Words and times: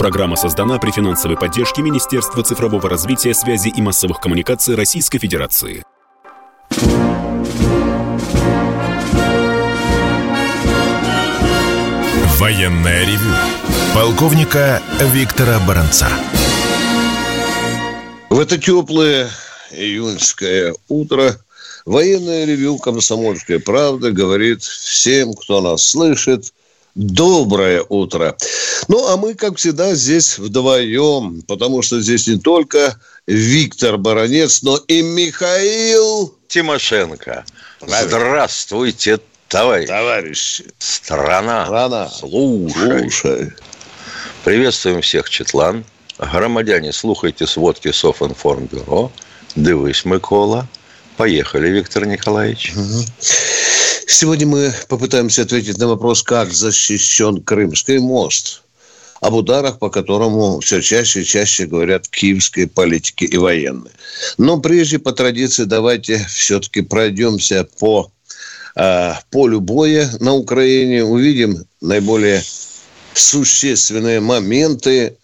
Программа 0.00 0.34
создана 0.34 0.78
при 0.78 0.92
финансовой 0.92 1.36
поддержке 1.36 1.82
Министерства 1.82 2.42
цифрового 2.42 2.88
развития, 2.88 3.34
связи 3.34 3.68
и 3.68 3.82
массовых 3.82 4.18
коммуникаций 4.18 4.74
Российской 4.74 5.18
Федерации. 5.18 5.84
Военная 12.38 13.04
ревю. 13.04 13.30
Полковника 13.94 14.82
Виктора 15.12 15.60
Баранца. 15.68 16.08
В 18.30 18.40
это 18.40 18.56
теплое 18.56 19.28
июньское 19.70 20.74
утро 20.88 21.36
военное 21.84 22.46
ревю 22.46 22.78
«Комсомольская 22.78 23.58
правда» 23.58 24.12
говорит 24.12 24.62
всем, 24.62 25.34
кто 25.34 25.60
нас 25.60 25.82
слышит– 25.82 26.54
Доброе 26.94 27.84
утро. 27.88 28.36
Ну, 28.88 29.06
а 29.06 29.16
мы, 29.16 29.34
как 29.34 29.56
всегда, 29.56 29.94
здесь 29.94 30.38
вдвоем, 30.38 31.42
потому 31.46 31.82
что 31.82 32.00
здесь 32.00 32.26
не 32.26 32.38
только 32.38 32.98
Виктор 33.26 33.96
Баранец, 33.96 34.62
но 34.62 34.76
и 34.88 35.02
Михаил 35.02 36.34
Тимошенко. 36.48 37.44
Здравствуйте, 37.80 39.20
товарищ. 39.48 39.88
Товарищи. 39.88 40.64
Страна. 40.78 41.66
Страна. 41.66 42.08
Слушай. 42.08 43.00
Слушай. 43.00 43.52
Приветствуем 44.44 45.00
всех, 45.00 45.30
Четлан. 45.30 45.84
Громадяне, 46.18 46.92
слухайте 46.92 47.46
сводки 47.46 47.92
Софинформбюро. 47.92 49.12
Дивись, 49.54 50.04
Микола. 50.04 50.68
Поехали, 51.16 51.68
Виктор 51.68 52.06
Николаевич. 52.06 52.72
Угу. 52.74 53.04
Сегодня 54.12 54.44
мы 54.44 54.74
попытаемся 54.88 55.42
ответить 55.42 55.78
на 55.78 55.86
вопрос, 55.86 56.24
как 56.24 56.52
защищен 56.52 57.42
Крымский 57.42 57.98
мост 57.98 58.62
об 59.20 59.34
ударах, 59.34 59.78
по 59.78 59.88
которому 59.88 60.58
все 60.58 60.80
чаще 60.80 61.20
и 61.22 61.24
чаще 61.24 61.66
говорят 61.66 62.08
киевские 62.08 62.66
политики 62.66 63.22
и 63.22 63.36
военные. 63.36 63.92
Но 64.36 64.58
прежде, 64.58 64.98
по 64.98 65.12
традиции, 65.12 65.62
давайте 65.62 66.26
все-таки 66.28 66.80
пройдемся 66.80 67.68
по 67.78 68.10
э, 68.74 69.12
полю 69.30 69.60
боя 69.60 70.10
на 70.18 70.34
Украине, 70.34 71.04
увидим 71.04 71.64
наиболее 71.80 72.42
существенные 73.14 74.18
моменты, 74.18 75.18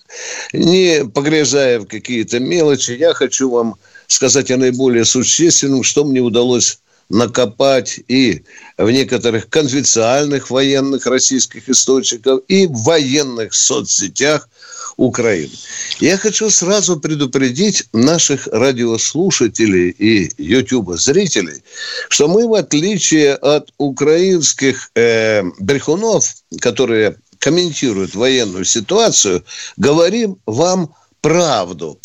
не 0.52 1.05
погрязая 1.12 1.80
в 1.80 1.86
какие-то 1.86 2.39
мелочи. 2.39 2.92
Я 2.92 3.14
хочу 3.14 3.50
вам 3.50 3.74
сказать 4.06 4.52
о 4.52 4.56
наиболее 4.56 5.05
существенном, 5.05 5.83
что 5.83 6.05
мне 6.05 6.20
удалось 6.20 6.78
накопать 7.08 8.00
и 8.08 8.42
в 8.78 8.91
некоторых 8.91 9.48
конфиденциальных 9.48 10.50
военных 10.50 11.06
российских 11.06 11.69
источниках, 11.69 12.41
и 12.48 12.66
в 12.66 12.83
военных 12.83 13.55
соцсетях 13.55 14.48
Украины. 14.96 15.52
Я 16.00 16.16
хочу 16.16 16.48
сразу 16.48 16.98
предупредить 16.98 17.84
наших 17.92 18.46
радиослушателей 18.46 19.91
и 19.91 20.30
YouTube-зрителей, 20.38 21.62
что 22.08 22.28
мы, 22.28 22.48
в 22.48 22.55
отличие 22.55 23.34
от 23.34 23.72
украинских 23.77 24.90
э, 24.94 25.42
брехунов, 25.58 26.34
которые 26.61 27.18
комментируют 27.38 28.14
военную 28.14 28.64
ситуацию, 28.64 29.44
говорим 29.77 30.38
вам 30.46 30.94
правду. 31.20 32.00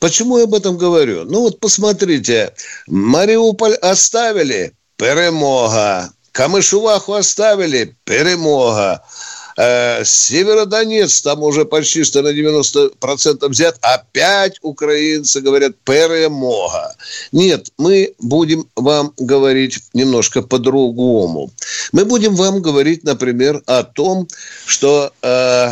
Почему 0.00 0.38
я 0.38 0.44
об 0.44 0.54
этом 0.54 0.76
говорю? 0.76 1.24
Ну 1.24 1.42
вот 1.42 1.60
посмотрите, 1.60 2.54
Мариуполь 2.88 3.74
оставили, 3.74 4.72
перемога. 5.02 6.12
Камышуваху 6.30 7.14
оставили, 7.14 7.96
перемога. 8.04 9.02
Северодонец 9.56 11.20
там 11.20 11.42
уже 11.42 11.64
почти 11.64 12.04
что 12.04 12.22
на 12.22 12.28
90% 12.28 13.48
взят. 13.48 13.76
Опять 13.82 14.58
украинцы 14.62 15.40
говорят 15.40 15.74
перемога. 15.84 16.94
Нет, 17.32 17.68
мы 17.78 18.14
будем 18.20 18.66
вам 18.76 19.12
говорить 19.18 19.80
немножко 19.92 20.40
по-другому. 20.40 21.50
Мы 21.90 22.04
будем 22.04 22.36
вам 22.36 22.62
говорить, 22.62 23.02
например, 23.02 23.60
о 23.66 23.82
том, 23.82 24.28
что 24.66 25.12
э, 25.20 25.70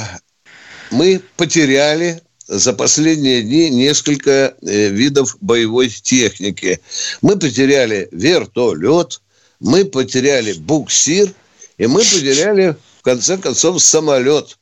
мы 0.91 1.23
потеряли 1.37 2.21
за 2.51 2.73
последние 2.73 3.43
дни 3.43 3.71
несколько 3.71 4.31
э, 4.61 4.89
видов 4.89 5.37
боевой 5.41 5.89
техники. 5.89 6.81
Мы 7.23 7.39
потеряли 7.39 8.09
вертолет, 8.11 9.21
мы 9.61 9.85
потеряли 9.85 10.55
буксир, 10.55 11.33
и 11.79 11.87
мы 11.87 12.01
потеряли, 12.01 12.77
в 12.99 13.03
конце 13.03 13.39
концов, 13.39 13.81
самолет 13.81 14.59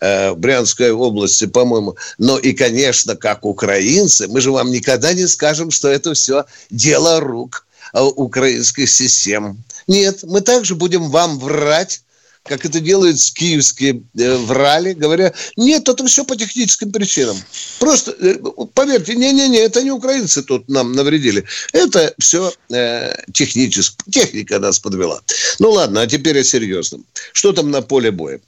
э, 0.00 0.32
в 0.32 0.38
Брянской 0.38 0.90
области, 0.90 1.46
по-моему. 1.46 1.96
Но 2.18 2.38
и, 2.38 2.52
конечно, 2.52 3.14
как 3.14 3.44
украинцы, 3.44 4.26
мы 4.26 4.40
же 4.40 4.50
вам 4.50 4.72
никогда 4.72 5.12
не 5.12 5.28
скажем, 5.28 5.70
что 5.70 5.88
это 5.88 6.14
все 6.14 6.44
дело 6.70 7.20
рук 7.20 7.66
э, 7.94 8.00
украинских 8.00 8.90
систем. 8.90 9.62
Нет, 9.86 10.24
мы 10.24 10.40
также 10.40 10.74
будем 10.74 11.08
вам 11.10 11.38
врать, 11.38 12.02
как 12.44 12.64
это 12.64 12.80
делают 12.80 13.20
с 13.20 13.30
киевские 13.30 14.02
э, 14.18 14.36
врали, 14.36 14.92
говоря, 14.92 15.32
нет, 15.56 15.88
это 15.88 16.04
все 16.06 16.24
по 16.24 16.36
техническим 16.36 16.90
причинам. 16.90 17.36
Просто, 17.78 18.14
э, 18.18 18.36
поверьте, 18.74 19.14
не-не-не, 19.14 19.58
это 19.58 19.82
не 19.82 19.90
украинцы 19.90 20.42
тут 20.42 20.68
нам 20.68 20.92
навредили. 20.92 21.44
Это 21.72 22.14
все 22.18 22.52
э, 22.70 23.14
технически. 23.32 23.96
Техника 24.10 24.58
нас 24.58 24.78
подвела. 24.78 25.20
Ну 25.58 25.70
ладно, 25.70 26.02
а 26.02 26.06
теперь 26.06 26.38
о 26.40 26.44
серьезном. 26.44 27.04
Что 27.32 27.52
там 27.52 27.70
на 27.70 27.82
поле 27.82 28.10
боя? 28.10 28.40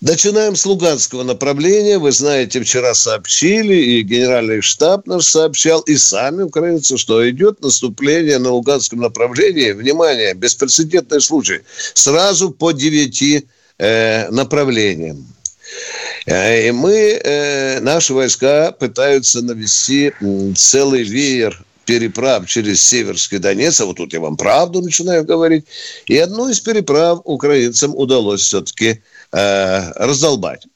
Начинаем 0.00 0.56
с 0.56 0.64
Луганского 0.64 1.24
направления. 1.24 1.98
Вы 1.98 2.10
знаете, 2.12 2.62
вчера 2.62 2.94
сообщили, 2.94 3.74
и 3.74 4.02
генеральный 4.02 4.62
штаб 4.62 5.06
наш 5.06 5.26
сообщал, 5.26 5.80
и 5.80 5.96
сами 5.96 6.42
украинцы, 6.42 6.96
что 6.96 7.28
идет 7.28 7.60
наступление 7.60 8.38
на 8.38 8.50
Луганском 8.50 9.00
направлении. 9.00 9.72
Внимание, 9.72 10.32
беспрецедентный 10.32 11.20
случай. 11.20 11.60
Сразу 11.92 12.50
по 12.50 12.72
девяти 12.72 13.46
э, 13.78 14.30
направлениям. 14.30 15.26
Э, 16.24 16.68
и 16.68 16.70
мы, 16.70 17.20
э, 17.22 17.80
наши 17.80 18.14
войска 18.14 18.72
пытаются 18.72 19.42
навести 19.42 20.14
целый 20.56 21.02
веер 21.02 21.62
переправ 21.84 22.46
через 22.46 22.82
Северский 22.82 23.38
Донец, 23.38 23.80
а 23.80 23.84
вот 23.84 23.96
тут 23.96 24.12
я 24.12 24.20
вам 24.20 24.36
правду 24.36 24.80
начинаю 24.80 25.24
говорить, 25.24 25.64
и 26.06 26.16
одну 26.18 26.48
из 26.48 26.60
переправ 26.60 27.20
украинцам 27.24 27.94
удалось 27.96 28.42
все-таки 28.42 29.02
э, 29.32 29.92
раздолбать. 29.96 30.66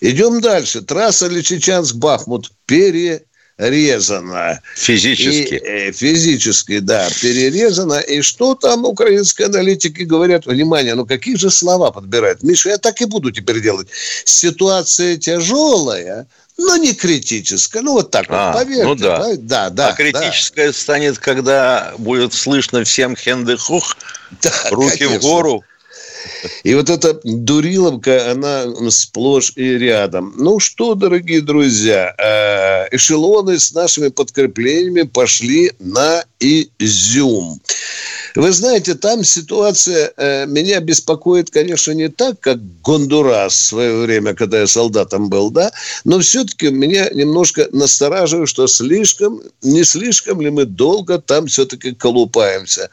Идем 0.00 0.40
дальше. 0.40 0.82
Трасса 0.82 1.26
Личичанск-Бахмут 1.26 2.52
перерезана. 2.66 4.60
Физически. 4.76 5.54
И, 5.54 5.56
э, 5.56 5.92
физически, 5.92 6.78
да, 6.78 7.08
перерезана. 7.20 7.98
И 7.98 8.22
что 8.22 8.54
там 8.54 8.84
украинские 8.84 9.46
аналитики 9.46 10.02
говорят? 10.02 10.46
Внимание, 10.46 10.94
ну 10.94 11.04
какие 11.04 11.36
же 11.36 11.50
слова 11.50 11.90
подбирают? 11.90 12.42
Миша, 12.42 12.70
я 12.70 12.78
так 12.78 13.00
и 13.00 13.06
буду 13.06 13.32
теперь 13.32 13.60
делать. 13.60 13.88
Ситуация 14.24 15.16
тяжелая, 15.16 16.28
но 16.58 16.76
не 16.76 16.94
критическая. 16.94 17.82
Ну, 17.82 17.92
вот 17.94 18.10
так 18.10 18.26
а, 18.28 18.52
вот, 18.52 18.62
поверьте. 18.62 18.84
Ну, 18.84 18.94
да. 18.94 19.28
да, 19.36 19.70
да. 19.70 19.88
А 19.88 19.92
критическая 19.94 20.68
да. 20.68 20.72
станет, 20.72 21.18
когда 21.18 21.94
будет 21.98 22.34
слышно 22.34 22.84
всем 22.84 23.16
хендехух, 23.16 23.96
да, 24.42 24.52
руки 24.70 24.98
конечно. 24.98 25.18
в 25.18 25.22
гору. 25.22 25.64
И 26.64 26.74
вот 26.74 26.90
эта 26.90 27.18
дуриловка, 27.24 28.30
она 28.30 28.64
сплошь 28.90 29.52
и 29.56 29.78
рядом. 29.78 30.32
Ну 30.36 30.58
что, 30.58 30.94
дорогие 30.94 31.40
друзья, 31.40 32.14
э, 32.18 32.96
эшелоны 32.96 33.58
с 33.58 33.72
нашими 33.72 34.08
подкреплениями 34.08 35.02
пошли 35.02 35.72
на 35.78 36.24
Изюм. 36.40 37.60
Вы 38.36 38.52
знаете, 38.52 38.94
там 38.94 39.24
ситуация 39.24 40.12
э, 40.14 40.44
меня 40.44 40.80
беспокоит, 40.80 41.50
конечно, 41.50 41.92
не 41.92 42.08
так, 42.08 42.38
как 42.38 42.58
Гондурас 42.82 43.54
в 43.54 43.64
свое 43.64 44.02
время, 44.02 44.34
когда 44.34 44.60
я 44.60 44.66
солдатом 44.66 45.30
был, 45.30 45.50
да, 45.50 45.72
но 46.04 46.20
все-таки 46.20 46.68
меня 46.68 47.08
немножко 47.14 47.66
настораживает, 47.72 48.50
что 48.50 48.66
слишком, 48.66 49.40
не 49.62 49.84
слишком 49.84 50.42
ли 50.42 50.50
мы 50.50 50.66
долго 50.66 51.18
там 51.18 51.46
все-таки 51.46 51.94
колупаемся. 51.94 52.90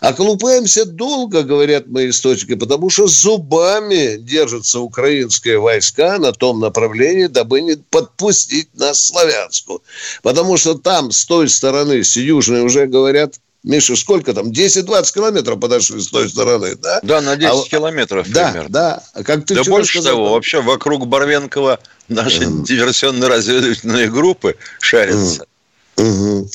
А 0.00 0.12
колупаемся 0.12 0.84
долго, 0.84 1.42
говорят 1.42 1.88
мои 1.88 2.10
источники, 2.10 2.54
потому 2.54 2.88
что 2.88 3.08
зубами 3.08 4.18
держатся 4.18 4.78
украинские 4.78 5.58
войска 5.58 6.16
на 6.18 6.30
том 6.30 6.60
направлении, 6.60 7.26
дабы 7.26 7.60
не 7.60 7.76
подпустить 7.76 8.68
нас 8.74 9.02
Славянску. 9.02 9.82
Потому 10.22 10.56
что 10.56 10.74
там, 10.74 11.10
с 11.10 11.24
той 11.24 11.48
стороны, 11.48 12.04
с 12.04 12.16
южной 12.16 12.62
уже 12.62 12.86
говорят, 12.86 13.40
Миша, 13.66 13.96
сколько 13.96 14.32
там? 14.32 14.52
10-20 14.52 15.12
километров 15.12 15.58
подошли 15.58 16.00
с 16.00 16.06
той 16.06 16.28
стороны, 16.28 16.76
да? 16.76 17.00
Да, 17.02 17.20
на 17.20 17.34
10 17.34 17.50
а, 17.50 17.68
километров 17.68 18.30
да, 18.30 18.50
примерно. 18.52 18.70
Да, 18.70 19.02
да. 19.12 19.22
Как 19.24 19.44
ты 19.44 19.56
да 19.56 19.64
больше 19.64 19.98
сказал, 19.98 20.14
того, 20.14 20.32
вообще 20.34 20.62
вокруг 20.62 21.08
Барвенкова 21.08 21.80
наши 22.06 22.44
mm. 22.44 22.62
диверсионно-разведывательные 22.62 24.08
группы 24.08 24.54
шарятся. 24.78 25.42
Mm. 25.42 25.46
Угу. 25.98 26.50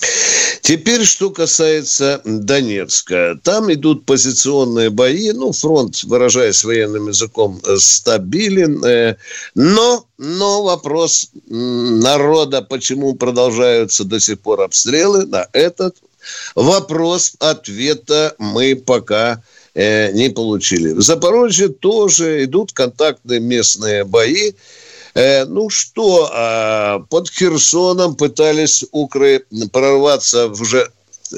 Теперь, 0.62 1.04
что 1.04 1.32
касается 1.32 2.22
Донецка. 2.24 3.38
Там 3.44 3.74
идут 3.74 4.06
позиционные 4.06 4.90
бои. 4.90 5.32
Ну, 5.32 5.52
фронт, 5.52 6.04
выражаясь 6.04 6.64
военным 6.64 7.10
языком, 7.10 7.60
э, 7.66 7.76
стабилен. 7.78 8.86
Э, 8.86 9.18
но, 9.56 10.06
но 10.18 10.64
вопрос 10.64 11.32
народа, 11.48 12.62
почему 12.62 13.16
продолжаются 13.16 14.06
до 14.06 14.20
сих 14.20 14.40
пор 14.40 14.62
обстрелы, 14.62 15.26
на 15.26 15.48
этот 15.52 15.98
вопрос 16.56 17.34
ответа 17.40 18.36
мы 18.38 18.76
пока 18.76 19.42
э, 19.74 20.12
не 20.12 20.30
получили. 20.30 20.94
В 20.94 21.02
Запорожье 21.02 21.70
тоже 21.70 22.44
идут 22.44 22.74
контактные 22.74 23.40
местные 23.40 24.04
бои. 24.04 24.54
Э, 25.14 25.46
ну 25.46 25.70
что, 25.70 26.30
э, 26.34 27.00
под 27.10 27.30
Херсоном 27.30 28.16
пытались 28.16 28.86
укры 28.92 29.46
прорваться 29.72 30.48
уже 30.48 30.90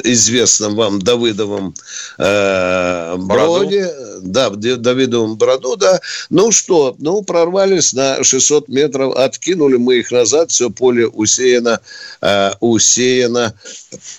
известном 0.04 0.76
вам 0.76 1.02
Давыдовом 1.02 1.74
э, 2.18 3.16
броде, 3.18 3.92
да, 4.22 4.50
Давидовом 4.50 5.38
броду, 5.38 5.76
да. 5.76 6.00
Ну 6.30 6.52
что, 6.52 6.96
ну 7.00 7.22
прорвались 7.22 7.94
на 7.94 8.24
600 8.24 8.68
метров, 8.70 9.16
откинули 9.16 9.78
мы 9.78 9.98
их 9.98 10.12
назад, 10.12 10.52
все 10.52 10.70
поле 10.70 11.08
усеяно, 11.08 11.80
э, 12.22 12.52
усеяно 12.60 13.54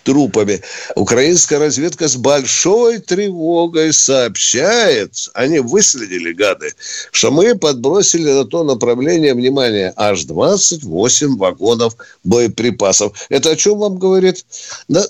трупами. 0.02 0.60
Украинская 0.96 1.58
разведка 1.58 2.08
с 2.08 2.16
большой 2.16 2.98
тревогой 2.98 3.92
сообщает, 3.92 5.28
они 5.34 5.60
выследили, 5.60 6.32
гады, 6.32 6.72
что 7.10 7.30
мы 7.30 7.54
подбросили 7.54 8.30
на 8.30 8.44
то 8.44 8.64
направление, 8.64 9.34
внимание, 9.34 9.92
аж 9.96 10.24
28 10.24 11.36
вагонов 11.36 11.96
боеприпасов. 12.22 13.12
Это 13.28 13.50
о 13.50 13.56
чем 13.56 13.78
вам 13.78 13.98
говорит? 13.98 14.44
На, 14.88 15.04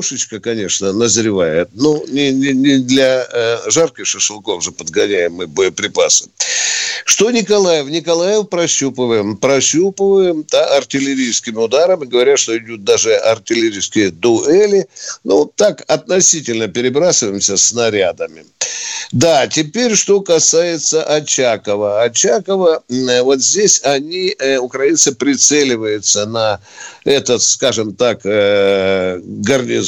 заварушечка, 0.00 0.40
конечно, 0.40 0.92
назревает. 0.92 1.68
Ну, 1.74 2.04
не, 2.08 2.32
не, 2.32 2.52
не 2.52 2.78
для 2.78 3.26
э, 3.30 3.70
жарких 3.70 4.06
шашлыков 4.06 4.62
же 4.62 4.72
подгоняем 4.72 5.34
мы 5.34 5.46
боеприпасы. 5.46 6.28
Что 7.04 7.30
Николаев? 7.30 7.86
Николаев 7.88 8.48
прощупываем. 8.48 9.36
Прощупываем 9.36 10.44
да, 10.50 10.76
артиллерийскими 10.76 11.56
ударами. 11.56 12.06
Говорят, 12.06 12.38
что 12.38 12.56
идут 12.56 12.84
даже 12.84 13.14
артиллерийские 13.14 14.10
дуэли. 14.10 14.86
Ну, 15.24 15.50
так 15.56 15.82
относительно 15.88 16.68
перебрасываемся 16.68 17.56
снарядами. 17.56 18.44
Да, 19.12 19.48
теперь 19.48 19.96
что 19.96 20.20
касается 20.20 21.02
Очакова. 21.02 22.02
Очакова, 22.02 22.82
вот 22.88 23.42
здесь 23.42 23.80
они, 23.82 24.34
э, 24.38 24.58
украинцы, 24.58 25.12
прицеливаются 25.12 26.26
на 26.26 26.60
этот, 27.04 27.42
скажем 27.42 27.94
так, 27.96 28.20
э, 28.24 29.20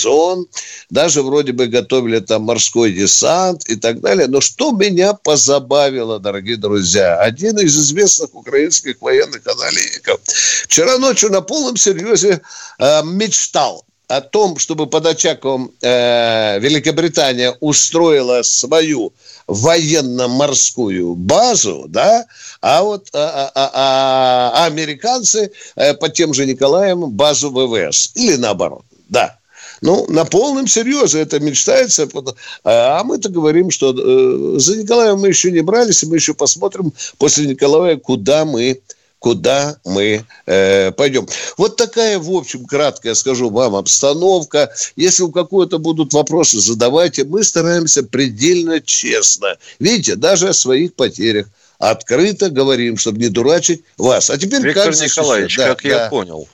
гарнизон. 0.02 0.46
Даже 0.90 1.22
вроде 1.22 1.52
бы 1.52 1.66
готовили 1.66 2.20
там 2.20 2.43
морской 2.43 2.93
десант 2.93 3.69
и 3.69 3.76
так 3.76 4.00
далее. 4.00 4.26
Но 4.28 4.40
что 4.40 4.72
меня 4.72 5.14
позабавило, 5.14 6.19
дорогие 6.19 6.56
друзья, 6.56 7.19
один 7.19 7.58
из 7.58 7.76
известных 7.78 8.34
украинских 8.34 9.00
военных 9.00 9.46
аналитиков 9.46 10.20
вчера 10.25 10.99
ночью 10.99 11.31
на 11.31 11.40
полном 11.40 11.76
серьезе 11.76 12.40
э, 12.78 13.02
мечтал 13.04 13.84
о 14.08 14.20
том, 14.20 14.58
чтобы 14.58 14.87
под 14.87 15.06
Очаковым 15.06 15.70
э, 15.81 16.58
Великобритания 16.60 17.56
устроила 17.60 18.43
свою 18.43 19.12
военно-морскую 19.46 21.14
базу, 21.14 21.87
да, 21.88 22.26
а 22.60 22.82
вот 22.82 23.08
а, 23.14 23.50
а, 23.55 23.70
а, 23.75 24.52
а 24.55 24.66
американцы 24.66 25.50
э, 25.76 25.94
под 25.94 26.12
тем 26.12 26.34
же 26.34 26.44
Николаем 26.46 27.10
базу 27.10 27.50
ВВС. 27.50 28.12
Или 28.14 28.37
наоборот, 28.37 28.84
да. 29.08 29.38
Ну, 29.82 30.06
на 30.08 30.25
полном 30.25 30.69
серьезе 30.69 31.20
это 31.20 31.40
мечтается. 31.40 32.08
А 32.64 33.02
мы-то 33.02 33.29
говорим, 33.29 33.70
что 33.70 33.90
э, 33.90 34.58
за 34.58 34.76
Николаем 34.76 35.19
мы 35.19 35.29
еще 35.29 35.50
не 35.50 35.61
брались, 35.61 36.02
и 36.02 36.06
мы 36.06 36.17
еще 36.17 36.34
посмотрим 36.34 36.93
после 37.19 37.46
Николая, 37.46 37.96
куда 37.96 38.44
мы 38.44 38.81
куда 39.19 39.76
мы 39.84 40.25
э, 40.46 40.90
пойдем. 40.90 41.29
Вот 41.56 41.76
такая, 41.76 42.19
в 42.19 42.29
общем, 42.32 42.64
краткая, 42.64 43.14
скажу 43.14 43.50
вам, 43.50 43.76
обстановка. 43.76 44.73
Если 44.96 45.23
у 45.23 45.31
какого-то 45.31 45.79
будут 45.79 46.12
вопросы, 46.12 46.58
задавайте. 46.58 47.23
Мы 47.23 47.44
стараемся 47.44 48.02
предельно 48.02 48.81
честно. 48.81 49.56
Видите, 49.79 50.17
даже 50.17 50.49
о 50.49 50.52
своих 50.52 50.94
потерях 50.94 51.46
открыто 51.79 52.50
говорим, 52.50 52.96
чтобы 52.96 53.20
не 53.20 53.29
дурачить 53.29 53.82
вас. 53.96 54.29
А 54.29 54.37
теперь 54.38 54.62
Виктор 54.62 54.87
кажется, 54.87 55.05
Николаевич, 55.05 55.56
да, 55.56 55.69
как 55.69 55.82
да. 55.84 55.88
я 55.88 56.08
понял, 56.08 56.49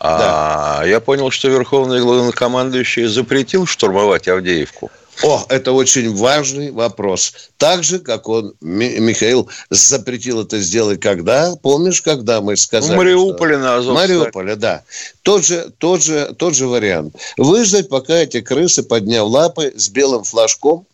а, 0.00 0.84
я 0.86 1.00
понял, 1.00 1.30
что 1.30 1.48
Верховный 1.48 2.00
главнокомандующий 2.00 3.06
запретил 3.06 3.66
штурмовать 3.66 4.28
Авдеевку. 4.28 4.90
О, 5.22 5.44
это 5.48 5.72
очень 5.72 6.14
важный 6.14 6.70
вопрос. 6.70 7.50
Так 7.56 7.82
же, 7.82 7.98
как 7.98 8.28
он, 8.28 8.54
Михаил, 8.60 9.48
запретил 9.68 10.42
это 10.42 10.60
сделать 10.60 11.00
когда? 11.00 11.56
Помнишь, 11.56 12.02
когда 12.02 12.40
мы 12.40 12.56
сказали? 12.56 12.94
В 12.94 12.98
Мариуполе 12.98 13.54
что... 13.54 13.62
на 13.62 13.76
Азов. 13.76 13.94
Мариуполе, 13.94 14.56
да. 14.56 14.84
Тот 15.22 15.44
же, 15.44 15.72
тот, 15.78 16.02
же, 16.02 16.34
тот 16.38 16.54
же 16.54 16.68
вариант. 16.68 17.16
Выждать, 17.36 17.88
пока 17.88 18.14
эти 18.14 18.40
крысы, 18.40 18.82
подняв 18.84 19.26
лапы, 19.26 19.72
с 19.76 19.88
белым 19.88 20.22
флажком, 20.22 20.86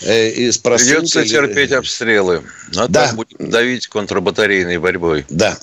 э, 0.00 0.28
из 0.30 0.58
Придется 0.58 1.24
терпеть 1.24 1.72
обстрелы. 1.72 2.42
А 2.76 2.86
да. 2.86 3.10
будем 3.14 3.50
давить 3.50 3.88
контрбатарейной 3.88 4.78
борьбой. 4.78 5.26
Да. 5.28 5.58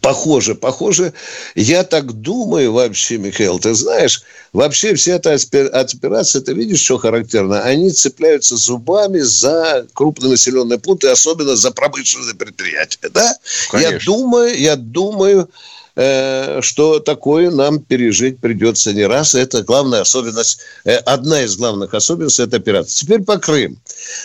Похоже, 0.00 0.54
похоже. 0.54 1.12
Я 1.54 1.84
так 1.84 2.12
думаю 2.12 2.72
вообще, 2.72 3.18
Михаил, 3.18 3.58
ты 3.58 3.74
знаешь, 3.74 4.22
вообще 4.52 4.94
вся 4.94 5.14
эта 5.14 5.34
операция, 5.34 6.42
ты 6.42 6.54
видишь, 6.54 6.80
что 6.80 6.98
характерно? 6.98 7.62
Они 7.62 7.90
цепляются 7.90 8.56
зубами 8.56 9.20
за 9.20 9.86
крупнонаселенные 9.94 10.78
пункты, 10.78 11.08
особенно 11.08 11.56
за 11.56 11.70
промышленные 11.70 12.34
предприятия, 12.34 13.08
да? 13.08 13.36
Конечно. 13.70 13.92
Я 13.92 14.00
думаю, 14.04 14.58
я 14.58 14.76
думаю, 14.76 15.48
что 15.94 17.00
такое 17.00 17.50
нам 17.50 17.80
пережить 17.80 18.38
придется 18.38 18.92
не 18.92 19.04
раз. 19.04 19.34
Это 19.34 19.62
главная 19.62 20.00
особенность, 20.00 20.60
э, 20.84 20.96
одна 20.96 21.42
из 21.42 21.56
главных 21.56 21.94
особенностей 21.94 22.44
этой 22.44 22.58
операции. 22.58 23.04
Теперь 23.04 23.22
по 23.22 23.38
Крым. 23.38 23.78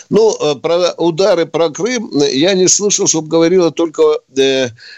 Ну, 0.08 0.36
э, 0.40 0.54
про 0.56 0.92
удары 0.96 1.46
про 1.46 1.70
Крым 1.70 2.10
я 2.22 2.54
не 2.54 2.68
слышал, 2.68 3.06
чтобы 3.06 3.28
говорила 3.28 3.70
только 3.70 4.02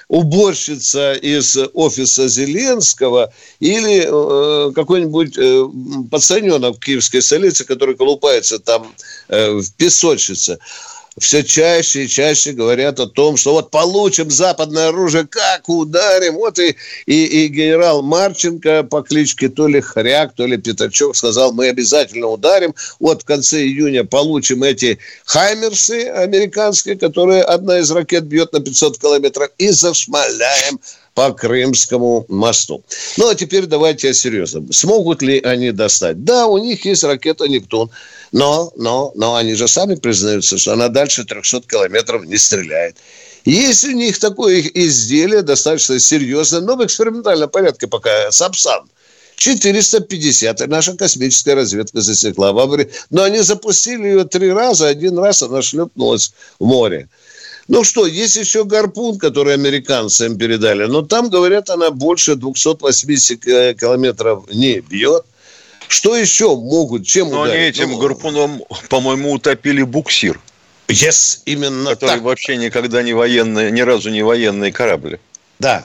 уборщица 0.08 1.14
из 1.14 1.58
офиса 1.74 2.28
Зеленского 2.28 3.32
или 3.60 4.02
какой-нибудь 4.72 5.36
э, 5.38 5.64
пацаненок 6.10 6.76
в 6.76 6.80
киевской 6.80 7.20
столице, 7.20 7.64
который 7.64 7.96
колупается 7.96 8.58
там 8.58 8.94
в 9.28 9.64
песочнице 9.76 10.58
все 11.20 11.44
чаще 11.44 12.04
и 12.04 12.08
чаще 12.08 12.52
говорят 12.52 12.98
о 12.98 13.06
том, 13.06 13.36
что 13.36 13.52
вот 13.52 13.70
получим 13.70 14.30
западное 14.30 14.88
оружие, 14.88 15.26
как 15.26 15.68
ударим. 15.68 16.34
Вот 16.34 16.58
и, 16.58 16.76
и, 17.06 17.44
и 17.44 17.48
генерал 17.48 18.02
Марченко 18.02 18.84
по 18.84 19.02
кличке 19.02 19.48
то 19.48 19.68
ли 19.68 19.80
Хряк, 19.80 20.34
то 20.34 20.46
ли 20.46 20.56
Пятачок 20.56 21.14
сказал, 21.14 21.52
мы 21.52 21.68
обязательно 21.68 22.26
ударим. 22.26 22.74
Вот 22.98 23.22
в 23.22 23.24
конце 23.24 23.62
июня 23.62 24.04
получим 24.04 24.62
эти 24.62 24.98
хаймерсы 25.26 26.08
американские, 26.08 26.96
которые 26.96 27.42
одна 27.42 27.78
из 27.78 27.90
ракет 27.90 28.24
бьет 28.24 28.52
на 28.52 28.60
500 28.60 28.98
километров, 28.98 29.50
и 29.58 29.68
зашмаляем 29.68 30.80
по 31.14 31.32
Крымскому 31.32 32.24
мосту. 32.28 32.82
Ну, 33.18 33.28
а 33.28 33.34
теперь 33.34 33.66
давайте 33.66 34.10
о 34.10 34.14
серьезном. 34.14 34.72
Смогут 34.72 35.22
ли 35.22 35.40
они 35.40 35.72
достать? 35.72 36.24
Да, 36.24 36.46
у 36.46 36.56
них 36.58 36.84
есть 36.84 37.04
ракета 37.04 37.46
«Нептун», 37.46 37.90
но, 38.32 38.72
но, 38.76 39.12
но 39.14 39.36
они 39.36 39.54
же 39.54 39.68
сами 39.68 39.94
признаются, 39.94 40.58
что 40.58 40.72
она 40.72 40.88
дальше 40.88 41.24
300 41.24 41.62
километров 41.62 42.24
не 42.24 42.38
стреляет. 42.38 42.96
Есть 43.44 43.84
у 43.84 43.92
них 43.92 44.18
такое 44.18 44.60
изделие 44.60 45.42
достаточно 45.42 45.98
серьезное, 45.98 46.60
но 46.60 46.76
в 46.76 46.84
экспериментальном 46.84 47.48
порядке 47.48 47.86
пока 47.86 48.30
«Сапсан». 48.30 48.82
450. 49.36 50.60
И 50.60 50.66
наша 50.66 50.94
космическая 50.94 51.54
разведка 51.54 52.02
засекла. 52.02 52.52
Но 53.08 53.22
они 53.22 53.40
запустили 53.40 54.08
ее 54.08 54.24
три 54.24 54.52
раза. 54.52 54.88
Один 54.88 55.18
раз 55.18 55.42
она 55.42 55.62
шлепнулась 55.62 56.34
в 56.58 56.66
море. 56.66 57.08
Ну 57.66 57.82
что, 57.82 58.04
есть 58.04 58.36
еще 58.36 58.64
гарпун, 58.64 59.18
который 59.18 59.54
американцы 59.54 60.26
им 60.26 60.36
передали, 60.36 60.86
но 60.86 61.02
там, 61.02 61.30
говорят, 61.30 61.70
она 61.70 61.90
больше 61.90 62.34
280 62.34 63.46
э, 63.46 63.74
километров 63.74 64.44
не 64.52 64.80
бьет. 64.80 65.24
Что 65.90 66.14
еще 66.16 66.54
могут, 66.54 67.04
чем 67.04 67.30
Но 67.30 67.42
ударить? 67.42 67.58
они 67.58 67.64
этим 67.64 67.90
ну, 67.90 67.98
гарпуном, 67.98 68.62
по-моему, 68.88 69.32
утопили 69.32 69.82
буксир. 69.82 70.40
Yes, 70.86 71.40
именно 71.46 71.90
который 71.90 72.10
так. 72.10 72.22
вообще 72.22 72.56
никогда 72.56 73.02
не 73.02 73.12
военный, 73.12 73.72
ни 73.72 73.80
разу 73.80 74.08
не 74.10 74.22
военный 74.22 74.70
корабль. 74.70 75.18
Да, 75.58 75.84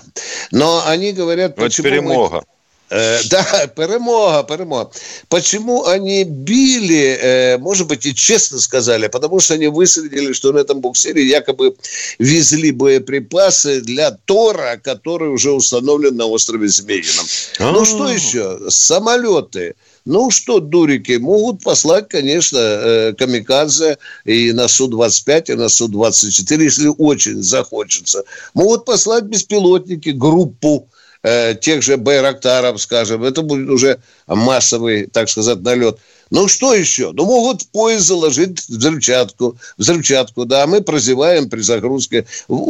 но 0.51 0.83
они 0.85 1.11
говорят, 1.11 1.57
Но 1.57 1.63
почему... 1.63 1.87
Это 1.87 1.95
перемога. 1.95 2.35
Мы 2.35 2.43
Э, 2.89 3.19
да, 3.29 3.67
перемога, 3.75 4.43
перемога. 4.43 4.91
Почему 5.27 5.85
они 5.85 6.23
били, 6.23 7.17
э, 7.19 7.57
может 7.57 7.87
быть, 7.87 8.05
и 8.05 8.13
честно 8.13 8.59
сказали, 8.59 9.07
потому 9.07 9.39
что 9.39 9.55
они 9.55 9.67
выследили, 9.67 10.33
что 10.33 10.51
на 10.51 10.59
этом 10.59 10.81
буксире 10.81 11.25
якобы 11.25 11.75
везли 12.19 12.71
боеприпасы 12.71 13.81
для 13.81 14.11
Тора, 14.11 14.79
который 14.83 15.29
уже 15.29 15.51
установлен 15.51 16.15
на 16.15 16.27
острове 16.27 16.67
Змеином. 16.67 17.25
Ну 17.59 17.85
что 17.85 18.07
еще? 18.07 18.59
Самолеты. 18.69 19.75
Ну 20.05 20.29
что, 20.29 20.59
дурики, 20.59 21.13
могут 21.13 21.63
послать, 21.63 22.09
конечно, 22.09 22.59
э, 22.59 23.13
камикадзе 23.13 23.97
и 24.23 24.53
на 24.53 24.67
Су-25, 24.67 25.51
и 25.51 25.55
на 25.55 25.67
Су-24, 25.67 26.61
если 26.61 26.91
очень 26.95 27.41
захочется. 27.41 28.23
Могут 28.53 28.85
послать 28.85 29.23
беспилотники, 29.23 30.09
группу 30.09 30.87
э, 31.23 31.55
тех 31.55 31.81
же 31.81 31.97
Байрактаров, 31.97 32.79
скажем. 32.79 33.23
Это 33.23 33.41
будет 33.41 33.67
уже 33.67 33.99
массовый, 34.27 35.07
так 35.07 35.27
сказать, 35.27 35.61
налет. 35.61 35.97
Ну, 36.31 36.47
что 36.47 36.73
еще? 36.73 37.11
Ну, 37.11 37.25
могут 37.25 37.61
в 37.61 37.67
поезд 37.67 38.07
заложить 38.07 38.67
взрывчатку, 38.67 39.57
взрывчатку, 39.77 40.45
да, 40.45 40.65
мы 40.65 40.81
прозеваем 40.81 41.49
при 41.49 41.61
загрузке. 41.61 42.25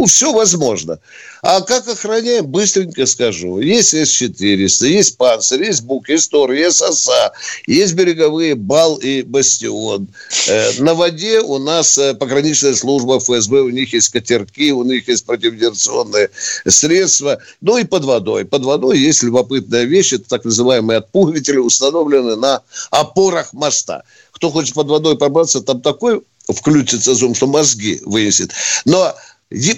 Все 0.08 0.34
возможно. 0.34 1.00
А 1.42 1.62
как 1.62 1.88
охраняем? 1.88 2.48
Быстренько 2.48 3.06
скажу. 3.06 3.60
Есть 3.60 3.94
С-400, 3.94 4.88
есть 4.88 5.18
Панцирь, 5.18 5.64
есть 5.64 5.84
Бук, 5.84 6.10
есть 6.10 6.32
Тор, 6.32 6.52
есть 6.52 6.82
Оса, 6.82 7.32
есть 7.66 7.94
береговые 7.94 8.56
Бал 8.56 8.98
и 8.98 9.22
Бастион. 9.22 10.08
Э, 10.48 10.72
на 10.80 10.94
воде 10.94 11.40
у 11.40 11.58
нас 11.58 11.98
э, 11.98 12.14
пограничная 12.14 12.76
служба 12.76 13.20
ФСБ, 13.20 13.62
у 13.62 13.70
них 13.70 13.94
есть 13.94 14.10
катерки, 14.10 14.74
у 14.74 14.84
них 14.84 15.08
есть 15.08 15.26
противодиверсионные 15.26 16.30
средства. 16.68 17.40
Ну 17.62 17.78
и 17.78 17.84
под 17.84 18.04
водой. 18.04 18.46
Под 18.46 18.66
водой 18.66 19.00
есть 19.00 19.24
любопытная 19.24 19.84
вещь, 19.84 20.14
это 20.14 20.28
так 20.28 20.46
называемые 20.46 20.98
отпугиватели, 20.98 21.58
установлены 21.58 22.36
на 22.36 22.62
опорах 22.92 23.45
верхах 23.46 23.54
моста. 23.54 24.04
Кто 24.32 24.52
хочет 24.52 24.76
под 24.76 24.88
водой 24.88 25.18
побраться, 25.18 25.62
там 25.62 25.82
такой 25.82 26.22
включится 26.48 27.16
зум, 27.16 27.36
что 27.36 27.48
мозги 27.48 28.02
вынесет. 28.06 28.52
Но 28.86 29.16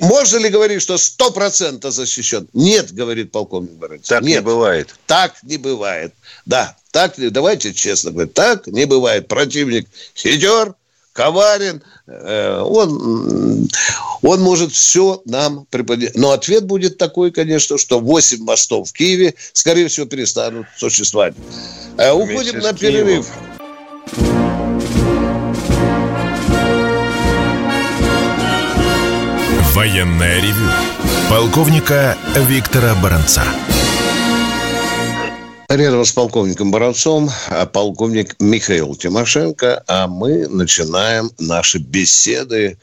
можно 0.01 0.37
ли 0.37 0.49
говорить, 0.49 0.81
что 0.81 0.97
сто 0.97 1.31
процентов 1.31 1.93
защищен? 1.93 2.47
Нет, 2.53 2.93
говорит 2.93 3.31
полковник 3.31 3.71
Баранец. 3.71 4.07
Так 4.07 4.23
Нет. 4.23 4.35
не 4.37 4.41
бывает. 4.41 4.95
Так 5.05 5.35
не 5.43 5.57
бывает. 5.57 6.13
Да, 6.45 6.75
так, 6.91 7.15
давайте 7.17 7.73
честно 7.73 8.11
говорить, 8.11 8.33
так 8.33 8.67
не 8.67 8.85
бывает. 8.85 9.27
Противник 9.27 9.87
хитер, 10.15 10.73
коварен, 11.11 11.83
э, 12.07 12.61
он, 12.61 13.69
он 14.21 14.41
может 14.41 14.71
все 14.71 15.21
нам 15.25 15.65
преподнести. 15.69 16.17
Но 16.17 16.31
ответ 16.31 16.65
будет 16.65 16.97
такой, 16.97 17.31
конечно, 17.31 17.77
что 17.77 17.99
8 17.99 18.43
мостов 18.43 18.89
в 18.89 18.93
Киеве, 18.93 19.35
скорее 19.51 19.89
всего, 19.89 20.05
перестанут 20.05 20.65
существовать. 20.77 21.35
Э, 21.97 22.11
уходим 22.13 22.59
на 22.59 22.71
перерыв. 22.73 23.27
Киевом. 23.27 23.56
Военная 29.77 30.41
ревю. 30.41 30.71
Полковника 31.29 32.17
Виктора 32.35 32.95
Баранца. 32.95 33.43
Рядом 35.69 36.03
с 36.03 36.11
полковником 36.11 36.71
Баранцом 36.71 37.29
а 37.51 37.67
полковник 37.67 38.35
Михаил 38.39 38.95
Тимошенко, 38.95 39.83
а 39.87 40.07
мы 40.07 40.47
начинаем 40.47 41.29
наши 41.37 41.77
беседы 41.77 42.79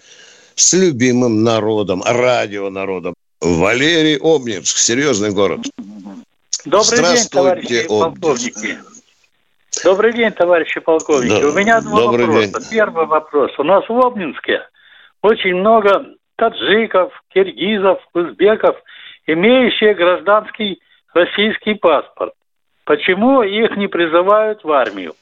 с 0.54 0.72
любимым 0.72 1.42
народом, 1.42 2.00
радионародом. 2.06 3.14
Валерий 3.40 4.16
Обнинск, 4.16 4.78
серьезный 4.78 5.32
город. 5.32 5.66
Добрый 6.64 7.00
день, 7.00 7.28
товарищи 7.28 7.88
полковники. 7.88 8.78
Добрый 9.82 10.12
день, 10.12 10.30
товарищи 10.30 10.78
полковники. 10.78 11.40
Да. 11.42 11.48
У 11.48 11.52
меня 11.54 11.80
два 11.80 12.02
Добрый 12.02 12.26
вопроса. 12.26 12.60
День. 12.60 12.70
Первый 12.70 13.06
вопрос. 13.06 13.50
У 13.58 13.64
нас 13.64 13.82
в 13.88 13.98
Обнинске 13.98 14.60
очень 15.22 15.56
много 15.56 16.14
таджиков, 16.36 17.12
киргизов, 17.32 17.98
узбеков, 18.12 18.76
имеющие 19.26 19.94
гражданский 19.94 20.80
российский 21.12 21.74
паспорт. 21.74 22.34
Почему 22.84 23.42
их 23.42 23.76
не 23.76 23.86
призывают 23.86 24.62
в 24.62 24.70
армию? 24.70 25.14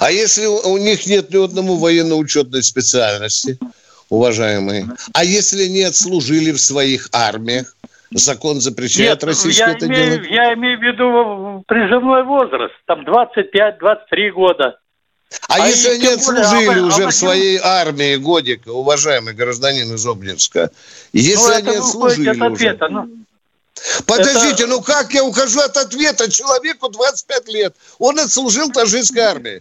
А 0.00 0.10
если 0.10 0.46
у 0.46 0.76
них 0.76 1.06
нет 1.06 1.30
ни 1.30 1.42
одного 1.42 1.76
военно-учетной 1.76 2.62
специальности, 2.62 3.58
уважаемые? 4.10 4.86
А 5.14 5.24
если 5.24 5.66
не 5.66 5.84
отслужили 5.84 6.52
в 6.52 6.60
своих 6.60 7.08
армиях? 7.12 7.74
Закон 8.10 8.60
запрещает 8.60 9.10
Нет, 9.10 9.24
российское 9.24 9.72
это 9.72 9.86
имею, 9.86 10.18
делать? 10.18 10.30
Я 10.30 10.54
имею 10.54 10.78
в 10.78 10.82
виду 10.82 11.64
призывной 11.66 12.22
возраст, 12.22 12.74
там 12.86 13.04
25-23 13.04 14.30
года. 14.30 14.78
А, 15.48 15.54
а 15.56 15.68
если 15.68 15.90
они 15.90 16.06
отслужили 16.06 16.80
а, 16.80 16.84
уже 16.84 17.04
а, 17.04 17.08
в 17.08 17.12
своей 17.12 17.58
армии 17.58 18.16
годик, 18.16 18.62
уважаемый 18.66 19.34
гражданин 19.34 19.92
из 19.94 20.06
Обнинска? 20.06 20.70
Если 21.12 21.36
ну, 21.36 21.54
они 21.54 21.76
отслужили 21.76 22.30
от 22.30 22.52
ответа, 22.52 22.84
уже... 22.86 22.94
ну... 22.94 23.08
Подождите, 24.06 24.64
это... 24.64 24.66
ну 24.66 24.80
как 24.80 25.12
я 25.12 25.24
ухожу 25.24 25.60
от 25.60 25.76
ответа? 25.76 26.30
Человеку 26.30 26.88
25 26.88 27.48
лет. 27.48 27.74
Он 27.98 28.18
отслужил 28.18 28.70
таджикской 28.70 29.22
армии. 29.22 29.60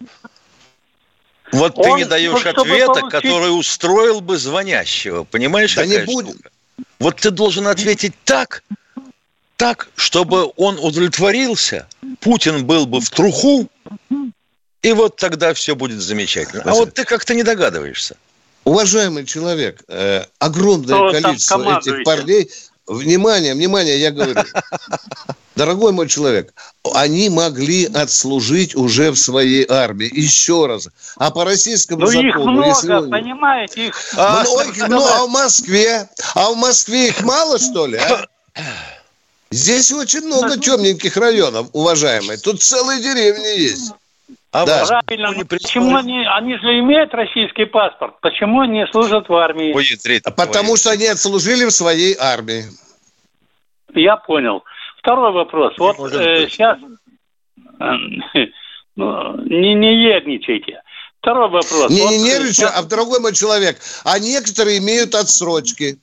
Вот 1.52 1.76
ты 1.76 1.92
не 1.92 2.06
даешь 2.06 2.46
ответа, 2.46 2.94
получить... 2.94 3.12
который 3.12 3.58
устроил 3.58 4.22
бы 4.22 4.38
звонящего. 4.38 5.24
Понимаешь, 5.24 5.76
да 5.76 5.86
не 5.86 6.00
будет. 6.00 6.38
Вот 7.00 7.18
ты 7.18 7.32
должен 7.32 7.68
ответить 7.68 8.14
так, 8.24 8.64
так, 9.58 9.90
чтобы 9.96 10.52
он 10.56 10.78
удовлетворился, 10.80 11.88
Путин 12.20 12.66
был 12.66 12.86
бы 12.86 13.00
в 13.00 13.10
труху, 13.10 13.70
и 14.86 14.94
вот 14.94 15.16
тогда 15.16 15.56
все 15.56 15.76
будет 15.76 16.00
замечательно. 16.00 16.62
А 16.64 16.76
вот 16.76 16.94
ты 16.94 17.06
как-то 17.06 17.34
не 17.34 17.42
догадываешься. 17.42 18.18
Уважаемый 18.66 19.26
человек, 19.26 19.82
э, 19.88 20.26
огромное 20.38 21.10
Кто 21.10 21.12
количество 21.12 21.80
этих 21.80 22.04
парней. 22.04 22.52
Внимание, 22.86 23.56
внимание, 23.56 24.00
я 24.00 24.12
говорю. 24.12 24.36
Дорогой 25.56 25.92
мой 25.92 26.08
человек, 26.08 26.54
они 26.94 27.30
могли 27.30 27.86
отслужить 27.86 28.76
уже 28.76 29.10
в 29.10 29.16
своей 29.16 29.66
армии. 29.68 30.08
Еще 30.14 30.68
раз. 30.68 30.88
А 31.16 31.32
по 31.32 31.46
российскому 31.46 32.02
ну, 32.02 32.08
закону... 32.08 32.28
их 32.28 32.36
много, 32.36 32.68
если... 32.68 33.10
понимаете? 33.10 33.88
Их... 33.88 34.14
А, 34.16 34.44
много, 34.44 34.88
ну, 34.88 35.04
а 35.04 35.26
в 35.26 35.30
Москве? 35.32 36.08
А 36.36 36.52
в 36.52 36.58
Москве 36.58 37.08
их 37.08 37.24
мало, 37.24 37.58
что 37.58 37.88
ли? 37.88 37.98
А? 37.98 38.28
Здесь 39.50 39.92
очень 39.92 40.28
много 40.28 40.60
темненьких 40.60 41.18
районов, 41.18 41.70
уважаемые. 41.74 42.38
Тут 42.38 42.62
целые 42.62 43.02
деревни 43.02 43.60
есть. 43.60 43.94
А 44.56 44.66
да. 44.66 44.86
Правильно. 44.86 45.36
Не 45.36 45.44
Почему 45.44 45.98
они, 45.98 46.26
они 46.26 46.56
же 46.56 46.80
имеют 46.80 47.14
российский 47.14 47.66
паспорт? 47.66 48.16
Почему 48.22 48.62
они 48.62 48.86
служат 48.90 49.28
в 49.28 49.34
армии? 49.34 49.74
Ой, 49.74 49.86
а 50.24 50.32
потому 50.32 50.78
что 50.78 50.92
они 50.92 51.08
отслужили 51.08 51.66
в 51.66 51.72
своей 51.72 52.16
армии. 52.18 52.64
Я 53.94 54.16
понял. 54.16 54.64
Второй 55.00 55.34
вопрос. 55.34 55.74
Вот 55.78 55.98
э, 56.14 56.48
сейчас 56.48 56.78
э, 57.82 58.46
ну, 58.96 59.42
не, 59.42 59.74
не 59.74 60.04
ерничайте. 60.06 60.82
Второй 61.20 61.50
вопрос. 61.50 61.90
Не, 61.90 62.04
вот, 62.04 62.12
не 62.12 62.18
нервничаю, 62.20 62.54
сейчас... 62.54 62.80
а 62.80 62.84
дорогой 62.84 63.20
мой 63.20 63.34
человек, 63.34 63.78
а 64.06 64.20
некоторые 64.20 64.78
имеют 64.78 65.16
отсрочки. 65.16 65.98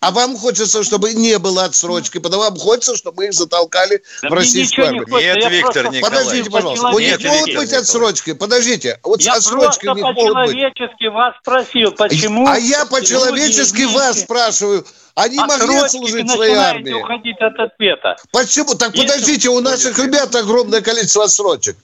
А 0.00 0.10
вам 0.10 0.36
хочется, 0.36 0.84
чтобы 0.84 1.14
не 1.14 1.38
было 1.38 1.64
отсрочки, 1.64 2.18
потому 2.18 2.42
вам 2.42 2.56
хочется, 2.56 2.96
чтобы 2.96 3.18
мы 3.18 3.26
их 3.26 3.34
затолкали 3.34 4.02
да 4.22 4.28
в 4.28 4.32
российскую 4.32 4.86
армию. 4.86 5.06
Не 5.08 5.22
Нет, 5.22 5.36
я 5.38 5.48
Виктор 5.48 5.90
Николаевич. 5.90 6.02
Подождите, 6.02 6.50
пожалуйста. 6.50 6.88
У 6.88 6.98
них 6.98 7.24
могут 7.24 7.54
быть 7.54 7.72
отсрочки. 7.72 8.32
Подождите. 8.32 9.00
Вот 9.02 9.20
я 9.20 9.34
отсрочки 9.34 9.86
могут 9.86 9.98
быть. 10.46 10.56
Я 10.56 10.70
по-человечески 10.70 11.06
вас 11.06 11.34
спросил, 11.40 11.92
почему... 11.92 12.46
А 12.46 12.58
я 12.58 12.86
по-человечески 12.86 13.82
вас 13.82 14.20
спрашиваю. 14.20 14.86
Они 15.14 15.36
могли 15.36 15.76
отслужить 15.78 16.26
в 16.26 16.32
своей 16.32 16.54
армии. 16.54 16.92
уходить 16.92 17.38
от 17.40 17.58
ответа. 17.58 18.16
Почему? 18.30 18.74
Так 18.76 18.94
Если 18.94 19.08
подождите, 19.08 19.48
у 19.48 19.60
наших 19.60 19.98
ребят 19.98 20.34
огромное 20.36 20.80
количество 20.80 21.24
отсрочек. 21.24 21.76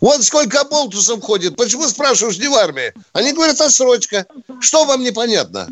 Вон 0.00 0.22
сколько 0.22 0.64
болтусов 0.64 1.20
ходит. 1.22 1.56
Почему 1.56 1.86
спрашиваешь 1.86 2.38
не 2.38 2.48
в 2.48 2.54
армии? 2.54 2.94
Они 3.12 3.32
говорят, 3.32 3.60
отсрочка. 3.60 4.26
Что 4.60 4.84
вам 4.84 5.02
непонятно? 5.02 5.68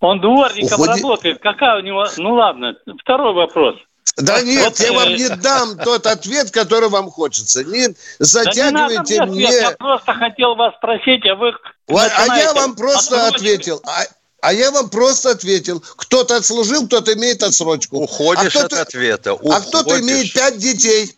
Он 0.00 0.20
дворником 0.20 0.80
Уходи... 0.80 1.00
работает. 1.00 1.38
Какая 1.40 1.78
у 1.78 1.80
него... 1.80 2.04
Ну 2.16 2.34
ладно, 2.34 2.74
второй 3.00 3.32
вопрос. 3.34 3.76
Да 4.16 4.42
нет, 4.42 4.78
вот, 4.78 4.80
я 4.80 4.92
вам 4.92 5.08
э, 5.08 5.16
не 5.16 5.28
дам 5.28 5.76
тот 5.78 6.06
ответ, 6.06 6.50
который 6.52 6.88
вам 6.88 7.10
хочется. 7.10 7.64
Не 7.64 7.88
затягивайте 8.18 9.18
да 9.18 9.26
не 9.26 9.30
мне. 9.32 9.42
Я 9.44 9.70
просто 9.72 10.12
хотел 10.12 10.54
вас 10.54 10.74
спросить, 10.76 11.26
а 11.26 11.34
вы... 11.34 11.52
А 11.88 12.38
я 12.38 12.52
вам 12.52 12.76
просто 12.76 13.26
ответил. 13.26 13.82
А, 13.84 14.04
а 14.40 14.52
я 14.52 14.70
вам 14.70 14.88
просто 14.88 15.30
ответил. 15.30 15.82
Кто-то 15.96 16.36
отслужил, 16.36 16.86
кто-то 16.86 17.14
имеет 17.14 17.42
отсрочку. 17.42 17.96
Уходишь 17.96 18.54
а 18.56 18.66
от 18.66 18.72
ответа. 18.74 19.34
Уходишь. 19.34 19.56
А 19.56 19.60
кто-то 19.68 20.00
имеет 20.00 20.32
пять 20.32 20.58
детей. 20.58 21.16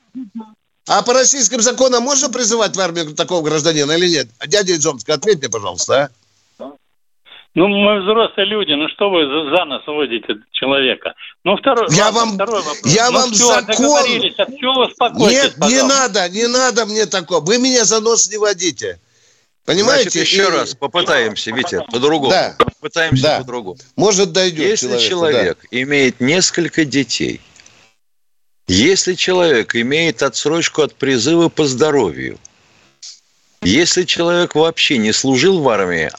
А 0.89 1.03
по 1.03 1.13
российским 1.13 1.61
законам 1.61 2.05
можно 2.05 2.29
призывать 2.31 2.77
в 2.77 2.81
армию 2.81 3.15
такого 3.15 3.43
гражданина 3.43 3.93
или 3.93 4.09
нет? 4.09 4.29
Дядя 4.47 4.77
Джомский, 4.77 5.13
ответь 5.13 5.41
мне, 5.41 5.49
пожалуйста, 5.49 6.05
а? 6.05 6.11
Ну, 7.57 7.69
мы 7.69 8.03
взрослые 8.03 8.47
люди, 8.47 8.73
ну 8.73 8.87
что 8.89 9.09
вы 9.09 9.25
за, 9.25 9.57
за 9.57 9.65
нас 9.65 9.81
водите 9.87 10.35
человека? 10.53 11.15
Ну, 11.43 11.57
второй, 11.57 11.87
я 11.91 12.11
ладно, 12.11 12.21
вам, 12.21 12.35
второй 12.35 12.61
вопрос. 12.61 12.95
Я 12.95 13.11
ну, 13.11 13.19
вам 13.19 13.33
все, 13.33 13.47
закон... 13.47 13.75
Все, 13.75 14.19
Нет, 14.19 15.55
пожалуйста. 15.59 15.65
не 15.65 15.83
надо, 15.83 16.29
не 16.29 16.47
надо 16.49 16.85
мне 16.85 17.07
такого. 17.07 17.43
Вы 17.43 17.57
меня 17.57 17.87
за 17.87 18.01
нос 18.01 18.31
не 18.31 18.37
водите. 18.37 19.01
Понимаете? 19.65 20.11
Значит, 20.11 20.29
еще 20.29 20.43
и... 20.43 20.51
раз 20.51 20.75
попытаемся, 20.75 21.51
Витя, 21.51 21.83
по-другому. 21.91 22.31
Да. 22.31 22.57
Попытаемся 22.59 23.23
да. 23.23 23.39
по-другому. 23.39 23.79
Может, 23.97 24.33
дойдет 24.33 24.69
Если 24.69 24.99
человек, 24.99 25.09
человек 25.09 25.59
да. 25.63 25.81
имеет 25.81 26.21
несколько 26.21 26.85
детей, 26.85 27.41
если 28.69 29.15
человек 29.15 29.75
имеет 29.75 30.23
отсрочку 30.23 30.83
от 30.83 30.95
призыва 30.95 31.49
по 31.49 31.65
здоровью, 31.65 32.39
если 33.63 34.05
человек 34.05 34.55
вообще 34.55 34.99
не 34.99 35.13
служил 35.13 35.61
в 35.61 35.69
армии, 35.71 36.11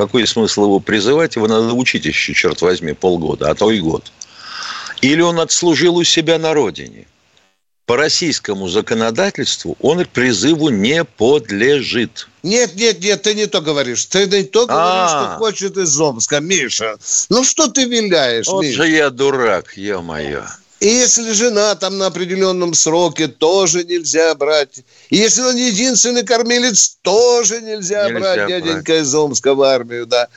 какой 0.00 0.26
смысл 0.26 0.64
его 0.64 0.80
призывать? 0.80 1.36
Его 1.36 1.46
надо 1.46 1.74
учить 1.74 2.06
еще, 2.06 2.32
черт 2.32 2.62
возьми, 2.62 2.94
полгода, 2.94 3.50
а 3.50 3.54
то 3.54 3.70
и 3.70 3.80
год. 3.80 4.10
Или 5.02 5.20
он 5.20 5.38
отслужил 5.38 5.96
у 5.96 6.04
себя 6.04 6.38
на 6.38 6.54
родине. 6.54 7.06
По 7.84 7.96
российскому 7.96 8.68
законодательству 8.68 9.76
он 9.78 10.06
призыву 10.06 10.70
не 10.70 11.04
подлежит. 11.04 12.28
Нет, 12.42 12.76
нет, 12.76 13.00
нет, 13.00 13.20
ты 13.20 13.34
не 13.34 13.46
то 13.46 13.60
говоришь. 13.60 14.06
Ты 14.06 14.26
не 14.26 14.44
то 14.44 14.66
говоришь, 14.66 15.10
что 15.10 15.34
хочет 15.38 15.76
из 15.76 16.00
Омска, 16.00 16.40
Миша. 16.40 16.96
Ну 17.28 17.44
что 17.44 17.68
ты 17.68 17.84
виляешь, 17.84 18.46
Вот 18.46 18.62
Миша? 18.62 18.84
же 18.84 18.88
я 18.88 19.10
дурак, 19.10 19.76
ё-моё. 19.76 20.44
И 20.80 20.86
если 20.86 21.32
жена 21.32 21.74
там 21.74 21.98
на 21.98 22.06
определенном 22.06 22.72
сроке, 22.72 23.28
тоже 23.28 23.84
нельзя 23.84 24.34
брать. 24.34 24.80
И 25.10 25.16
если 25.16 25.42
он 25.42 25.56
единственный 25.56 26.24
кормилец, 26.24 26.96
тоже 27.02 27.60
нельзя, 27.60 28.08
нельзя 28.08 28.18
брать 28.18 28.48
дяденька 28.48 28.92
брать. 28.92 29.02
из 29.02 29.14
Омска 29.14 29.54
в 29.54 29.62
армию, 29.62 30.06
да. 30.06 30.28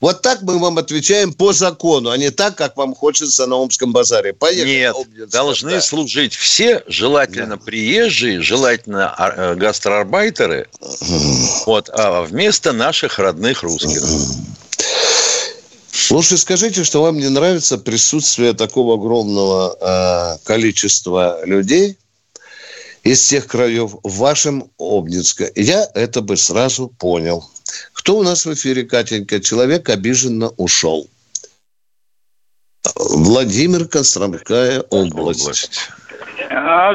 Вот 0.00 0.22
так 0.22 0.42
мы 0.42 0.60
вам 0.60 0.78
отвечаем 0.78 1.32
по 1.32 1.52
закону, 1.52 2.10
а 2.10 2.16
не 2.16 2.30
так, 2.30 2.54
как 2.54 2.76
вам 2.76 2.94
хочется 2.94 3.46
на 3.46 3.56
Омском 3.56 3.92
базаре. 3.92 4.32
Поехали. 4.32 4.70
Нет, 4.70 4.94
Обнинск, 4.96 5.32
должны 5.32 5.70
да. 5.72 5.80
служить 5.80 6.36
все, 6.36 6.84
желательно 6.86 7.56
да. 7.56 7.64
приезжие, 7.64 8.40
желательно 8.40 9.12
а, 9.12 9.32
э, 9.34 9.54
гастроарбайтеры, 9.56 10.68
вот, 11.66 11.90
а 11.92 12.22
вместо 12.22 12.72
наших 12.72 13.18
родных 13.18 13.64
русских. 13.64 14.02
Лучше 16.10 16.38
скажите, 16.38 16.84
что 16.84 17.02
вам 17.02 17.18
не 17.18 17.28
нравится 17.28 17.78
присутствие 17.78 18.52
такого 18.52 18.94
огромного 18.94 19.76
э, 19.80 20.46
количества 20.46 21.44
людей 21.44 21.96
из 23.02 23.26
тех 23.26 23.46
краев 23.46 23.94
в 24.02 24.18
вашем 24.18 24.70
Обнинске. 24.78 25.50
Я 25.54 25.84
это 25.94 26.20
бы 26.20 26.36
сразу 26.36 26.88
понял. 26.88 27.44
Кто 27.92 28.16
у 28.16 28.22
нас 28.22 28.46
в 28.46 28.52
эфире, 28.54 28.84
Катенька? 28.84 29.40
Человек 29.40 29.88
обиженно 29.88 30.48
ушел. 30.56 31.06
Владимир 32.94 33.86
Костромская 33.86 34.80
область. 34.90 35.90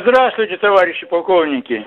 Здравствуйте, 0.02 0.58
товарищи 0.58 1.06
полковники. 1.06 1.86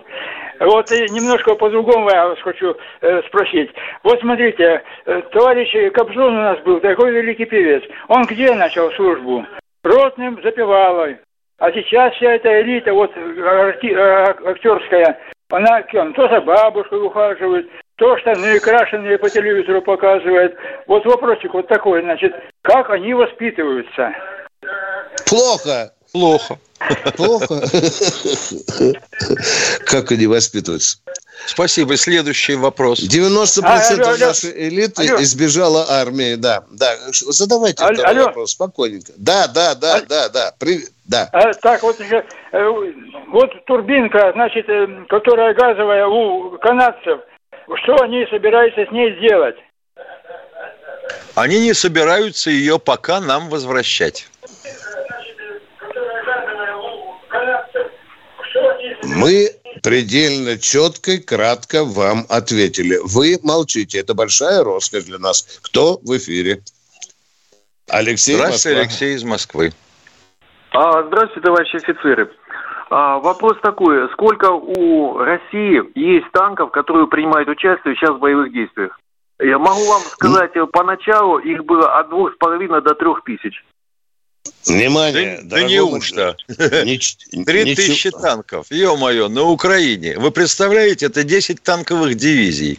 Вот 0.60 0.90
немножко 0.90 1.54
по-другому 1.54 2.10
я 2.10 2.28
вас 2.28 2.38
хочу 2.40 2.76
э, 3.00 3.22
спросить. 3.28 3.70
Вот 4.02 4.20
смотрите, 4.20 4.82
э, 5.04 5.22
товарищ 5.32 5.92
Кобзон 5.92 6.36
у 6.36 6.40
нас 6.40 6.58
был, 6.60 6.80
такой 6.80 7.12
великий 7.12 7.44
певец. 7.44 7.82
Он 8.08 8.24
где 8.24 8.54
начал 8.54 8.90
службу? 8.92 9.44
Ротным 9.82 10.40
запевалой. 10.42 11.18
А 11.58 11.72
сейчас 11.72 12.14
вся 12.14 12.32
эта 12.32 12.60
элита, 12.60 12.92
вот 12.92 13.10
арти, 13.16 13.86
э, 13.86 14.34
актерская, 14.50 15.18
она 15.50 15.82
кем? 15.82 16.12
То 16.14 16.28
за 16.28 16.40
бабушкой 16.40 17.04
ухаживает, 17.04 17.68
то 17.96 18.16
штаны 18.18 18.58
крашеные 18.60 19.18
по 19.18 19.30
телевизору 19.30 19.80
показывает. 19.80 20.56
Вот 20.86 21.04
вопросик 21.06 21.54
вот 21.54 21.68
такой, 21.68 22.02
значит, 22.02 22.34
как 22.62 22.90
они 22.90 23.14
воспитываются? 23.14 24.12
Плохо. 25.28 25.92
Плохо. 26.12 26.56
Плохо. 27.16 27.62
Как 29.86 30.12
они 30.12 30.26
воспитываются? 30.26 30.98
Спасибо. 31.46 31.96
Следующий 31.96 32.54
вопрос. 32.54 33.00
90% 33.00 33.62
а, 33.64 34.10
алло, 34.10 34.26
нашей 34.26 34.68
элиты 34.68 35.08
алло. 35.08 35.22
избежала 35.22 35.86
армии. 35.88 36.34
Да, 36.34 36.64
да. 36.70 36.94
Задавайте 37.10 37.84
алло, 37.84 37.94
второй 37.94 38.10
алло. 38.10 38.26
вопрос 38.26 38.52
спокойненько. 38.52 39.12
Да, 39.16 39.46
да, 39.46 39.74
да, 39.74 39.96
алло. 39.96 40.04
да, 40.08 40.28
да. 40.28 40.54
Привет. 40.58 40.90
Да. 41.04 41.28
А, 41.32 41.52
так, 41.54 41.82
вот, 41.82 42.00
э, 42.00 42.22
вот 43.28 43.64
турбинка, 43.66 44.32
значит, 44.34 44.68
э, 44.68 45.04
которая 45.08 45.54
газовая 45.54 46.06
у 46.06 46.58
канадцев, 46.58 47.20
что 47.82 47.96
они 48.02 48.26
собираются 48.30 48.84
с 48.86 48.90
ней 48.90 49.16
сделать? 49.18 49.56
Они 51.34 51.60
не 51.60 51.74
собираются 51.74 52.50
ее 52.50 52.78
пока 52.78 53.20
нам 53.20 53.48
возвращать. 53.50 54.28
Мы 59.16 59.48
предельно 59.82 60.58
четко 60.58 61.12
и 61.12 61.18
кратко 61.18 61.84
вам 61.84 62.26
ответили. 62.28 62.98
Вы 63.02 63.38
молчите. 63.42 63.98
Это 63.98 64.12
большая 64.12 64.62
роскошь 64.62 65.04
для 65.04 65.18
нас. 65.18 65.58
Кто 65.62 65.98
в 66.02 66.16
эфире? 66.18 66.60
Алексей 67.88 68.34
Здравствуйте, 68.34 68.76
Москва. 68.76 68.82
Алексей 68.82 69.14
из 69.14 69.24
Москвы. 69.24 69.72
А, 70.72 71.02
здравствуйте, 71.04 71.40
товарищи 71.40 71.76
офицеры. 71.76 72.30
А, 72.90 73.18
вопрос 73.18 73.56
такой. 73.62 74.06
Сколько 74.12 74.50
у 74.50 75.16
России 75.16 75.80
есть 75.98 76.30
танков, 76.32 76.70
которые 76.72 77.06
принимают 77.06 77.48
участие 77.48 77.94
сейчас 77.94 78.10
в 78.10 78.18
боевых 78.18 78.52
действиях? 78.52 78.98
Я 79.38 79.58
могу 79.58 79.84
вам 79.88 80.02
сказать, 80.02 80.52
поначалу 80.72 81.38
их 81.38 81.64
было 81.64 81.98
от 81.98 82.10
двух 82.10 82.34
с 82.34 82.36
половиной 82.36 82.82
до 82.82 82.94
трех 82.94 83.22
тысяч. 83.24 83.64
Внимание, 84.66 85.40
да, 85.42 85.56
да 85.56 85.62
неужто? 85.62 86.36
Три 86.48 87.74
тысячи 87.74 88.10
танков, 88.10 88.66
ё-моё, 88.70 89.28
на 89.28 89.42
Украине. 89.42 90.18
Вы 90.18 90.30
представляете, 90.30 91.06
это 91.06 91.22
10 91.22 91.62
танковых 91.62 92.16
дивизий. 92.16 92.78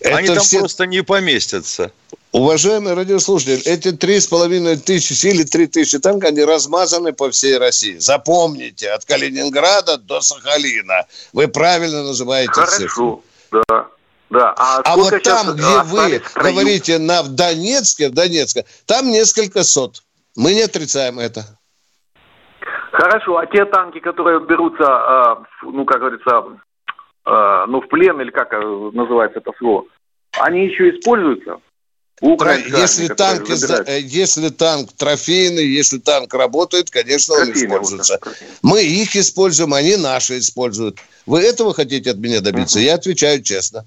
Это 0.00 0.16
Они 0.16 0.28
там 0.28 0.40
все... 0.40 0.58
просто 0.58 0.86
не 0.86 1.02
поместятся. 1.02 1.92
Уважаемые 2.32 2.94
радиослушатели, 2.94 3.62
эти 3.62 3.92
три 3.92 4.18
с 4.18 4.26
половиной 4.26 4.76
тысячи 4.76 5.28
или 5.28 5.44
три 5.44 5.68
тысячи 5.68 6.00
танков, 6.00 6.30
они 6.30 6.42
размазаны 6.42 7.12
по 7.12 7.30
всей 7.30 7.58
России. 7.58 7.96
Запомните, 7.98 8.90
от 8.90 9.04
Калининграда 9.04 9.98
до 9.98 10.20
Сахалина. 10.20 11.06
Вы 11.32 11.46
правильно 11.46 12.02
называете 12.02 12.50
Хорошо, 12.50 12.76
цифру. 12.76 13.24
да. 13.68 13.86
Да. 14.30 14.52
А, 14.56 14.80
а 14.84 14.96
вот 14.96 15.22
там, 15.22 15.54
где 15.54 15.82
вы 15.84 16.20
говорите 16.34 16.98
на 16.98 17.22
в 17.22 17.28
Донецке, 17.28 18.08
в 18.08 18.14
Донецке, 18.14 18.64
там 18.84 19.12
несколько 19.12 19.62
сот. 19.62 20.02
Мы 20.36 20.54
не 20.54 20.62
отрицаем 20.62 21.18
это. 21.18 21.42
Хорошо, 22.92 23.38
а 23.38 23.46
те 23.46 23.64
танки, 23.64 24.00
которые 24.00 24.40
берутся, 24.40 24.84
а, 24.86 25.42
ну, 25.62 25.84
как 25.84 26.00
говорится, 26.00 26.44
а, 27.24 27.66
ну, 27.66 27.80
в 27.80 27.88
плен, 27.88 28.20
или 28.20 28.30
как 28.30 28.52
э, 28.52 28.90
называется 28.92 29.40
это 29.40 29.50
слово, 29.58 29.86
они 30.38 30.66
еще 30.66 30.90
используются? 30.90 31.58
Если 32.20 33.08
танк, 33.08 33.50
э, 33.50 33.98
если 34.00 34.48
танк 34.48 34.92
трофейный, 34.92 35.66
если 35.66 35.98
танк 35.98 36.32
работает, 36.32 36.88
конечно, 36.88 37.34
он 37.34 37.50
используется. 37.50 38.20
Вот 38.24 38.36
Мы 38.62 38.82
их 38.82 39.16
используем, 39.16 39.74
они 39.74 39.96
наши 39.96 40.38
используют. 40.38 40.98
Вы 41.26 41.40
этого 41.40 41.74
хотите 41.74 42.12
от 42.12 42.18
меня 42.18 42.40
добиться? 42.40 42.78
Угу. 42.78 42.84
Я 42.84 42.94
отвечаю 42.94 43.42
честно. 43.42 43.86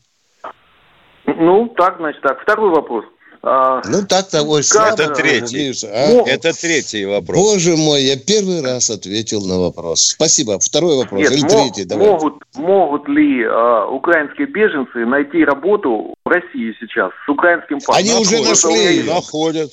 Ну, 1.26 1.70
так, 1.78 1.98
значит, 1.98 2.22
так. 2.22 2.42
Второй 2.42 2.70
вопрос. 2.72 3.06
А, 3.50 3.82
ну, 3.86 4.06
так-то 4.06 4.44
ой, 4.44 4.60
Это 4.62 5.08
третий. 5.16 5.70
Миша, 5.70 5.88
а? 5.90 6.28
Это 6.28 6.52
третий 6.52 7.06
вопрос. 7.06 7.38
Боже 7.38 7.78
мой, 7.78 8.04
я 8.04 8.18
первый 8.18 8.62
раз 8.62 8.90
ответил 8.90 9.46
на 9.46 9.58
вопрос. 9.58 10.02
Спасибо. 10.02 10.60
Второй 10.60 10.98
вопрос. 10.98 11.22
Нет, 11.22 11.32
Или 11.32 11.42
мог, 11.44 11.74
третий. 11.74 11.96
Могут, 11.96 12.44
могут 12.56 13.08
ли 13.08 13.44
э, 13.44 13.86
украинские 13.90 14.48
беженцы 14.48 15.06
найти 15.06 15.46
работу 15.46 16.14
в 16.26 16.30
России 16.30 16.76
сейчас 16.80 17.12
с 17.26 17.30
украинским 17.30 17.78
паспортом? 17.78 17.96
Они 17.96 18.14
уже 18.16 18.44
нашли. 18.44 19.04
Находят. 19.04 19.72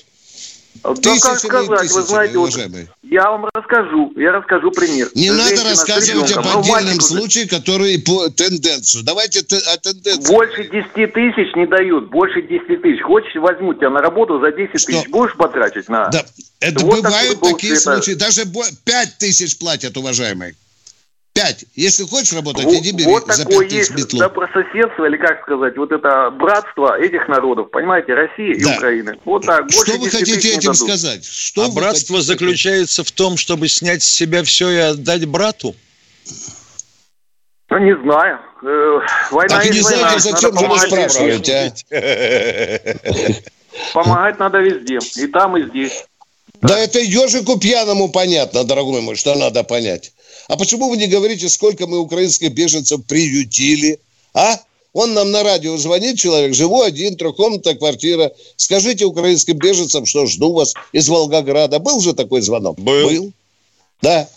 Да 0.82 1.14
как 1.20 1.38
сказать, 1.38 1.90
вы 1.90 2.02
знаете, 2.02 2.38
вот, 2.38 2.52
я 3.02 3.30
вам 3.30 3.46
расскажу, 3.54 4.12
я 4.16 4.32
расскажу 4.32 4.70
пример. 4.70 5.08
Не 5.14 5.30
надо 5.30 5.62
рассказывать 5.64 6.32
об 6.32 6.46
отдельном 6.46 7.00
случае, 7.00 7.48
который 7.48 7.98
по 8.00 8.28
тенденцию. 8.28 9.04
Давайте 9.04 9.40
о 9.40 9.76
тенденции. 9.78 10.32
Больше 10.32 10.64
10 10.64 11.12
тысяч 11.12 11.54
не 11.54 11.66
дают, 11.66 12.10
больше 12.10 12.42
10 12.42 12.82
тысяч. 12.82 13.02
Хочешь, 13.02 13.34
возьму 13.36 13.74
тебя 13.74 13.90
на 13.90 14.00
работу 14.00 14.40
за 14.40 14.50
10 14.52 14.78
Что? 14.78 14.86
тысяч, 14.86 15.08
будешь 15.08 15.36
потратить 15.36 15.88
на... 15.88 16.08
Да, 16.08 16.24
это 16.60 16.84
вот 16.84 17.02
бывают 17.02 17.40
так, 17.40 17.52
такие 17.52 17.76
случаи, 17.76 18.12
даже 18.12 18.42
5 18.44 19.18
тысяч 19.18 19.56
платят, 19.58 19.96
уважаемые. 19.96 20.54
Пять. 21.34 21.64
Если 21.74 22.04
хочешь 22.04 22.32
работать, 22.32 22.64
вот, 22.64 22.74
иди 22.74 22.92
бери 22.92 23.06
вот 23.06 23.26
за 23.26 23.44
такое 23.44 23.66
есть 23.66 23.90
метлу. 23.90 24.20
добрососедство, 24.20 25.04
или 25.04 25.16
как 25.16 25.42
сказать, 25.42 25.76
вот 25.76 25.90
это 25.90 26.30
братство 26.30 26.96
этих 26.96 27.26
народов, 27.26 27.72
понимаете, 27.72 28.14
России 28.14 28.54
да. 28.54 28.72
и 28.72 28.76
Украины. 28.76 29.18
Вот 29.24 29.44
так. 29.44 29.68
Что 29.68 29.98
вы 29.98 30.10
хотите 30.10 30.50
этим 30.50 30.72
дадут. 30.72 30.76
сказать? 30.76 31.24
Что 31.24 31.64
а 31.64 31.72
братство 31.72 32.18
хотите? 32.18 32.34
заключается 32.34 33.02
в 33.02 33.10
том, 33.10 33.36
чтобы 33.36 33.66
снять 33.66 34.04
с 34.04 34.06
себя 34.06 34.44
все 34.44 34.70
и 34.70 34.76
отдать 34.76 35.26
брату? 35.26 35.74
Ну, 37.70 37.78
не 37.78 37.96
знаю. 37.96 38.38
Э, 38.62 39.00
война 39.32 39.56
так 39.56 39.66
и 39.66 39.70
не 39.70 39.80
знаете, 39.80 40.20
зачем 40.20 40.56
же 40.56 40.66
вы 40.68 40.78
спрашиваете, 40.78 41.74
а? 41.90 43.92
помогать 43.92 44.38
надо 44.38 44.60
везде. 44.60 45.00
И 45.20 45.26
там, 45.26 45.56
и 45.56 45.68
здесь. 45.68 46.04
Да 46.62 46.78
это 46.78 47.00
ежику 47.00 47.58
пьяному 47.58 48.12
понятно, 48.12 48.62
дорогой 48.62 49.00
мой, 49.00 49.16
что 49.16 49.34
надо 49.34 49.64
понять. 49.64 50.13
А 50.48 50.56
почему 50.56 50.88
вы 50.88 50.96
не 50.96 51.06
говорите, 51.06 51.48
сколько 51.48 51.86
мы 51.86 51.98
украинских 51.98 52.52
беженцев 52.52 53.04
приютили? 53.06 53.98
А? 54.34 54.60
Он 54.92 55.12
нам 55.12 55.32
на 55.32 55.42
радио 55.42 55.76
звонит, 55.76 56.18
человек, 56.18 56.54
живу 56.54 56.82
один, 56.82 57.16
трехкомнатная 57.16 57.74
квартира. 57.74 58.32
Скажите 58.56 59.04
украинским 59.04 59.58
беженцам, 59.58 60.06
что 60.06 60.26
жду 60.26 60.52
вас 60.52 60.74
из 60.92 61.08
Волгограда. 61.08 61.80
Был 61.80 62.00
же 62.00 62.12
такой 62.12 62.42
звонок? 62.42 62.78
Был. 62.78 63.08
Был. 63.08 63.32
Да. 64.02 64.28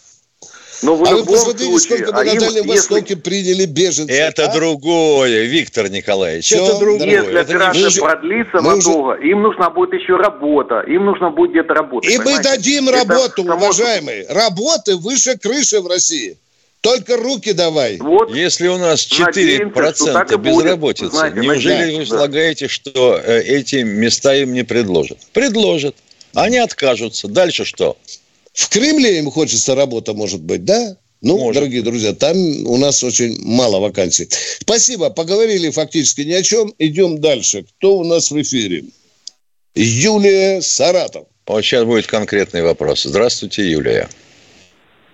Но 0.83 0.95
в 0.95 1.03
а 1.07 1.15
вы 1.15 1.25
посмотрите, 1.25 1.65
случае, 1.65 1.79
сколько 1.79 2.13
мы 2.13 2.21
а 2.21 2.23
на 2.23 2.39
Дальнем 2.39 2.63
им, 2.63 2.69
Востоке 2.69 3.05
если... 3.09 3.15
приняли 3.15 3.65
беженцев. 3.65 4.15
Это 4.15 4.45
а? 4.45 4.53
другое, 4.53 5.45
Виктор 5.45 5.89
Николаевич. 5.89 6.45
Все, 6.45 6.63
это 6.63 6.79
другое. 6.79 7.07
Если 7.07 7.31
это 7.31 7.41
операция 7.41 7.89
не... 7.89 7.99
продлится 7.99 8.61
мы 8.61 8.75
надолго, 8.75 9.13
уже... 9.13 9.27
им 9.27 9.41
нужна 9.41 9.69
будет 9.69 9.93
еще 9.93 10.15
работа. 10.17 10.81
Им 10.81 11.05
нужно 11.05 11.31
будет 11.31 11.51
где-то 11.51 11.73
работать. 11.73 12.13
И 12.13 12.17
понимаете? 12.17 12.49
мы 12.49 12.55
дадим 12.55 12.89
работу, 12.89 13.41
это 13.43 13.53
уважаемые. 13.53 14.25
Само... 14.25 14.39
Работы 14.39 14.95
выше 14.97 15.37
крыши 15.37 15.81
в 15.81 15.87
России. 15.87 16.37
Только 16.81 17.17
руки 17.17 17.53
давай. 17.53 17.97
Вот, 17.97 18.33
Если 18.33 18.67
у 18.67 18.77
нас 18.77 19.07
4% 19.07 19.73
надеемся, 19.73 20.37
безработицы, 20.37 21.09
Знаете, 21.09 21.39
неужели 21.39 21.97
вы 21.97 22.05
слагаете, 22.05 22.65
да. 22.65 22.69
что 22.71 23.19
э, 23.21 23.41
эти 23.41 23.77
места 23.77 24.35
им 24.35 24.53
не 24.53 24.63
предложат? 24.63 25.17
Предложат. 25.33 25.95
Они 26.33 26.57
откажутся. 26.57 27.27
Дальше 27.27 27.65
что? 27.65 27.97
В 28.57 28.69
Кремле 28.69 29.19
им 29.19 29.29
хочется 29.29 29.75
работа, 29.75 30.15
может 30.15 30.41
быть, 30.41 30.65
да? 30.65 30.95
Ну, 31.21 31.37
Может. 31.37 31.61
дорогие 31.61 31.83
друзья, 31.83 32.13
там 32.13 32.35
у 32.65 32.77
нас 32.77 33.03
очень 33.03 33.37
мало 33.45 33.79
вакансий. 33.79 34.27
Спасибо, 34.59 35.11
поговорили 35.11 35.69
фактически 35.69 36.21
ни 36.21 36.33
о 36.33 36.41
чем. 36.41 36.73
Идем 36.79 37.21
дальше. 37.21 37.63
Кто 37.63 37.97
у 37.97 38.03
нас 38.03 38.31
в 38.31 38.41
эфире? 38.41 38.85
Юлия 39.75 40.61
Саратов. 40.61 41.27
Вот 41.45 41.61
сейчас 41.61 41.83
будет 41.85 42.07
конкретный 42.07 42.63
вопрос. 42.63 43.03
Здравствуйте, 43.03 43.61
Юлия. 43.63 44.09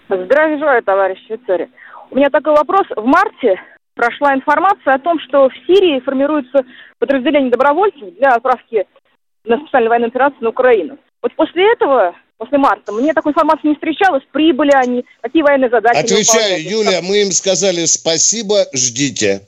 Здравия 0.08 0.58
желаю, 0.58 0.82
товарищ 0.84 1.20
офицеры. 1.30 1.70
У 2.12 2.16
меня 2.16 2.30
такой 2.30 2.54
вопрос. 2.54 2.88
В 2.96 3.06
марте 3.06 3.60
прошла 3.94 4.34
информация 4.36 4.94
о 4.94 5.00
том, 5.00 5.20
что 5.20 5.50
в 5.50 5.54
Сирии 5.68 6.00
формируется 6.00 6.64
подразделение 6.98 7.52
добровольцев 7.52 8.16
для 8.18 8.30
отправки 8.30 8.86
на 9.44 9.58
специальную 9.58 9.90
военную 9.90 10.10
операцию 10.10 10.44
на 10.44 10.50
Украину. 10.50 10.98
Вот 11.22 11.36
после 11.36 11.72
этого 11.74 12.16
после 12.44 12.58
марта. 12.58 12.92
Мне 12.92 13.14
такой 13.14 13.32
информации 13.32 13.70
не 13.70 13.76
встречалось. 13.76 14.24
Прибыли 14.32 14.72
они, 14.74 15.06
какие 15.22 15.42
военные 15.42 15.70
задачи 15.70 15.98
Отвечаю, 15.98 16.62
Юля, 16.62 17.02
мы 17.02 17.22
им 17.22 17.32
сказали 17.32 17.86
спасибо, 17.86 18.68
ждите. 18.74 19.42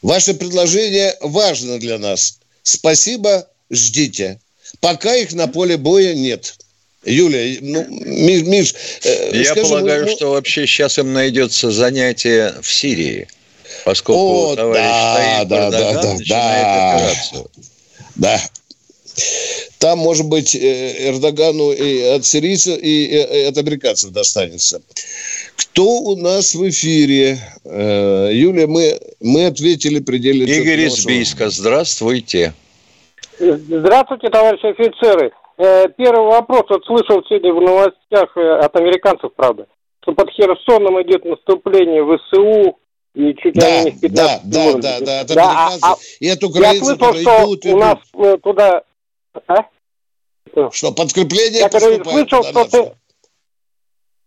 Ваше 0.00 0.34
предложение 0.34 1.14
важно 1.20 1.78
для 1.78 1.98
нас. 1.98 2.38
Спасибо, 2.62 3.46
ждите. 3.70 4.40
Пока 4.80 5.14
их 5.14 5.32
на 5.32 5.46
поле 5.46 5.76
боя 5.76 6.14
нет. 6.14 6.56
Юля, 7.04 7.58
ну, 7.60 7.84
Миш, 7.88 8.42
Миш 8.44 8.74
э, 9.02 9.30
Я 9.36 9.44
скажи, 9.46 9.62
полагаю, 9.62 10.06
ну, 10.06 10.12
что 10.12 10.30
вообще 10.30 10.66
сейчас 10.66 10.98
им 10.98 11.12
найдется 11.12 11.72
занятие 11.72 12.54
в 12.62 12.72
Сирии, 12.72 13.26
поскольку 13.84 14.52
о, 14.52 14.54
товарищ 14.54 14.84
да, 14.84 15.16
Таиб 15.16 15.48
да, 15.48 15.70
да, 15.70 15.92
да, 15.92 16.16
да, 16.28 16.94
операцию. 16.94 17.50
Да, 18.14 18.40
там, 19.78 19.98
может 19.98 20.28
быть, 20.28 20.54
э, 20.54 21.08
Эрдогану 21.10 21.72
и 21.72 22.02
от 22.02 22.24
сирийцев, 22.24 22.78
и 22.80 23.16
от 23.48 23.58
американцев 23.58 24.12
достанется. 24.12 24.80
Кто 25.56 25.84
у 25.84 26.16
нас 26.16 26.54
в 26.54 26.68
эфире? 26.68 27.38
Э, 27.64 28.30
Юлия, 28.32 28.66
мы, 28.66 28.98
мы 29.20 29.46
ответили 29.46 30.00
предельно... 30.00 30.44
Игорь 30.44 30.82
из 30.82 31.04
Бийска, 31.04 31.50
здравствуйте. 31.50 32.54
Здравствуйте, 33.38 34.30
товарищи 34.30 34.66
офицеры. 34.66 35.32
Э, 35.58 35.88
первый 35.96 36.26
вопрос. 36.26 36.64
Вот 36.70 36.84
слышал 36.84 37.22
сегодня 37.28 37.52
в 37.52 37.60
новостях 37.60 38.36
от 38.36 38.76
американцев, 38.76 39.32
правда, 39.34 39.66
что 40.02 40.12
под 40.12 40.30
Херсоном 40.30 41.02
идет 41.02 41.24
наступление 41.24 42.04
ВСУ, 42.04 42.78
и 43.14 43.34
чуть 43.34 43.54
да, 43.54 43.82
ли 43.82 43.90
не 43.90 43.98
15 43.98 44.50
да, 44.50 44.72
да, 44.72 44.78
да, 44.78 45.00
да, 45.00 45.20
от 45.20 45.30
американцев 45.32 45.80
да, 45.80 45.92
а, 45.92 45.96
и 46.20 46.28
от 46.28 46.44
украинцев, 46.44 46.88
я 46.88 46.96
слышал, 46.96 47.14
что 47.14 47.44
идут, 47.44 47.66
идут. 47.66 47.74
у 47.74 47.76
нас 47.76 47.98
туда 48.42 48.82
а? 49.46 50.70
Что, 50.70 50.92
подкрепление 50.92 51.60
Я 51.60 51.70
слышал, 51.70 52.42
что 52.44 52.64
ты... 52.64 52.92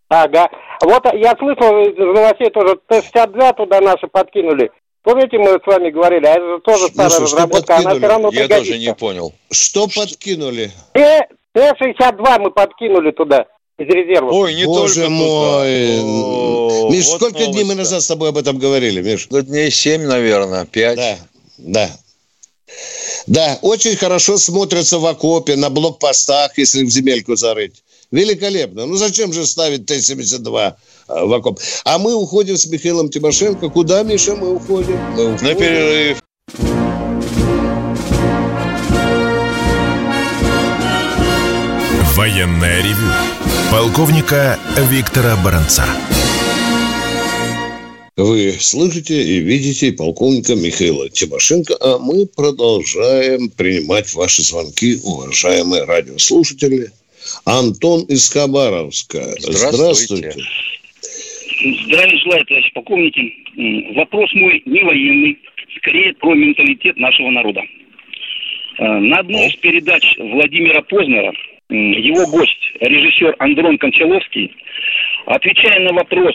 Ага. 0.08 0.48
Вот 0.82 1.04
я 1.14 1.34
слышал 1.36 1.78
из 1.80 1.96
новостей 1.96 2.50
тоже, 2.50 2.78
Т-62 2.88 3.56
туда 3.56 3.80
наши 3.80 4.06
подкинули. 4.06 4.70
Помните, 5.02 5.38
мы 5.38 5.58
с 5.62 5.66
вами 5.66 5.90
говорили, 5.90 6.26
а 6.26 6.32
это 6.32 6.46
же 6.46 6.60
тоже 6.60 6.88
старая 6.88 7.10
Слушай, 7.10 7.22
разработка, 7.22 7.76
она 7.76 7.94
все 7.94 8.06
равно 8.06 8.30
Я 8.32 8.48
тоже 8.48 8.78
не 8.78 8.94
понял. 8.94 9.32
Что 9.50 9.86
подкинули? 9.88 10.70
Т-62 10.94 12.40
мы 12.40 12.50
подкинули 12.50 13.12
туда 13.12 13.46
из 13.78 13.88
резерва. 13.88 14.30
Ой, 14.30 14.54
не 14.54 14.64
Боже 14.64 15.02
только 15.02 15.10
мой. 15.10 16.00
О, 16.00 16.90
Миш, 16.90 17.06
вот 17.06 17.16
сколько 17.16 17.46
дней 17.46 17.64
мы 17.64 17.74
назад 17.74 18.02
с 18.02 18.06
тобой 18.08 18.30
об 18.30 18.36
этом 18.36 18.58
говорили, 18.58 19.00
Миш? 19.00 19.28
Дней 19.28 19.70
семь, 19.70 20.02
наверное, 20.02 20.66
пять. 20.66 20.96
Да, 20.96 21.16
да. 21.58 21.90
Да, 23.26 23.58
очень 23.62 23.96
хорошо 23.96 24.38
смотрятся 24.38 24.98
в 24.98 25.06
окопе, 25.06 25.56
на 25.56 25.68
блокпостах, 25.70 26.56
если 26.58 26.84
в 26.84 26.90
земельку 26.90 27.36
зарыть. 27.36 27.82
Великолепно. 28.12 28.86
Ну 28.86 28.96
зачем 28.96 29.32
же 29.32 29.46
ставить 29.46 29.86
Т-72 29.86 30.74
э, 31.08 31.24
в 31.24 31.32
окоп? 31.32 31.58
А 31.84 31.98
мы 31.98 32.14
уходим 32.14 32.56
с 32.56 32.66
Михаилом 32.66 33.08
Тимошенко. 33.08 33.68
Куда, 33.68 34.04
Миша, 34.04 34.36
мы 34.36 34.54
уходим? 34.54 34.98
Мы 35.16 35.34
уходим. 35.34 35.46
На 35.46 35.54
перерыв. 35.54 36.18
Военная 42.14 42.82
ревю. 42.82 43.12
Полковника 43.70 44.58
Виктора 44.88 45.36
Баранца. 45.44 45.84
Вы 48.16 48.52
слышите 48.52 49.12
и 49.12 49.40
видите 49.40 49.92
полковника 49.92 50.54
Михаила 50.54 51.10
Тимошенко, 51.10 51.74
а 51.82 51.98
мы 51.98 52.24
продолжаем 52.24 53.50
принимать 53.50 54.14
ваши 54.14 54.40
звонки, 54.40 54.96
уважаемые 55.04 55.84
радиослушатели. 55.84 56.88
Антон 57.44 58.04
из 58.08 58.30
Хабаровска. 58.30 59.20
Здравствуйте. 59.36 60.32
Здравствуйте. 60.32 60.32
Здравия 61.84 62.18
желаю, 62.20 62.46
товарищ 62.46 62.72
полковники. 62.72 63.94
Вопрос 63.94 64.32
мой 64.32 64.62
не 64.64 64.80
военный, 64.80 65.38
скорее 65.76 66.14
про 66.14 66.34
менталитет 66.34 66.96
нашего 66.96 67.28
народа. 67.28 67.60
Э, 68.78 68.98
на 68.98 69.18
одной 69.18 69.48
из 69.48 69.56
передач 69.56 70.16
Владимира 70.16 70.80
Познера 70.80 71.34
его 71.68 72.26
гость, 72.28 72.72
режиссер 72.80 73.36
Андрон 73.40 73.76
Кончаловский, 73.76 74.54
отвечая 75.26 75.80
на 75.80 75.92
вопрос 75.92 76.34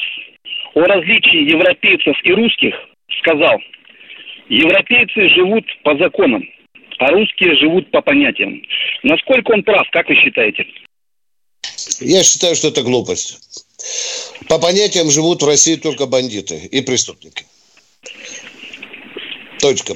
о 0.73 0.81
различии 0.81 1.49
европейцев 1.49 2.15
и 2.23 2.31
русских 2.33 2.75
сказал, 3.19 3.59
европейцы 4.49 5.29
живут 5.29 5.65
по 5.83 5.97
законам, 5.97 6.43
а 6.99 7.11
русские 7.11 7.55
живут 7.55 7.89
по 7.91 8.01
понятиям. 8.01 8.61
Насколько 9.03 9.51
он 9.51 9.63
прав, 9.63 9.87
как 9.91 10.07
вы 10.09 10.15
считаете? 10.15 10.65
Я 11.99 12.23
считаю, 12.23 12.55
что 12.55 12.69
это 12.69 12.83
глупость. 12.83 13.39
По 14.47 14.59
понятиям 14.59 15.09
живут 15.09 15.41
в 15.41 15.47
России 15.47 15.75
только 15.75 16.05
бандиты 16.05 16.67
и 16.71 16.81
преступники. 16.81 17.45
Точка. 19.59 19.95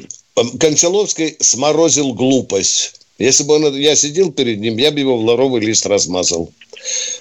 Кончаловский 0.59 1.35
сморозил 1.39 2.13
глупость. 2.13 3.01
Если 3.17 3.43
бы 3.43 3.55
он, 3.55 3.75
я 3.75 3.95
сидел 3.95 4.31
перед 4.31 4.59
ним, 4.59 4.77
я 4.77 4.91
бы 4.91 4.99
его 4.99 5.17
в 5.17 5.23
ларовый 5.23 5.61
лист 5.61 5.85
размазал 5.85 6.51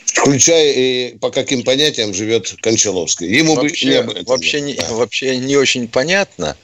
включая 0.05 0.73
и 0.73 1.19
по 1.19 1.31
каким 1.31 1.63
понятиям 1.63 2.15
живет 2.15 2.55
Кончаловский. 2.61 3.27
Ему 3.35 3.55
вообще, 3.55 4.03
бы 4.03 4.15
не 4.15 4.23
вообще, 4.23 4.61
не, 4.61 4.75
да. 4.75 4.93
вообще 4.93 5.37
не 5.37 5.57
очень 5.57 5.89
понятно, 5.89 6.57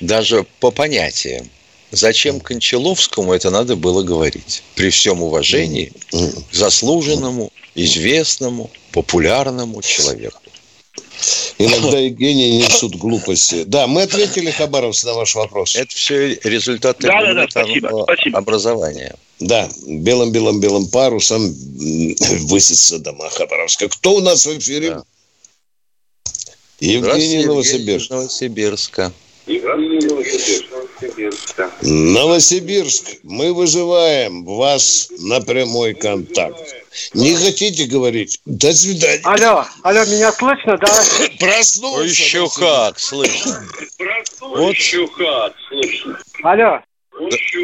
даже 0.00 0.44
по 0.60 0.70
понятиям, 0.70 1.48
зачем 1.90 2.40
Кончаловскому 2.40 3.32
это 3.32 3.50
надо 3.50 3.76
было 3.76 4.02
говорить. 4.02 4.62
При 4.74 4.90
всем 4.90 5.22
уважении 5.22 5.92
к 6.10 6.54
заслуженному, 6.54 7.52
известному, 7.74 8.70
популярному 8.92 9.82
человеку. 9.82 10.40
Иногда 11.58 12.00
и 12.00 12.08
гении 12.08 12.62
несут 12.62 12.96
глупости. 12.96 13.64
Да, 13.64 13.86
мы 13.86 14.02
ответили, 14.02 14.50
Хабаровс, 14.50 15.04
на 15.04 15.14
ваш 15.14 15.34
вопрос. 15.34 15.76
Это 15.76 15.94
все 15.94 16.34
результаты 16.42 17.06
да, 17.06 17.22
да, 17.22 17.34
да, 17.34 17.46
спасибо, 17.48 18.02
спасибо. 18.04 18.38
образования. 18.38 19.14
Да, 19.40 19.68
белым-белым-белым 19.86 20.88
парусом 20.88 21.54
высится 22.48 22.98
дома 22.98 23.28
Хабаровска. 23.30 23.88
Кто 23.88 24.16
у 24.16 24.20
нас 24.20 24.46
в 24.46 24.58
эфире? 24.58 24.90
Да. 24.90 25.04
Евгений 26.80 27.44
Новосибирск. 27.44 28.10
Новосибирска. 28.10 29.12
Новосибирск, 31.82 33.04
мы 33.22 33.52
вызываем 33.52 34.44
вас 34.44 35.08
на 35.18 35.40
прямой 35.40 35.94
контакт. 35.94 36.83
Не 37.14 37.34
хотите 37.34 37.86
говорить? 37.86 38.40
До 38.44 38.72
свидания. 38.72 39.22
Алло, 39.24 39.64
алло, 39.82 40.00
меня 40.04 40.30
слышно, 40.32 40.76
да? 40.78 40.86
Проснулся. 41.40 42.02
Еще 42.04 42.46
как 42.56 42.98
слышно. 42.98 43.62
Проснулся. 43.98 44.62
Вот. 44.62 44.74
Еще 44.74 45.06
как 45.08 45.54
слышно. 45.68 46.18
Алло. 46.42 46.80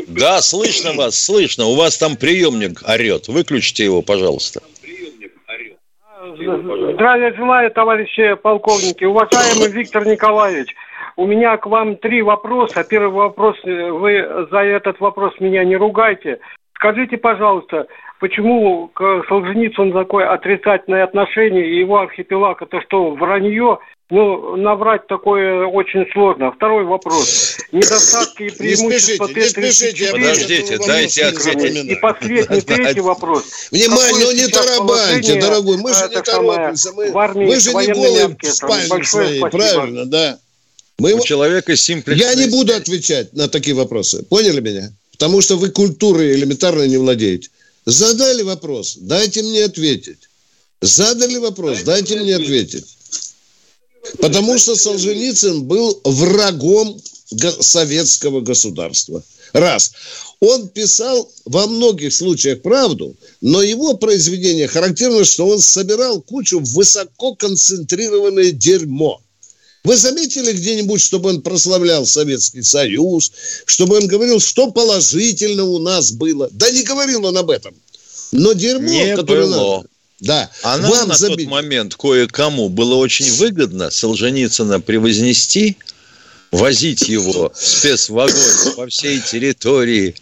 Да, 0.08 0.40
слышно 0.40 0.92
вас, 0.92 1.18
слышно. 1.18 1.66
У 1.66 1.74
вас 1.74 1.98
там 1.98 2.16
приемник 2.16 2.82
орет. 2.88 3.28
Выключите 3.28 3.84
его, 3.84 4.02
пожалуйста. 4.02 4.62
Здравия 6.94 7.34
желаю, 7.34 7.70
товарищи 7.70 8.34
полковники. 8.34 9.04
Уважаемый 9.04 9.70
Виктор 9.70 10.06
Николаевич, 10.06 10.74
у 11.16 11.26
меня 11.26 11.56
к 11.56 11.66
вам 11.66 11.96
три 11.96 12.22
вопроса. 12.22 12.84
Первый 12.84 13.10
вопрос, 13.10 13.56
вы 13.64 14.46
за 14.50 14.58
этот 14.58 15.00
вопрос 15.00 15.34
меня 15.40 15.64
не 15.64 15.76
ругайте. 15.76 16.38
Скажите, 16.74 17.16
пожалуйста, 17.16 17.86
почему 18.20 18.88
к 18.88 19.24
Солженицыну 19.28 19.92
такое 19.92 20.32
отрицательное 20.32 21.04
отношение 21.04 21.66
и 21.68 21.80
его 21.80 22.00
архипелаг, 22.00 22.62
это 22.62 22.80
что, 22.82 23.10
вранье? 23.12 23.78
Ну, 24.10 24.56
наврать 24.56 25.06
такое 25.06 25.66
очень 25.66 26.04
сложно. 26.12 26.50
Второй 26.50 26.84
вопрос. 26.84 27.58
Недостатки 27.70 28.42
и 28.42 28.50
преимущества 28.50 29.28
Т-34. 29.28 30.10
Подождите, 30.10 30.78
дайте 30.84 31.24
ответить. 31.26 31.92
И 31.92 31.94
последний, 31.94 32.60
третий 32.60 33.00
вопрос. 33.00 33.68
Внимание, 33.70 34.24
ну 34.24 34.32
не 34.32 34.48
тарабаньте, 34.48 35.40
дорогой. 35.40 35.76
Мы 35.78 35.94
же 35.94 36.08
не 36.08 36.22
торопимся. 36.22 36.92
Мы, 36.92 37.10
мы 37.46 37.60
же 37.60 37.72
не 37.72 37.92
голые 37.92 38.28
в 38.28 38.46
спальне 38.46 39.04
своей, 39.04 39.40
правильно, 39.40 40.06
да. 40.06 40.38
Мы... 40.98 41.14
У 41.14 41.24
человека 41.24 41.72
Я 41.72 42.34
не 42.34 42.50
буду 42.50 42.74
отвечать 42.74 43.32
на 43.32 43.48
такие 43.48 43.74
вопросы. 43.74 44.24
Поняли 44.24 44.60
меня? 44.60 44.90
Потому 45.12 45.40
что 45.40 45.56
вы 45.56 45.70
культурой 45.70 46.34
элементарно 46.34 46.86
не 46.86 46.98
владеете. 46.98 47.48
Задали 47.90 48.42
вопрос, 48.42 48.96
дайте 48.98 49.42
мне 49.42 49.64
ответить. 49.64 50.28
Задали 50.80 51.36
вопрос, 51.36 51.82
дайте 51.82 52.16
мне 52.16 52.36
ответить. 52.36 52.86
Потому 54.18 54.58
что 54.58 54.76
Солженицын 54.76 55.64
был 55.64 56.00
врагом 56.04 57.00
советского 57.60 58.40
государства. 58.40 59.22
Раз. 59.52 59.92
Он 60.38 60.68
писал 60.68 61.30
во 61.44 61.66
многих 61.66 62.14
случаях 62.14 62.62
правду, 62.62 63.16
но 63.40 63.60
его 63.62 63.94
произведение 63.94 64.68
характерно, 64.68 65.24
что 65.24 65.48
он 65.48 65.60
собирал 65.60 66.22
кучу 66.22 66.60
высоко 66.60 67.34
концентрированное 67.34 68.52
дерьмо. 68.52 69.20
Вы 69.82 69.96
заметили 69.96 70.52
где-нибудь, 70.52 71.00
чтобы 71.00 71.30
он 71.30 71.42
прославлял 71.42 72.04
Советский 72.04 72.62
Союз, 72.62 73.32
чтобы 73.64 73.96
он 73.96 74.06
говорил, 74.06 74.38
что 74.40 74.70
положительно 74.70 75.64
у 75.64 75.78
нас 75.78 76.12
было? 76.12 76.48
Да 76.52 76.70
не 76.70 76.82
говорил 76.82 77.24
он 77.24 77.36
об 77.38 77.50
этом. 77.50 77.74
Но 78.32 78.52
дерьмо, 78.52 78.88
не 78.88 79.16
которое... 79.16 79.46
Было. 79.46 79.76
Надо, 79.76 79.88
да. 80.20 80.50
А 80.62 80.76
нам 80.76 80.90
Вам 80.90 81.08
на 81.08 81.16
забить. 81.16 81.38
тот 81.38 81.46
момент 81.46 81.94
кое-кому 81.94 82.68
было 82.68 82.94
очень 82.96 83.30
выгодно 83.32 83.90
Солженицына 83.90 84.80
превознести, 84.80 85.78
возить 86.50 87.08
его 87.08 87.50
в 87.54 87.66
спецвагоне 87.66 88.74
по 88.76 88.86
всей 88.88 89.20
территории 89.20 90.14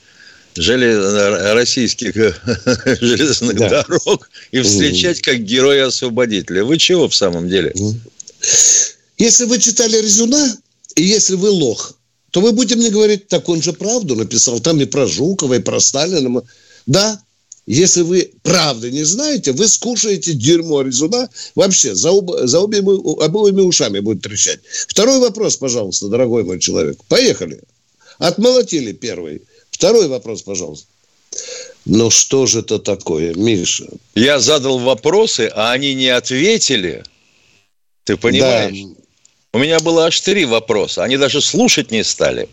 желез... 0.55 1.53
российских 1.55 2.15
железных 3.01 3.57
да. 3.57 3.69
дорог 3.69 4.31
и 4.53 4.61
встречать 4.61 5.21
как 5.21 5.39
героя-освободителя. 5.41 6.65
Вы 6.65 6.79
чего 6.79 7.09
в 7.09 7.15
самом 7.15 7.49
деле? 7.49 7.75
Если 9.19 9.45
вы 9.45 9.59
читали 9.59 10.01
Резюна, 10.01 10.57
и 10.95 11.03
если 11.03 11.35
вы 11.35 11.51
лох, 11.51 11.95
то 12.31 12.41
вы 12.41 12.53
будете 12.53 12.77
мне 12.77 12.91
говорить, 12.91 13.29
так 13.29 13.49
он 13.49 13.63
же 13.63 13.73
правду 13.73 14.15
написал. 14.15 14.61
Там 14.61 14.81
и 14.81 14.85
про 14.85 15.07
Жукова, 15.07 15.55
и 15.55 15.61
про 15.61 15.81
Сталина. 15.81 16.43
Да, 16.87 17.21
если 17.67 18.03
вы 18.03 18.31
правды 18.43 18.91
не 18.91 19.05
знаете, 19.05 19.53
вы 19.53 19.69
скушаете 19.69 20.33
дерьмо 20.35 20.83
резуна, 20.83 21.29
вообще 21.55 21.95
за, 21.95 22.11
об, 22.11 22.31
за 22.31 22.63
обеими, 22.63 23.25
обоими 23.25 23.61
ушами 23.61 24.01
будет 24.01 24.23
трещать. 24.23 24.61
Второй 24.87 25.19
вопрос, 25.19 25.57
пожалуйста, 25.57 26.09
дорогой 26.09 26.45
мой 26.45 26.61
человек. 26.61 26.99
Поехали. 27.09 27.61
Отмолотили 28.19 28.93
первый. 28.93 29.43
Второй 29.71 30.09
вопрос, 30.09 30.43
пожалуйста. 30.43 30.87
Ну 31.85 32.11
что 32.11 32.47
же 32.47 32.61
это 32.61 32.79
такое, 32.79 33.35
Миша? 33.35 33.89
Я 34.15 34.41
задал 34.41 34.79
вопросы, 34.79 35.51
а 35.55 35.73
они 35.73 35.95
не 35.95 36.09
ответили. 36.09 37.05
Ты 38.05 38.17
понимаешь? 38.17 38.79
Да. 38.83 38.98
У 39.53 39.59
меня 39.59 39.81
было 39.81 40.07
аж 40.07 40.21
три 40.21 40.45
вопроса. 40.45 41.03
Они 41.03 41.17
даже 41.17 41.41
слушать 41.41 41.91
не 41.91 42.05
стали. 42.05 42.49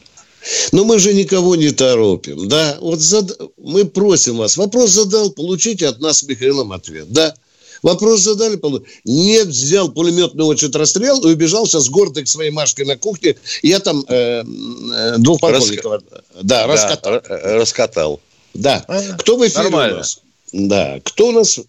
Но 0.72 0.86
мы 0.86 1.00
же 1.00 1.14
никого 1.14 1.56
не 1.56 1.72
торопим, 1.72 2.48
да? 2.48 2.78
Вот 2.80 3.00
зад... 3.00 3.38
мы 3.58 3.86
просим 3.86 4.38
вас. 4.38 4.58
Вопрос 4.58 4.92
задал, 4.92 5.32
получите 5.32 5.88
от 5.88 6.00
нас 6.00 6.20
с 6.20 6.24
Михаилом 6.24 6.72
ответ, 6.72 7.12
да? 7.12 7.34
Вопрос 7.82 8.22
задали, 8.22 8.60
нет, 9.04 9.48
взял 9.48 9.92
пулеметный 9.92 10.46
очередь 10.46 10.76
расстрел 10.76 11.20
и 11.24 11.34
убежал 11.34 11.68
сейчас 11.68 11.90
гордый 11.90 12.24
к 12.24 12.28
своей 12.28 12.50
Машке 12.50 12.84
на 12.86 12.98
кухне. 12.98 13.36
Я 13.62 13.80
там 13.80 14.04
э, 14.08 14.44
э, 14.44 15.16
двух 15.18 15.40
полковников 15.40 15.92
Рас... 15.92 16.02
да, 16.42 16.42
да, 16.42 16.68
раскатал. 16.68 17.22
раскатал. 17.30 18.20
Да. 18.54 18.84
А, 18.88 19.02
кто 19.18 19.38
в 19.38 19.46
эфире 19.48 19.64
Нормально. 19.64 19.96
у 19.96 19.98
нас? 19.98 20.20
Да. 20.52 21.00
Кто 21.04 21.28
у 21.28 21.32
нас? 21.32 21.60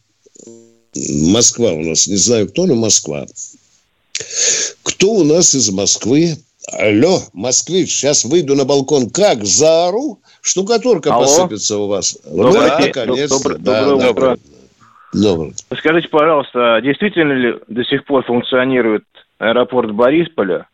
Москва 0.95 1.73
у 1.73 1.83
нас. 1.83 2.07
Не 2.07 2.17
знаю, 2.17 2.49
кто, 2.49 2.67
но 2.67 2.77
Москва. 2.77 3.27
Кто 4.87 5.11
у 5.11 5.25
нас 5.25 5.55
из 5.55 5.71
Москвы? 5.71 6.37
Алло, 6.73 7.21
москвич, 7.33 7.91
сейчас 7.91 8.25
выйду 8.25 8.55
на 8.55 8.65
балкон, 8.65 9.11
как 9.11 9.45
заору, 9.45 10.21
штукатурка 10.43 11.13
Алло. 11.13 11.23
посыпется 11.23 11.79
у 11.79 11.87
вас. 11.87 12.19
Добрый 12.25 12.53
да, 12.53 12.79
наконец 12.79 13.31
Добр, 13.31 13.59
да, 13.59 13.85
доброе 13.85 14.11
утро. 14.11 14.39
Доброе. 15.13 15.53
Скажите, 15.77 16.09
пожалуйста, 16.09 16.81
действительно 16.83 17.33
ли 17.33 17.55
до 17.69 17.85
сих 17.85 18.05
пор 18.05 18.25
функционирует 18.25 19.05
аэропорт 19.39 19.93
Борисполя? 19.93 20.69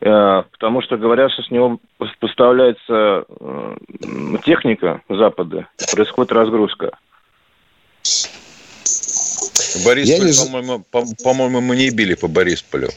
Э, 0.00 0.42
потому 0.52 0.82
что 0.82 0.96
говорят, 0.96 1.32
что 1.32 1.42
с 1.42 1.50
него 1.50 1.78
поставляется 2.20 3.24
э, 3.28 3.76
техника 4.44 5.02
Запада, 5.08 5.68
происходит 5.92 6.32
разгрузка. 6.32 6.98
Борисполь, 9.84 10.26
не... 10.26 10.44
по-моему, 10.44 10.84
по- 10.90 11.24
по-моему, 11.24 11.60
мы 11.60 11.76
не 11.76 11.90
били 11.90 12.14
по 12.14 12.28
Борисполю. 12.28 12.90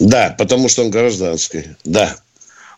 Да, 0.00 0.34
потому 0.38 0.68
что 0.68 0.82
он 0.82 0.90
гражданский. 0.90 1.76
Да. 1.84 2.16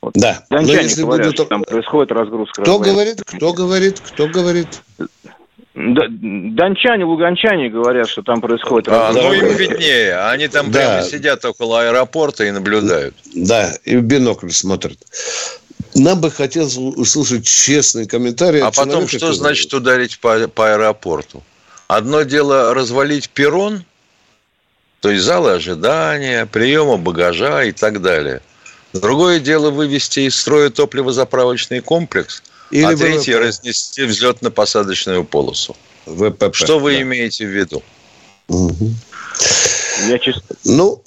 Вот. 0.00 0.14
Да. 0.14 0.44
Дончане 0.50 0.76
Но 0.76 0.82
если 0.82 1.02
говорят, 1.02 1.26
будут... 1.32 1.48
там 1.48 1.62
происходит 1.64 2.12
разгрузка. 2.12 2.62
Кто 2.62 2.78
говорит? 2.78 3.22
Кто 3.24 3.52
говорит? 3.52 4.00
Кто 4.00 4.28
говорит? 4.28 4.68
Дончане, 5.74 7.04
луганчане 7.04 7.68
говорят, 7.68 8.08
что 8.08 8.22
там 8.22 8.40
происходит 8.40 8.88
а, 8.90 9.12
Ну, 9.12 9.32
им 9.32 9.56
виднее. 9.56 10.18
Они 10.28 10.48
там 10.48 10.70
да. 10.72 10.78
прямо 10.78 11.02
сидят 11.02 11.44
около 11.44 11.82
аэропорта 11.82 12.44
и 12.44 12.50
наблюдают. 12.50 13.14
Да, 13.34 13.72
и 13.84 13.96
в 13.96 14.02
бинокль 14.02 14.50
смотрят. 14.50 14.98
Нам 15.94 16.20
бы 16.20 16.30
хотелось 16.30 16.76
услышать 16.76 17.46
честный 17.46 18.06
комментарий. 18.06 18.60
А 18.60 18.72
потом, 18.72 19.06
что 19.06 19.32
значит 19.32 19.72
ударить 19.72 20.18
по, 20.18 20.48
по 20.48 20.72
аэропорту? 20.72 21.42
Одно 21.86 22.22
дело 22.22 22.74
развалить 22.74 23.30
перрон, 23.30 23.84
то 25.00 25.10
есть 25.10 25.24
залы 25.24 25.52
ожидания, 25.52 26.46
приема 26.46 26.96
багажа 26.96 27.64
и 27.64 27.72
так 27.72 28.02
далее. 28.02 28.40
Другое 28.92 29.38
дело 29.38 29.70
вывести 29.70 30.20
из 30.20 30.36
строя 30.36 30.70
топливозаправочный 30.70 31.80
комплекс, 31.80 32.42
Или 32.70 32.84
а 32.84 32.96
третье 32.96 33.36
ВПП. 33.36 33.46
разнести 33.46 34.02
взлетно-посадочную 34.02 35.24
полосу. 35.24 35.76
ВПП, 36.06 36.52
Что 36.52 36.78
вы 36.78 36.94
да. 36.94 37.02
имеете 37.02 37.46
в 37.46 37.50
виду? 37.50 37.82
Угу. 38.48 38.90
Я 40.08 40.18
чисто... 40.18 40.42
Ну, 40.64 41.02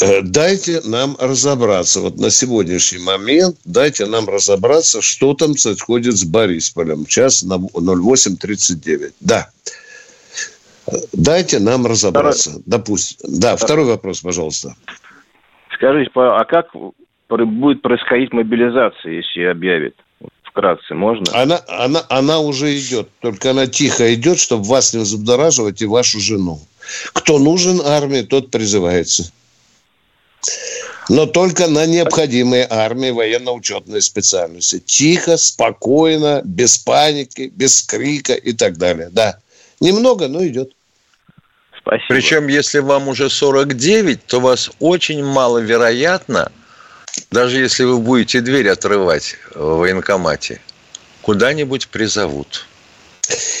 э, 0.00 0.22
дайте 0.22 0.80
нам 0.84 1.16
разобраться. 1.20 2.00
Вот 2.00 2.18
на 2.18 2.30
сегодняшний 2.30 2.98
момент 2.98 3.56
дайте 3.64 4.06
нам 4.06 4.28
разобраться, 4.28 5.00
что 5.00 5.34
там 5.34 5.54
происходит 5.54 6.18
с 6.18 6.24
Борисполем. 6.24 7.06
Сейчас 7.06 7.42
на 7.42 7.54
08.39. 7.54 9.12
Да. 9.20 9.50
Дайте 11.12 11.58
нам 11.58 11.86
разобраться. 11.86 12.50
Второй... 12.50 12.64
Допустим. 12.66 13.16
Да, 13.40 13.56
второй 13.56 13.86
вопрос, 13.86 14.20
пожалуйста. 14.20 14.74
Скажите, 15.74 16.10
а 16.14 16.44
как 16.44 16.66
будет 17.28 17.82
происходить 17.82 18.32
мобилизация, 18.32 19.12
если 19.12 19.44
объявит? 19.44 19.94
Вкратце, 20.42 20.94
можно? 20.94 21.24
Она, 21.32 21.60
она, 21.68 22.02
она 22.08 22.40
уже 22.40 22.76
идет. 22.76 23.08
Только 23.20 23.52
она 23.52 23.66
тихо 23.66 24.12
идет, 24.14 24.38
чтобы 24.40 24.64
вас 24.64 24.92
не 24.92 25.00
взбудораживать 25.00 25.80
и 25.80 25.86
вашу 25.86 26.18
жену. 26.18 26.60
Кто 27.12 27.38
нужен 27.38 27.80
армии, 27.80 28.22
тот 28.22 28.50
призывается. 28.50 29.30
Но 31.08 31.26
только 31.26 31.68
на 31.68 31.86
необходимые 31.86 32.66
армии 32.68 33.10
военно-учетные 33.10 34.00
специальности. 34.00 34.80
Тихо, 34.84 35.36
спокойно, 35.36 36.42
без 36.44 36.78
паники, 36.78 37.50
без 37.54 37.82
крика 37.82 38.34
и 38.34 38.52
так 38.52 38.76
далее. 38.76 39.08
Да. 39.10 39.38
Немного, 39.80 40.28
но 40.28 40.46
идет. 40.46 40.72
Спасибо. 41.82 42.06
Причем, 42.08 42.48
если 42.48 42.78
вам 42.78 43.08
уже 43.08 43.30
49, 43.30 44.26
то 44.26 44.40
вас 44.40 44.70
очень 44.78 45.24
маловероятно, 45.24 46.52
даже 47.30 47.58
если 47.58 47.84
вы 47.84 47.98
будете 47.98 48.40
дверь 48.40 48.68
отрывать 48.68 49.36
в 49.54 49.78
военкомате, 49.78 50.60
куда-нибудь 51.22 51.88
призовут. 51.88 52.66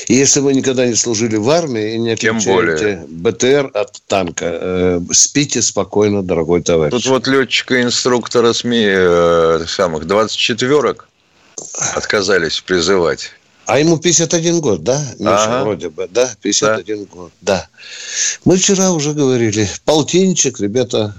И 0.08 0.14
если 0.14 0.40
вы 0.40 0.54
никогда 0.54 0.86
не 0.86 0.94
служили 0.94 1.36
в 1.36 1.48
армии 1.48 1.94
и 1.94 1.98
не 1.98 2.12
отличаете 2.12 3.04
БТР 3.08 3.70
от 3.74 4.02
танка, 4.08 4.46
э, 4.60 5.00
спите 5.12 5.62
спокойно, 5.62 6.22
дорогой 6.22 6.62
товарищ. 6.62 6.90
Тут 6.90 7.06
вот 7.06 7.28
летчика-инструктора 7.28 8.52
СМИ 8.52 8.84
э, 8.86 9.64
самых 9.68 10.04
24-ок 10.04 11.08
отказались 11.94 12.60
призывать. 12.60 13.32
А 13.66 13.78
ему 13.78 13.98
51 13.98 14.60
год, 14.60 14.82
да, 14.82 15.00
Миша, 15.18 15.44
ага. 15.44 15.62
вроде 15.62 15.90
бы, 15.90 16.08
да, 16.10 16.28
51 16.42 17.04
да. 17.04 17.10
год, 17.10 17.32
да. 17.40 17.68
Мы 18.44 18.56
вчера 18.56 18.90
уже 18.90 19.12
говорили, 19.12 19.68
полтинчик, 19.84 20.58
ребята, 20.60 21.14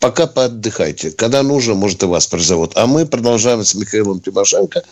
пока 0.00 0.26
поотдыхайте. 0.26 1.10
Когда 1.10 1.42
нужно, 1.42 1.74
может, 1.74 2.02
и 2.02 2.06
вас 2.06 2.26
призовут. 2.26 2.76
А 2.76 2.86
мы 2.86 3.06
продолжаем 3.06 3.64
с 3.64 3.74
Михаилом 3.74 4.20
Тимошенко. 4.20 4.82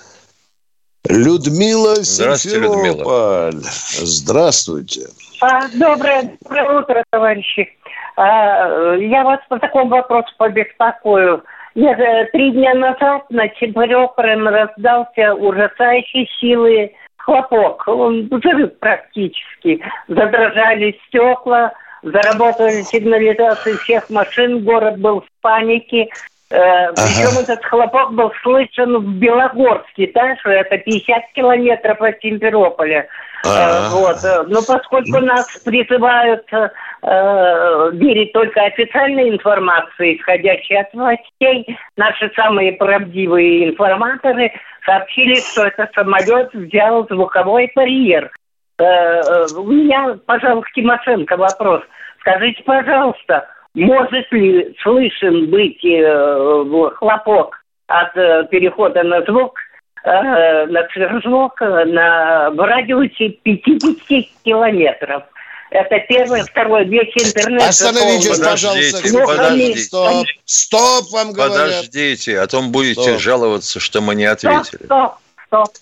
Людмила 1.08 1.96
Здравствуйте, 1.96 2.58
Людмила. 2.58 3.52
Здравствуйте. 3.52 5.08
А, 5.40 5.68
доброе, 5.68 6.36
доброе 6.42 6.80
утро, 6.80 7.04
товарищи. 7.10 7.68
А, 8.16 8.94
я 8.94 9.22
вас 9.22 9.40
по 9.48 9.58
такому 9.58 9.90
вопросу 9.90 10.28
побеспокою. 10.36 11.44
Я 11.76 12.24
три 12.32 12.52
дня 12.52 12.72
назад 12.72 13.24
на 13.28 13.50
Чемпирополем 13.50 14.48
раздался 14.48 15.34
ужасающей 15.34 16.26
силы 16.40 16.90
хлопок. 17.18 17.86
Он 17.86 18.28
взрыв 18.30 18.78
практически. 18.78 19.82
Задрожали 20.08 20.98
стекла, 21.06 21.74
заработали 22.02 22.80
сигнализации 22.80 23.74
всех 23.74 24.08
машин, 24.08 24.64
город 24.64 24.98
был 24.98 25.20
в 25.20 25.26
панике. 25.42 26.08
Э, 26.50 26.56
ага. 26.56 26.94
Причем 26.94 27.42
этот 27.42 27.62
хлопок 27.62 28.14
был 28.14 28.32
слышен 28.42 28.96
в 28.96 29.18
Белогорске, 29.18 30.10
да, 30.14 30.34
что 30.36 30.52
это 30.52 30.78
50 30.78 31.32
километров 31.34 32.00
от 32.00 32.18
Симферополя. 32.22 33.06
Ага. 33.48 33.86
Э, 33.86 33.90
вот. 33.90 34.48
Но 34.48 34.60
поскольку 34.66 35.18
нас 35.20 35.58
призывают 35.64 36.44
э, 36.52 37.90
верить 37.92 38.32
только 38.32 38.62
официальной 38.62 39.30
информации, 39.30 40.16
исходящей 40.16 40.80
от 40.80 40.92
властей, 40.92 41.78
наши 41.96 42.30
самые 42.34 42.72
правдивые 42.72 43.70
информаторы 43.70 44.52
сообщили, 44.84 45.34
что 45.34 45.66
этот 45.66 45.92
самолет 45.94 46.52
взял 46.52 47.06
звуковой 47.08 47.70
барьер. 47.74 48.30
У 48.78 49.62
меня, 49.62 50.18
пожалуйста, 50.26 50.70
Тимошенко 50.74 51.36
вопрос. 51.36 51.82
Скажите, 52.20 52.62
пожалуйста, 52.64 53.48
может 53.76 54.32
ли 54.32 54.74
слышен 54.82 55.50
быть 55.50 55.84
э, 55.84 56.90
хлопок 56.94 57.62
от 57.86 58.16
э, 58.16 58.46
перехода 58.50 59.02
на 59.02 59.22
звук, 59.22 59.58
э, 59.58 59.65
на 60.06 60.86
сверхзвук 60.92 61.60
на, 61.60 62.50
в 62.50 62.58
радиусе 62.64 63.30
50 63.30 64.26
километров? 64.44 65.24
Это 65.70 65.98
первое. 66.08 66.44
Второе, 66.44 66.84
весь 66.84 67.12
интернет... 67.16 67.62
Остановитесь, 67.62 68.38
пожалуйста. 68.38 69.00
Ну, 69.12 69.26
подождите. 69.26 69.78
Стоп, 69.80 70.26
стоп, 70.44 71.10
вам 71.10 71.32
говорят. 71.32 71.56
Подождите, 71.56 72.38
а 72.38 72.46
то 72.46 72.62
будете 72.62 73.02
стоп. 73.02 73.18
жаловаться, 73.18 73.80
что 73.80 74.00
мы 74.00 74.14
не 74.14 74.26
ответили. 74.26 74.84
Стоп, 74.84 75.14
стоп, 75.48 75.68
стоп. 75.68 75.74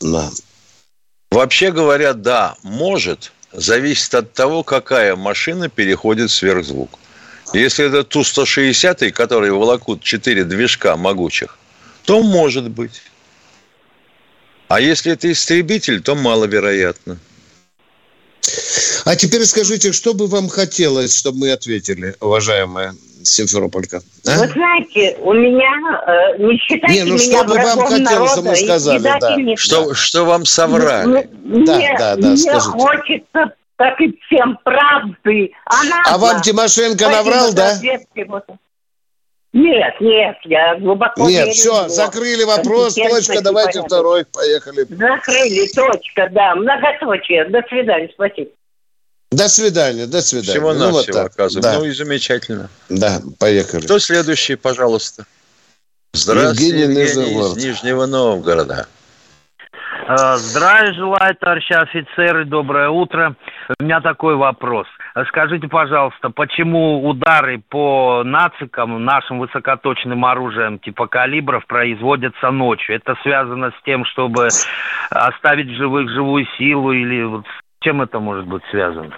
Да. 0.00 0.28
Вообще 1.32 1.72
говоря, 1.72 2.12
да, 2.12 2.54
может, 2.62 3.32
зависит 3.52 4.14
от 4.14 4.32
того, 4.32 4.62
какая 4.62 5.16
машина 5.16 5.68
переходит 5.68 6.30
в 6.30 6.34
сверхзвук. 6.34 6.90
Если 7.52 7.86
это 7.86 8.04
Ту-160, 8.04 9.10
который 9.10 9.50
волокут 9.50 10.02
4 10.02 10.44
движка 10.44 10.96
могучих, 10.96 11.58
то 12.04 12.22
может 12.22 12.70
быть. 12.70 13.02
А 14.70 14.80
если 14.80 15.14
это 15.14 15.30
истребитель, 15.32 16.00
то 16.00 16.14
маловероятно. 16.14 17.18
А 19.04 19.16
теперь 19.16 19.44
скажите, 19.44 19.92
что 19.92 20.14
бы 20.14 20.28
вам 20.28 20.48
хотелось, 20.48 21.18
чтобы 21.18 21.38
мы 21.38 21.50
ответили, 21.50 22.14
уважаемая 22.20 22.94
Симферополька? 23.24 24.00
А? 24.28 24.38
Вы 24.38 24.46
знаете, 24.46 25.16
у 25.22 25.32
меня, 25.32 25.72
э, 26.06 26.38
не 26.38 26.56
считайте 26.58 27.02
не, 27.02 27.02
ну, 27.02 27.16
меня 27.16 27.38
что 27.38 27.48
бы 27.48 27.54
вам 27.56 27.78
хотелось, 27.80 28.30
чтобы 28.30 28.48
мы 28.50 28.56
сказали, 28.56 29.02
да. 29.02 29.56
Что, 29.56 29.94
что 29.94 30.24
вам 30.24 30.46
соврали? 30.46 31.28
Мне, 31.42 31.66
да, 31.66 31.78
да, 31.98 32.16
да, 32.16 32.28
мне 32.28 32.36
скажите. 32.36 32.70
хочется 32.70 33.54
так 33.74 34.00
и 34.00 34.16
всем 34.26 34.56
правды. 34.62 35.50
Она 35.64 36.00
а 36.06 36.16
вам 36.16 36.42
Тимошенко 36.42 37.08
наврал, 37.08 37.52
да? 37.52 37.76
Нет, 39.52 40.00
нет, 40.00 40.36
я 40.44 40.76
глубоко 40.76 41.28
Нет, 41.28 41.46
верю 41.46 41.52
все, 41.52 41.88
закрыли 41.88 42.44
вопрос, 42.44 42.94
точка, 42.94 43.40
давайте 43.42 43.80
понятно. 43.80 43.96
второй, 43.96 44.24
поехали. 44.24 44.86
Закрыли, 44.88 45.66
точка, 45.74 46.28
да, 46.30 46.54
многоточие. 46.54 47.48
До 47.48 47.60
свидания, 47.68 48.08
спасибо. 48.14 48.50
До 49.32 49.48
свидания, 49.48 50.06
до 50.06 50.22
свидания. 50.22 50.52
Всего 50.52 50.72
ну, 50.72 50.90
вот 50.90 51.06
так. 51.06 51.32
оказывается. 51.32 51.60
Да. 51.60 51.78
Ну 51.78 51.84
и 51.84 51.90
замечательно. 51.90 52.68
Да, 52.88 53.20
поехали. 53.38 53.84
Кто 53.84 53.98
следующий, 53.98 54.54
пожалуйста? 54.54 55.26
Здравствуйте, 56.12 56.80
Евгений, 56.80 57.02
Евгений 57.02 57.40
из 57.40 57.56
Нижнего 57.56 58.06
Новгорода. 58.06 58.86
Э, 60.10 60.36
здравия 60.38 60.92
желаю, 60.92 61.36
товарищи 61.36 61.72
офицеры, 61.72 62.44
доброе 62.44 62.88
утро. 62.88 63.36
У 63.78 63.84
меня 63.84 64.00
такой 64.00 64.34
вопрос. 64.34 64.88
Скажите, 65.28 65.68
пожалуйста, 65.68 66.30
почему 66.30 67.08
удары 67.08 67.62
по 67.68 68.22
нацикам, 68.24 69.04
нашим 69.04 69.38
высокоточным 69.38 70.24
оружием 70.24 70.80
типа 70.80 71.06
калибров 71.06 71.64
производятся 71.66 72.50
ночью? 72.50 72.96
Это 72.96 73.14
связано 73.22 73.70
с 73.70 73.84
тем, 73.84 74.04
чтобы 74.04 74.48
оставить 75.10 75.70
живых 75.76 76.10
живую 76.10 76.44
силу 76.58 76.92
или 76.92 77.22
вот 77.22 77.44
с 77.46 77.84
чем 77.84 78.02
это 78.02 78.18
может 78.18 78.46
быть 78.46 78.62
связано? 78.72 79.16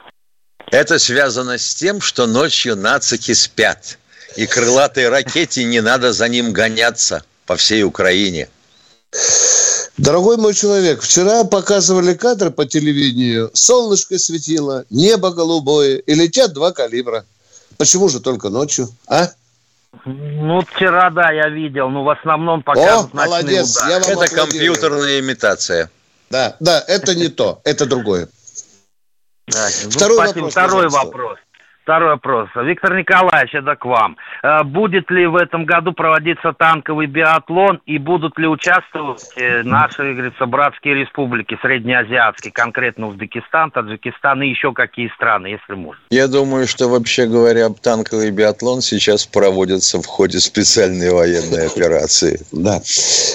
Это 0.70 0.98
связано 0.98 1.56
с 1.56 1.74
тем, 1.74 2.02
что 2.02 2.26
ночью 2.26 2.76
нацики 2.76 3.32
спят. 3.32 3.98
И 4.36 4.46
крылатой 4.46 5.08
ракете 5.08 5.64
не 5.64 5.80
надо 5.80 6.12
за 6.12 6.28
ним 6.28 6.52
гоняться 6.52 7.24
по 7.46 7.56
всей 7.56 7.82
Украине. 7.82 8.48
Дорогой 10.02 10.36
мой 10.36 10.52
человек, 10.52 11.00
вчера 11.00 11.44
показывали 11.44 12.14
кадры 12.14 12.50
по 12.50 12.66
телевидению. 12.66 13.52
Солнышко 13.54 14.18
светило, 14.18 14.84
небо 14.90 15.30
голубое, 15.30 15.98
и 15.98 16.14
летят 16.14 16.52
два 16.52 16.72
калибра. 16.72 17.24
Почему 17.78 18.08
же 18.08 18.18
только 18.18 18.48
ночью, 18.48 18.88
а? 19.06 19.28
Ну, 20.04 20.60
вчера, 20.62 21.08
да, 21.10 21.30
я 21.30 21.48
видел, 21.48 21.88
но 21.88 22.02
в 22.02 22.10
основном 22.10 22.64
пока 22.64 23.02
О, 23.02 23.10
молодец, 23.12 23.76
удар. 23.76 23.90
я 23.90 24.00
вам 24.00 24.10
Это 24.10 24.34
компьютерная 24.34 25.20
имитация. 25.20 25.88
Да, 26.30 26.56
да, 26.58 26.82
это 26.88 27.14
не 27.14 27.28
то, 27.28 27.60
это 27.62 27.86
другое. 27.86 28.28
Ну, 29.46 29.54
второй 29.88 30.16
вопрос. 30.16 30.50
Второй 30.50 30.88
вопрос. 30.88 31.38
Второй 31.82 32.10
вопрос. 32.10 32.48
Виктор 32.54 32.94
Николаевич, 32.94 33.54
это 33.54 33.74
к 33.74 33.84
вам. 33.84 34.16
Э, 34.44 34.62
будет 34.62 35.10
ли 35.10 35.26
в 35.26 35.34
этом 35.34 35.64
году 35.64 35.92
проводиться 35.92 36.52
танковый 36.56 37.06
биатлон 37.06 37.80
и 37.86 37.98
будут 37.98 38.38
ли 38.38 38.46
участвовать 38.46 39.24
э, 39.34 39.64
наши, 39.64 40.12
говорится, 40.12 40.46
братские 40.46 40.94
республики, 40.94 41.58
среднеазиатские, 41.60 42.52
конкретно 42.52 43.08
Узбекистан, 43.08 43.72
Таджикистан 43.72 44.42
и 44.42 44.48
еще 44.48 44.72
какие 44.72 45.08
страны, 45.16 45.48
если 45.48 45.74
можно? 45.74 46.00
Я 46.10 46.28
думаю, 46.28 46.68
что 46.68 46.88
вообще 46.88 47.26
говоря, 47.26 47.68
танковый 47.70 48.30
биатлон 48.30 48.80
сейчас 48.80 49.26
проводится 49.26 50.00
в 50.00 50.06
ходе 50.06 50.38
специальной 50.38 51.10
военной 51.10 51.66
операции. 51.66 52.38
Да. 52.52 52.80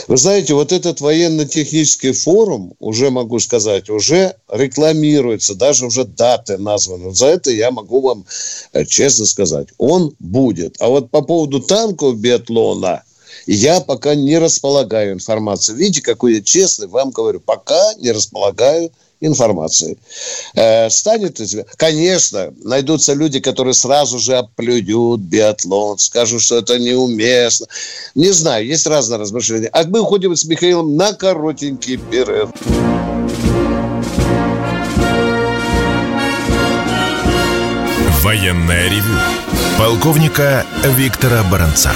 Вы 0.07 0.15
знаете, 0.15 0.53
вот 0.53 0.71
этот 0.71 1.01
военно-технический 1.01 2.13
форум, 2.13 2.75
уже 2.79 3.09
могу 3.09 3.39
сказать, 3.39 3.89
уже 3.89 4.35
рекламируется, 4.49 5.57
даже 5.57 5.85
уже 5.85 6.05
даты 6.05 6.57
названы. 6.57 7.11
За 7.11 7.27
это 7.27 7.51
я 7.51 7.71
могу 7.71 7.99
вам 7.99 8.23
честно 8.87 9.25
сказать, 9.25 9.67
он 9.77 10.13
будет. 10.19 10.75
А 10.79 10.87
вот 10.87 11.09
по 11.11 11.21
поводу 11.21 11.59
танков 11.59 12.17
биатлона, 12.17 13.03
я 13.45 13.79
пока 13.79 14.15
не 14.15 14.37
располагаю 14.37 15.13
информацией. 15.13 15.77
Видите, 15.77 16.01
какой 16.01 16.35
я 16.35 16.41
честный, 16.41 16.87
вам 16.87 17.11
говорю, 17.11 17.39
пока 17.39 17.93
не 17.95 18.11
располагаю 18.11 18.91
информации. 19.19 19.97
Э, 20.55 20.89
станет 20.89 21.39
Конечно, 21.75 22.53
найдутся 22.63 23.13
люди, 23.13 23.39
которые 23.39 23.73
сразу 23.73 24.19
же 24.19 24.37
оплюют 24.37 25.21
биатлон, 25.21 25.97
скажут, 25.97 26.41
что 26.41 26.57
это 26.57 26.77
неуместно. 26.77 27.67
Не 28.15 28.31
знаю, 28.31 28.65
есть 28.65 28.87
разные 28.87 29.19
размышления. 29.19 29.69
А 29.71 29.83
мы 29.85 30.01
уходим 30.01 30.35
с 30.35 30.45
Михаилом 30.45 30.95
на 30.95 31.13
коротенький 31.13 31.97
перерыв. 31.97 32.49
Военное 38.27 38.89
ревю 38.89 39.17
полковника 39.79 40.65
Виктора 40.83 41.43
Баранца. 41.49 41.91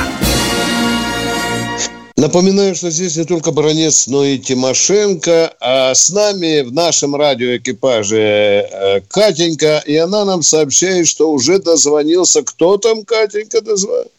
Напоминаю, 2.16 2.74
что 2.74 2.90
здесь 2.90 3.18
не 3.18 3.26
только 3.26 3.52
Баранец, 3.52 4.08
но 4.08 4.24
и 4.24 4.38
Тимошенко. 4.38 5.54
А 5.60 5.94
с 5.94 6.10
нами 6.10 6.62
в 6.62 6.72
нашем 6.72 7.18
радиоэкипаже 7.18 8.18
э, 8.18 9.02
Катенька. 9.10 9.84
И 9.86 9.98
она 9.98 10.24
нам 10.24 10.42
сообщает, 10.42 11.06
что 11.10 11.30
уже 11.30 11.60
дозвонился. 11.60 12.46
Кто 12.46 12.78
там, 12.78 13.04
Катенька, 13.04 13.62
дозвонил? 13.62 14.10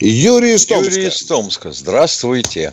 Юрий 0.00 0.54
из 0.54 0.66
Томска. 0.66 0.90
Юрий 0.92 1.06
из 1.06 1.24
Томска. 1.26 1.70
Здравствуйте. 1.70 2.72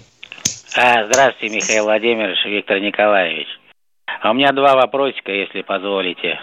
А, 0.75 1.05
здравствуйте, 1.05 1.55
Михаил 1.55 1.83
Владимирович, 1.83 2.43
Виктор 2.43 2.79
Николаевич. 2.79 3.49
А 4.23 4.31
у 4.31 4.33
меня 4.33 4.51
два 4.51 4.73
вопросика, 4.73 5.31
если 5.31 5.61
позволите. 5.61 6.39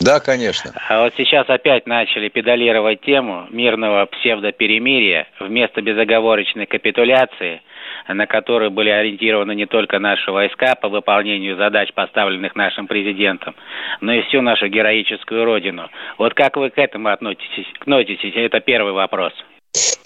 Да, 0.00 0.18
конечно. 0.18 0.72
А 0.88 1.04
вот 1.04 1.12
сейчас 1.16 1.48
опять 1.48 1.86
начали 1.86 2.28
педалировать 2.28 3.02
тему 3.02 3.46
мирного 3.50 4.06
псевдоперемирия 4.06 5.26
вместо 5.38 5.82
безоговорочной 5.82 6.66
капитуляции. 6.66 7.60
на 8.08 8.26
которые 8.26 8.70
были 8.70 8.88
ориентированы 8.88 9.54
не 9.54 9.66
только 9.66 9.98
наши 9.98 10.32
войска 10.32 10.74
по 10.74 10.88
выполнению 10.88 11.56
задач, 11.56 11.92
поставленных 11.94 12.56
нашим 12.56 12.86
президентом, 12.86 13.54
но 14.00 14.12
и 14.12 14.22
всю 14.22 14.40
нашу 14.42 14.68
героическую 14.68 15.44
родину. 15.44 15.88
Вот 16.18 16.34
как 16.34 16.56
вы 16.56 16.70
к 16.70 16.78
этому 16.78 17.08
относитесь? 17.10 17.66
относитесь? 17.84 18.32
Это 18.34 18.60
первый 18.60 18.92
вопрос. 18.94 19.32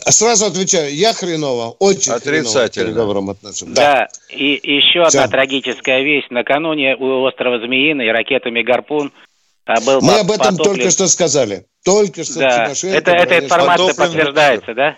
А 0.07 0.11
сразу 0.13 0.47
отвечаю, 0.47 0.93
я 0.95 1.15
хреново, 1.15 1.75
очень 1.79 2.13
Отрицательно. 2.13 2.89
хреново 2.89 3.15
к 3.15 3.31
отношусь. 3.31 3.69
Да. 3.69 3.83
да, 3.83 4.09
и 4.29 4.61
еще 4.63 5.05
Все. 5.05 5.21
одна 5.21 5.29
трагическая 5.29 6.03
вещь. 6.03 6.27
Накануне 6.29 6.97
у 6.97 7.23
острова 7.23 7.59
Змеиный 7.59 8.11
ракетами 8.13 8.61
«Гарпун» 8.61 9.13
а 9.67 9.81
был 9.81 10.01
Мы 10.03 10.19
об 10.21 10.31
этом 10.31 10.57
потоплен... 10.57 10.77
только 10.77 10.91
что 10.91 11.07
сказали. 11.09 11.67
Только 11.85 12.25
что 12.25 12.41
да. 12.41 12.73
Это, 12.83 13.11
эта 13.13 13.39
информация 13.39 13.89
потоплен... 13.89 13.97
подтверждается, 13.97 14.75
да? 14.75 14.97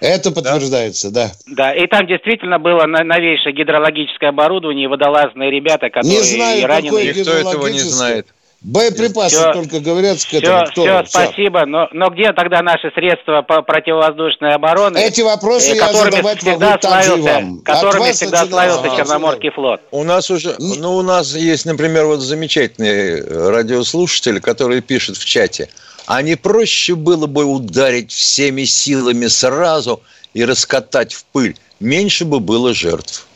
Это 0.00 0.30
подтверждается, 0.30 1.10
да. 1.10 1.32
Да, 1.46 1.74
и 1.74 1.86
там 1.86 2.06
действительно 2.06 2.58
было 2.58 2.86
новейшее 2.86 3.52
гидрологическое 3.52 4.30
оборудование, 4.30 4.88
водолазные 4.88 5.50
ребята, 5.50 5.90
которые 5.90 6.18
не 6.18 6.22
знаю, 6.22 6.66
раненые. 6.66 7.12
Никто 7.12 7.32
этого 7.32 7.66
не 7.68 7.80
знает. 7.80 8.28
Боеприпасы 8.64 9.36
все, 9.36 9.52
только 9.52 9.80
говорят 9.80 10.18
к 10.24 10.34
этому. 10.34 10.66
Все, 10.66 10.82
все, 10.82 11.04
спасибо. 11.06 11.66
Но, 11.66 11.88
но 11.92 12.10
где 12.10 12.32
тогда 12.32 12.62
наши 12.62 12.92
средства 12.94 13.42
по 13.42 13.62
противовоздушной 13.62 14.54
обороны? 14.54 14.98
Эти 14.98 15.20
вопросы 15.20 15.72
э, 15.72 15.76
я 15.76 15.92
задавать 15.92 16.38
всегда 16.38 16.70
могу 16.70 16.80
славился, 16.80 17.32
вам. 17.32 17.60
Которыми 17.62 18.12
всегда 18.12 18.46
славился 18.46 18.92
а, 18.92 18.96
Черноморский 18.96 19.50
флот. 19.50 19.80
У 19.90 20.04
нас 20.04 20.30
уже, 20.30 20.54
ну 20.60 20.94
у 20.94 21.02
нас 21.02 21.34
есть, 21.34 21.66
например, 21.66 22.06
вот 22.06 22.20
замечательный 22.20 23.50
радиослушатель, 23.50 24.40
который 24.40 24.80
пишет 24.80 25.16
в 25.16 25.24
чате. 25.24 25.68
А 26.06 26.22
не 26.22 26.36
проще 26.36 26.94
было 26.94 27.26
бы 27.26 27.44
ударить 27.44 28.12
всеми 28.12 28.62
силами 28.62 29.26
сразу 29.26 30.02
и 30.34 30.44
раскатать 30.44 31.14
в 31.14 31.24
пыль? 31.24 31.56
Меньше 31.80 32.24
бы 32.24 32.38
было 32.38 32.72
жертв. 32.72 33.26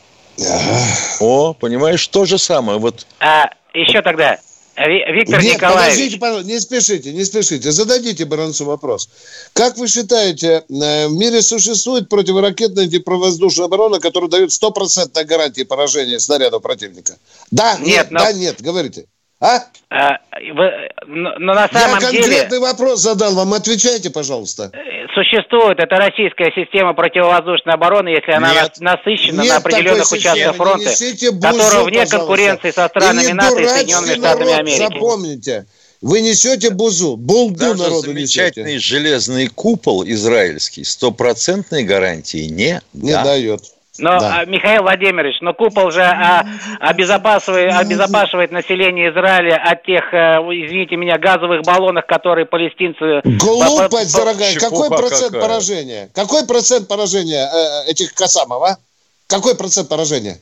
О, 1.19 1.53
понимаешь, 1.53 2.07
то 2.07 2.27
же 2.27 2.39
самое. 2.39 2.79
Вот. 2.79 3.07
А 3.19 3.51
еще 3.75 4.03
тогда 4.03 4.39
Виктор 4.77 5.43
Нет, 5.43 5.55
Николаевич. 5.55 5.95
подождите, 5.95 6.19
пожалуйста, 6.19 6.49
не 6.49 6.61
спешите, 6.61 7.13
не 7.13 7.25
спешите. 7.25 7.71
Зададите 7.71 8.27
Баранцу 8.27 8.67
вопрос. 8.67 9.09
Как 9.55 9.79
вы 9.79 9.89
считаете, 9.89 10.65
э, 10.69 11.07
в 11.09 11.13
мире 11.13 11.41
существует 11.41 12.11
противоракетная 12.11 12.85
антипровоздушная 12.85 13.67
оборона, 13.67 14.01
которая 14.01 14.29
дает 14.29 14.53
стопроцентной 14.53 15.25
гарантии 15.25 15.63
поражения 15.63 16.21
снаряда 16.21 16.59
противника? 16.59 17.17
Да, 17.51 17.77
нет, 17.79 17.87
нет 17.87 18.11
но... 18.11 18.19
да, 18.21 18.33
нет, 18.33 18.61
говорите. 18.61 19.07
А? 19.41 19.65
а 19.91 20.19
вы, 20.55 20.71
но, 21.07 21.39
но 21.39 21.55
на 21.55 21.69
самом 21.69 22.01
Я 22.01 22.11
конкретный 22.11 22.49
деле... 22.49 22.61
вопрос 22.61 23.01
задал 23.01 23.35
вам, 23.35 23.53
отвечайте, 23.55 24.11
пожалуйста. 24.11 24.73
Существует 25.17 25.79
эта 25.81 25.97
российская 25.97 26.53
система 26.55 26.93
противовоздушной 26.93 27.73
обороны, 27.73 28.09
если 28.11 28.33
она 28.33 28.53
Нет. 28.53 28.73
насыщена 28.81 29.41
Нет 29.41 29.49
на 29.49 29.57
определенных 29.57 30.13
участках 30.13 30.57
фронта, 30.57 30.91
которая 30.91 31.85
вне 31.85 32.01
пожалуйста. 32.01 32.19
конкуренции 32.19 32.71
со 32.71 32.87
странами 32.89 33.33
НАТО 33.33 33.63
и 33.63 33.67
Соединенными 33.67 34.19
Штатами 34.19 34.53
Америки. 34.53 34.79
Запомните. 34.79 35.67
Вы 36.03 36.21
несете 36.21 36.69
бузу, 36.69 37.17
булду 37.17 37.59
Даже 37.59 37.79
народу 37.79 38.03
замечательный 38.03 38.75
несете. 38.75 38.97
железный 38.97 39.47
купол 39.49 40.05
израильский 40.05 40.85
стопроцентной 40.85 41.85
гарантии 41.85 42.49
не, 42.49 42.83
не 42.93 43.13
да. 43.13 43.25
дает. 43.25 43.63
Но, 43.99 44.19
да. 44.19 44.41
А, 44.41 44.45
Михаил 44.45 44.83
Владимирович, 44.83 45.37
но 45.41 45.55
купол 45.55 45.91
же 45.91 46.03
а, 46.03 46.45
обезопасивает, 46.81 47.73
обезопасивает 47.73 48.51
население 48.51 49.11
Израиля 49.11 49.57
от 49.57 49.85
тех, 49.85 50.05
а, 50.13 50.41
извините 50.41 50.97
меня, 50.97 51.19
газовых 51.19 51.63
баллонов, 51.63 52.07
которые 52.07 52.47
палестинцы... 52.47 53.21
Глупость, 53.25 54.13
по, 54.13 54.21
дорогая. 54.21 54.55
Какой 54.57 54.89
процент 54.89 55.33
какая? 55.33 55.41
поражения? 55.41 56.11
Какой 56.15 56.47
процент 56.47 56.89
поражения 56.89 57.49
э, 57.49 57.91
этих 57.91 58.15
Касамов, 58.15 58.63
а? 58.63 58.79
Какой 59.27 59.57
процент 59.57 59.89
поражения? 59.89 60.39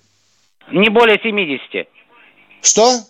Не 0.73 0.89
более 0.89 1.19
70. 1.23 1.87
Что? 2.63 3.01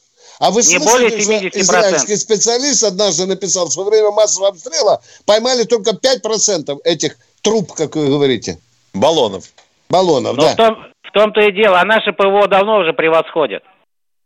А 0.40 0.50
вы 0.50 0.62
не 0.62 0.78
более 0.78 1.10
70%. 1.10 1.60
израильский 1.60 2.16
специалист 2.16 2.82
однажды 2.82 3.26
написал, 3.26 3.70
что 3.70 3.84
во 3.84 3.90
время 3.90 4.10
массового 4.10 4.50
обстрела 4.50 5.00
поймали 5.24 5.64
только 5.64 5.92
5% 5.92 6.78
этих 6.84 7.16
труб, 7.40 7.72
как 7.72 7.94
вы 7.96 8.08
говорите. 8.08 8.58
Баллонов 8.92 9.44
баллонов, 9.88 10.36
Но 10.36 10.42
да. 10.42 10.52
В, 10.52 10.56
том, 10.56 10.76
в 11.02 11.12
том-то 11.12 11.40
и 11.40 11.52
дело, 11.52 11.80
а 11.80 11.84
наши 11.84 12.12
ПВО 12.12 12.48
давно 12.48 12.78
уже 12.78 12.92
превосходят. 12.92 13.62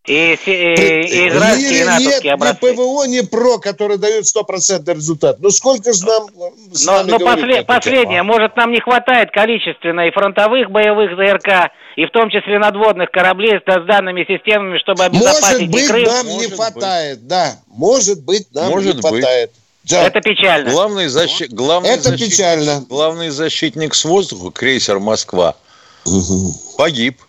И, 0.06 0.38
и, 0.46 0.50
и 0.50 1.28
израильские, 1.28 1.82
и 1.82 1.84
натовские 1.84 2.32
нет 2.32 2.32
образцы. 2.32 2.70
ни 2.70 2.74
ПВО, 2.74 3.04
ни 3.04 3.20
ПРО, 3.20 3.58
которые 3.58 3.98
дают 3.98 4.26
стопроцентный 4.26 4.94
результат. 4.94 5.36
Ну, 5.40 5.50
сколько 5.50 5.92
же 5.92 6.06
нам 6.06 6.28
с 6.72 6.86
Но, 6.86 7.02
но 7.02 7.18
послед, 7.18 7.66
последнее, 7.66 8.22
может, 8.22 8.56
нам 8.56 8.72
не 8.72 8.80
хватает 8.80 9.30
количественно 9.32 10.06
и 10.08 10.10
фронтовых 10.10 10.70
боевых 10.70 11.10
ЗРК, 11.14 11.72
и 11.96 12.06
в 12.06 12.10
том 12.10 12.30
числе 12.30 12.58
надводных 12.58 13.10
кораблей 13.10 13.58
с 13.60 13.86
данными 13.86 14.24
системами, 14.26 14.78
чтобы 14.78 15.04
обезопасить 15.04 15.68
Может 15.68 15.72
быть, 15.72 15.88
Крым. 15.88 16.04
нам 16.04 16.26
может 16.26 16.50
не 16.50 16.56
хватает, 16.56 17.18
быть. 17.18 17.28
да. 17.28 17.52
Может 17.66 18.24
быть, 18.24 18.46
нам 18.54 18.70
может 18.70 18.94
не 18.94 19.00
хватает. 19.02 19.50
Да. 19.88 20.06
Это 20.06 20.20
печально. 20.20 20.70
Главный, 20.70 21.08
защи... 21.08 21.44
главный, 21.44 21.90
Это 21.90 22.10
защитник... 22.10 22.30
печально. 22.30 22.80
главный 22.88 23.30
защитник 23.30 23.94
с 23.94 24.04
воздуха, 24.04 24.50
крейсер 24.50 24.98
«Москва», 24.98 25.56
угу. 26.04 26.54
погиб. 26.76 27.20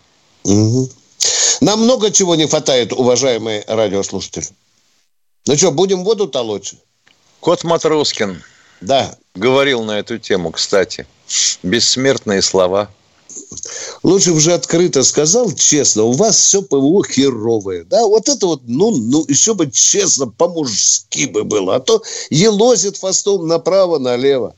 Угу. 0.43 0.89
Нам 1.61 1.83
много 1.83 2.11
чего 2.11 2.35
не 2.35 2.47
хватает, 2.47 2.91
уважаемые 2.91 3.63
радиослушатели. 3.67 4.45
Ну 5.47 5.55
что, 5.55 5.71
будем 5.71 6.03
воду 6.03 6.27
толочь? 6.27 6.73
Кот 7.39 7.63
Матроскин 7.63 8.43
да. 8.81 9.15
говорил 9.35 9.83
на 9.83 9.99
эту 9.99 10.17
тему, 10.17 10.51
кстати. 10.51 11.07
Бессмертные 11.63 12.41
слова. 12.41 12.89
Лучше 14.03 14.31
уже 14.31 14.53
открыто 14.53 15.03
сказал, 15.03 15.51
честно, 15.51 16.03
у 16.03 16.11
вас 16.13 16.37
все 16.37 16.61
ПВО 16.61 17.03
херовое. 17.03 17.83
Да, 17.83 18.05
вот 18.05 18.29
это 18.29 18.47
вот, 18.47 18.61
ну, 18.67 18.95
ну, 18.95 19.25
еще 19.27 19.53
бы 19.53 19.69
честно, 19.71 20.27
по-мужски 20.27 21.25
бы 21.27 21.43
было. 21.43 21.75
А 21.75 21.79
то 21.79 22.01
елозит 22.29 22.97
фастом 22.97 23.47
направо-налево. 23.47 24.55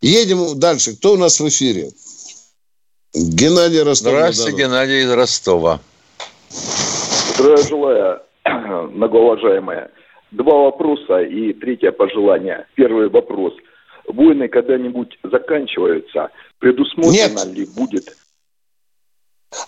Едем 0.00 0.58
дальше. 0.58 0.94
Кто 0.96 1.14
у 1.14 1.16
нас 1.16 1.40
в 1.40 1.48
эфире? 1.48 1.90
Геннадий 3.14 3.82
Ростов. 3.82 4.12
Здравствуйте, 4.12 4.58
Геннадий 4.58 5.02
из 5.02 5.10
Ростова. 5.10 5.80
Здравия 7.34 7.62
желаю, 7.68 8.20
многоуважаемые. 8.92 9.90
Два 10.32 10.64
вопроса 10.64 11.22
и 11.22 11.52
третье 11.54 11.92
пожелание. 11.92 12.66
Первый 12.74 13.08
вопрос. 13.08 13.54
Войны 14.08 14.48
когда-нибудь 14.48 15.18
заканчиваются? 15.22 16.30
Предусмотрено 16.58 17.44
Нет. 17.44 17.56
ли 17.56 17.66
будет 17.76 18.04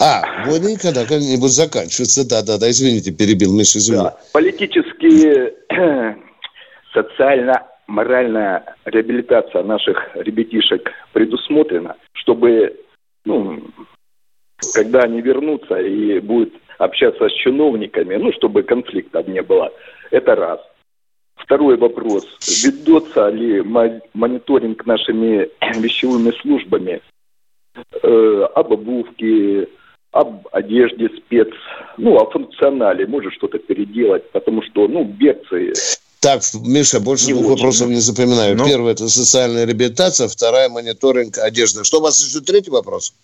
а, 0.00 0.44
войны 0.44 0.76
когда 0.76 1.02
когда-нибудь 1.06 1.50
заканчиваются. 1.50 2.28
Да, 2.28 2.42
да, 2.42 2.58
да, 2.58 2.70
извините, 2.70 3.12
перебил 3.12 3.56
Миша, 3.56 3.78
извини. 3.78 4.02
Да. 4.02 4.16
Политические, 4.32 5.54
социально-моральная 6.92 8.76
реабилитация 8.84 9.62
наших 9.62 9.96
ребятишек 10.14 10.90
предусмотрена, 11.12 11.96
чтобы 12.12 12.76
ну, 13.24 13.62
когда 14.74 15.00
они 15.00 15.20
вернутся 15.20 15.76
и 15.76 16.20
будут 16.20 16.52
общаться 16.78 17.28
с 17.28 17.32
чиновниками, 17.32 18.16
ну, 18.16 18.32
чтобы 18.32 18.62
конфликтов 18.62 19.26
не 19.26 19.42
было. 19.42 19.72
Это 20.10 20.34
раз. 20.34 20.60
Второй 21.48 21.78
вопрос. 21.78 22.26
Ведется 22.62 23.30
ли 23.30 23.62
мониторинг 24.12 24.84
нашими 24.84 25.48
вещевыми 25.80 26.30
службами 26.42 27.00
э, 28.02 28.48
об 28.54 28.70
обувке, 28.70 29.66
об 30.12 30.46
одежде 30.52 31.08
спец, 31.16 31.48
ну, 31.96 32.18
о 32.18 32.30
функционале, 32.30 33.06
может 33.06 33.32
что-то 33.32 33.58
переделать, 33.58 34.30
потому 34.30 34.60
что, 34.60 34.88
ну, 34.88 35.04
бегцы 35.04 35.72
так, 36.20 36.42
Миша, 36.66 36.98
больше 36.98 37.28
не 37.28 37.34
двух 37.34 37.44
очень. 37.44 37.54
вопросов 37.54 37.88
не 37.88 38.00
запоминаю. 38.00 38.56
Ну? 38.56 38.66
Первое– 38.66 38.92
это 38.94 39.08
социальная 39.08 39.64
реабилитация, 39.64 40.26
вторая– 40.26 40.68
мониторинг 40.68 41.38
одежды. 41.38 41.84
Что 41.84 42.00
у 42.00 42.02
вас 42.02 42.20
еще 42.20 42.40
третий 42.40 42.72
вопрос? 42.72 43.14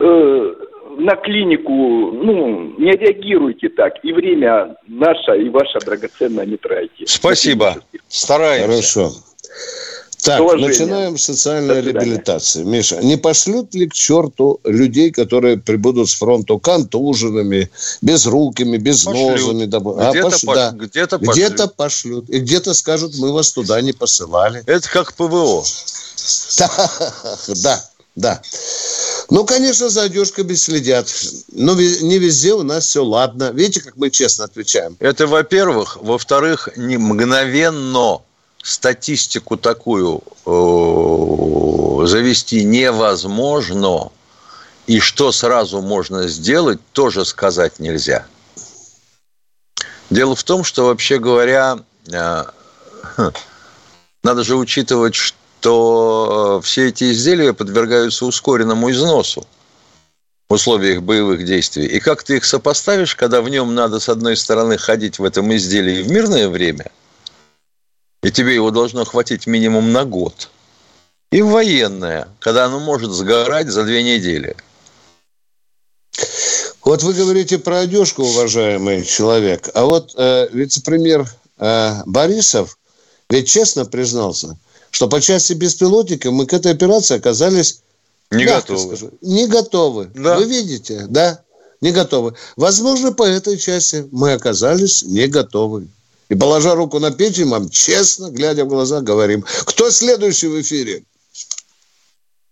Э, 0.00 0.54
на 0.96 1.16
клинику, 1.16 1.72
ну, 2.12 2.74
не 2.78 2.92
реагируйте 2.92 3.68
так. 3.68 3.94
И 4.02 4.12
время 4.12 4.76
наше, 4.88 5.42
и 5.42 5.48
ваше 5.48 5.78
драгоценное 5.84 6.46
не 6.46 6.56
тратите. 6.56 7.04
Спасибо. 7.06 7.76
Стараемся. 8.08 9.02
Хорошо. 9.02 9.12
Так, 10.22 10.38
Положение. 10.38 10.68
начинаем 10.68 11.18
с 11.18 11.24
социальной 11.24 11.82
реабилитации. 11.82 12.64
Миша, 12.64 12.96
не 12.96 13.16
пошлют 13.16 13.74
ли 13.74 13.86
к 13.86 13.92
черту 13.92 14.60
людей, 14.64 15.12
которые 15.12 15.58
прибудут 15.58 16.08
с 16.08 16.14
фронту 16.14 16.58
контуженными, 16.58 17.70
безрукими, 18.02 18.76
безнозами? 18.76 19.64
А, 19.64 20.10
где-то, 20.10 20.30
пош... 20.30 20.40
пош... 20.40 20.56
да. 20.56 20.70
где-то, 20.72 21.18
пошлют. 21.18 21.36
где-то 21.36 21.68
пошлют. 21.68 22.30
И 22.30 22.38
где-то 22.40 22.74
скажут, 22.74 23.12
мы 23.18 23.32
вас 23.32 23.52
туда 23.52 23.80
не 23.80 23.92
посылали. 23.92 24.62
Это 24.66 24.88
как 24.90 25.14
ПВО. 25.14 25.62
Да, 26.58 26.68
да. 27.62 27.84
Ну, 29.28 29.44
конечно, 29.44 29.88
за 29.88 30.02
одежками 30.02 30.54
следят. 30.54 31.08
Но 31.52 31.74
не 31.74 32.18
везде 32.18 32.54
у 32.54 32.62
нас 32.62 32.86
все 32.86 33.04
ладно. 33.04 33.50
Видите, 33.52 33.82
как 33.82 33.96
мы 33.96 34.10
честно 34.10 34.44
отвечаем. 34.44 34.96
Это, 35.00 35.26
во-первых. 35.26 35.98
Во-вторых, 36.00 36.68
не 36.76 36.96
мгновенно 36.96 38.22
статистику 38.62 39.56
такую 39.56 40.22
э, 40.44 42.06
завести 42.06 42.64
невозможно. 42.64 44.10
и 44.86 45.00
что 45.00 45.32
сразу 45.32 45.82
можно 45.82 46.28
сделать, 46.28 46.78
тоже 46.92 47.24
сказать 47.24 47.80
нельзя. 47.80 48.26
Дело 50.10 50.36
в 50.36 50.44
том, 50.44 50.62
что, 50.62 50.86
вообще 50.86 51.18
говоря, 51.18 51.80
э, 52.10 52.44
надо 54.22 54.44
же 54.44 54.56
учитывать, 54.56 55.16
что 55.16 55.36
все 56.62 56.88
эти 56.88 57.12
изделия 57.12 57.52
подвергаются 57.52 58.26
ускоренному 58.26 58.90
износу 58.90 59.46
в 60.48 60.54
условиях 60.54 61.02
боевых 61.02 61.44
действий. 61.44 61.86
И 61.86 62.00
как 62.00 62.22
ты 62.22 62.36
их 62.36 62.44
сопоставишь, 62.44 63.16
когда 63.16 63.40
в 63.40 63.48
нем 63.48 63.74
надо, 63.74 64.00
с 64.00 64.08
одной 64.08 64.36
стороны, 64.36 64.78
ходить 64.78 65.18
в 65.18 65.24
этом 65.24 65.54
изделии 65.54 66.02
в 66.02 66.10
мирное 66.10 66.48
время, 66.48 66.90
и 68.22 68.30
тебе 68.30 68.54
его 68.54 68.70
должно 68.70 69.04
хватить 69.04 69.46
минимум 69.46 69.92
на 69.92 70.04
год, 70.04 70.50
и 71.32 71.42
в 71.42 71.48
военное, 71.48 72.28
когда 72.38 72.66
оно 72.66 72.78
может 72.80 73.10
сгорать 73.10 73.68
за 73.68 73.84
две 73.84 74.02
недели– 74.02 74.56
вот 76.86 77.02
вы 77.02 77.14
говорите 77.14 77.58
про 77.58 77.80
одежку, 77.80 78.22
уважаемый 78.22 79.04
человек, 79.04 79.68
а 79.74 79.86
вот 79.86 80.14
э, 80.16 80.48
вице-премьер 80.52 81.28
э, 81.58 82.02
Борисов 82.06 82.78
ведь 83.28 83.48
честно 83.48 83.84
признался, 83.84 84.56
что 84.96 85.08
по 85.08 85.20
части 85.20 85.52
беспилотников 85.52 86.32
мы 86.32 86.46
к 86.46 86.54
этой 86.54 86.72
операции 86.72 87.18
оказались 87.18 87.82
не 88.30 88.46
готовы. 88.46 88.96
Скажу, 88.96 89.10
не 89.20 89.46
готовы. 89.46 90.10
Да. 90.14 90.38
Вы 90.38 90.46
видите, 90.46 91.04
да? 91.10 91.42
Не 91.82 91.92
готовы. 91.92 92.32
Возможно, 92.56 93.12
по 93.12 93.24
этой 93.24 93.58
части 93.58 94.08
мы 94.10 94.32
оказались 94.32 95.02
не 95.02 95.26
готовы. 95.26 95.88
И 96.30 96.34
положа 96.34 96.74
руку 96.74 96.98
на 96.98 97.10
печень, 97.10 97.50
вам 97.50 97.68
честно, 97.68 98.30
глядя 98.30 98.64
в 98.64 98.68
глаза, 98.68 99.02
говорим. 99.02 99.44
Кто 99.66 99.90
следующий 99.90 100.46
в 100.46 100.58
эфире? 100.62 101.02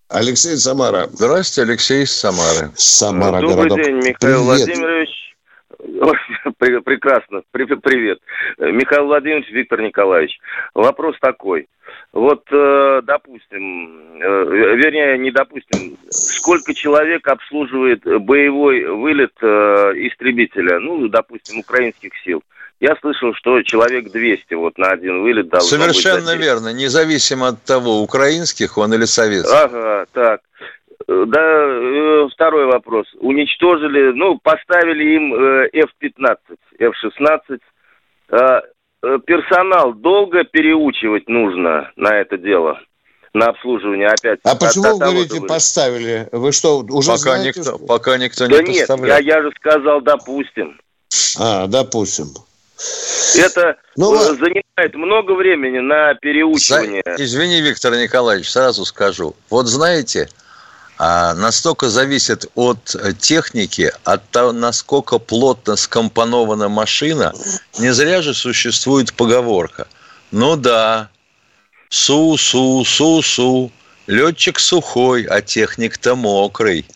Алексей 0.09 0.59
Самара. 0.59 1.09
Здравствуйте, 1.15 1.63
Алексей 1.71 2.03
из 2.05 2.13
Самары. 2.13 2.73
Самара, 2.77 3.41
Добрый 3.41 3.71
городок. 3.71 3.79
день, 3.79 3.97
Михаил 3.97 4.19
Привет. 4.19 4.43
Владимирович. 4.43 5.24
Прекрасно. 6.85 7.43
Привет. 7.51 8.19
Михаил 8.59 9.07
Владимирович, 9.07 9.51
Виктор 9.51 9.81
Николаевич. 9.81 10.39
Вопрос 10.75 11.17
такой. 11.21 11.69
Вот, 12.13 12.45
э, 12.51 13.01
допустим, 13.03 14.21
э, 14.23 14.77
вернее, 14.77 15.19
не 15.19 15.31
допустим, 15.31 15.97
сколько 16.11 16.73
человек 16.73 17.27
обслуживает 17.27 18.05
боевой 18.05 18.85
вылет 18.85 19.33
э, 19.43 19.47
истребителя, 19.97 20.79
ну, 20.79 21.09
допустим, 21.09 21.59
украинских 21.59 22.13
сил? 22.25 22.43
Я 22.81 22.97
слышал, 23.01 23.35
что 23.35 23.63
человек 23.63 24.11
200 24.13 24.55
вот 24.55 24.79
на 24.79 24.89
один 24.89 25.23
вылет 25.23 25.49
дал. 25.49 25.61
Совершенно 25.61 26.37
верно, 26.37 26.73
независимо 26.73 27.49
от 27.49 27.63
того, 27.65 28.01
украинских 28.03 28.79
он 28.79 28.95
или 28.95 29.05
советских. 29.05 29.55
Ага, 29.55 30.07
так. 30.13 30.41
Да, 31.27 31.41
э, 31.41 32.29
второй 32.33 32.67
вопрос. 32.67 33.07
Уничтожили, 33.21 34.13
ну, 34.13 34.39
поставили 34.43 35.05
им 35.17 35.35
F-15, 35.73 36.37
э, 36.79 36.87
F-16. 36.87 37.59
А, 38.31 38.63
э, 39.03 39.19
персонал 39.27 39.93
долго 39.95 40.45
переучивать 40.45 41.29
нужно 41.29 41.91
на 41.97 42.17
это 42.17 42.39
дело? 42.39 42.81
на 43.37 43.47
обслуживание 43.47 44.07
опять. 44.07 44.39
А 44.45 44.55
почему 44.55 44.97
вы 44.97 44.99
говорите 44.99 45.41
поставили? 45.41 46.29
Вы 46.31 46.53
что, 46.53 46.79
уже 46.89 47.11
пока 47.11 47.19
знаете? 47.19 47.49
Никто, 47.49 47.63
что? 47.63 47.79
Пока 47.79 48.17
никто 48.17 48.47
да 48.47 48.63
не 48.63 48.75
нет, 48.75 48.87
поставлял. 48.87 49.19
Я, 49.19 49.37
я 49.37 49.43
же 49.43 49.51
сказал, 49.59 50.01
допустим. 50.03 50.81
А, 51.41 51.67
допустим. 51.67 52.29
Это 53.37 53.77
ну, 53.97 54.15
занимает 54.17 54.95
много 54.95 55.33
времени 55.33 55.79
на 55.79 56.15
переучивание. 56.15 57.03
За... 57.05 57.25
Извини, 57.25 57.61
Виктор 57.61 57.93
Николаевич, 57.97 58.51
сразу 58.51 58.85
скажу. 58.85 59.35
Вот 59.51 59.67
знаете, 59.67 60.29
настолько 60.99 61.89
зависит 61.89 62.47
от 62.55 62.95
э, 62.95 63.13
техники, 63.15 63.93
от 64.05 64.29
того, 64.31 64.53
насколько 64.53 65.19
плотно 65.19 65.77
скомпонована 65.77 66.69
машина. 66.69 67.33
Не 67.79 67.93
зря 67.93 68.23
же 68.23 68.33
существует 68.33 69.13
поговорка. 69.13 69.89
Ну 70.31 70.57
да, 70.57 71.09
су-су, 71.89 72.85
су-су, 72.85 73.73
летчик 74.07 74.61
сухой, 74.61 75.25
а 75.25 75.41
техник-то 75.43 76.15
мокрый. 76.15 76.87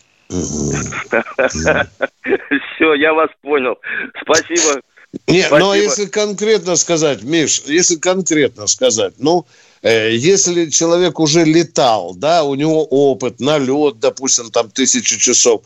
Все, 2.75 2.93
я 2.93 3.13
вас 3.13 3.29
понял. 3.41 3.77
Спасибо. 4.21 4.81
Нет, 5.27 5.51
но 5.51 5.73
если 5.73 6.05
конкретно 6.05 6.75
сказать, 6.75 7.23
Миш, 7.23 7.63
если 7.65 7.95
конкретно 7.95 8.67
сказать, 8.67 9.15
ну, 9.17 9.45
э, 9.47 9.68
если 9.81 10.69
человек 10.69 11.19
уже 11.19 11.43
летал, 11.43 12.13
да, 12.15 12.43
у 12.43 12.55
него 12.55 12.83
опыт, 12.85 13.39
налет, 13.39 13.99
допустим, 13.99 14.51
там 14.51 14.69
тысячу 14.69 15.17
часов, 15.17 15.61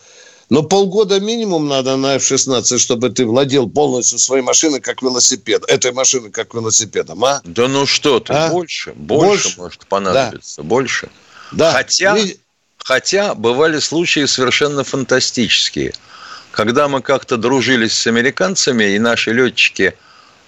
но 0.49 0.61
полгода 0.61 1.19
минимум 1.19 1.67
надо 1.67 1.95
на 1.95 2.15
F-16, 2.15 2.77
чтобы 2.77 3.09
ты 3.09 3.25
владел 3.25 3.69
полностью 3.69 4.19
своей 4.19 4.43
машиной 4.43 4.81
как 4.81 5.01
велосипед. 5.01 5.63
Этой 5.67 5.93
машиной 5.93 6.29
как 6.29 6.53
велосипедом, 6.53 7.23
а? 7.25 7.41
Да 7.43 7.67
ну 7.67 7.85
что 7.85 8.19
ты, 8.19 8.33
а? 8.33 8.49
больше, 8.49 8.93
больше, 8.93 9.43
больше 9.43 9.53
может 9.57 9.85
понадобиться, 9.87 10.61
да. 10.61 10.63
больше. 10.63 11.09
Да. 11.51 11.71
Хотя, 11.71 12.17
И... 12.17 12.37
хотя 12.77 13.33
бывали 13.33 13.79
случаи 13.79 14.25
совершенно 14.25 14.83
фантастические– 14.83 15.93
когда 16.53 16.87
мы 16.87 17.01
как-то 17.01 17.35
дружились 17.35 17.93
с 17.93 18.07
американцами, 18.07 18.83
и 18.95 18.99
наши 18.99 19.33
летчики 19.33 19.95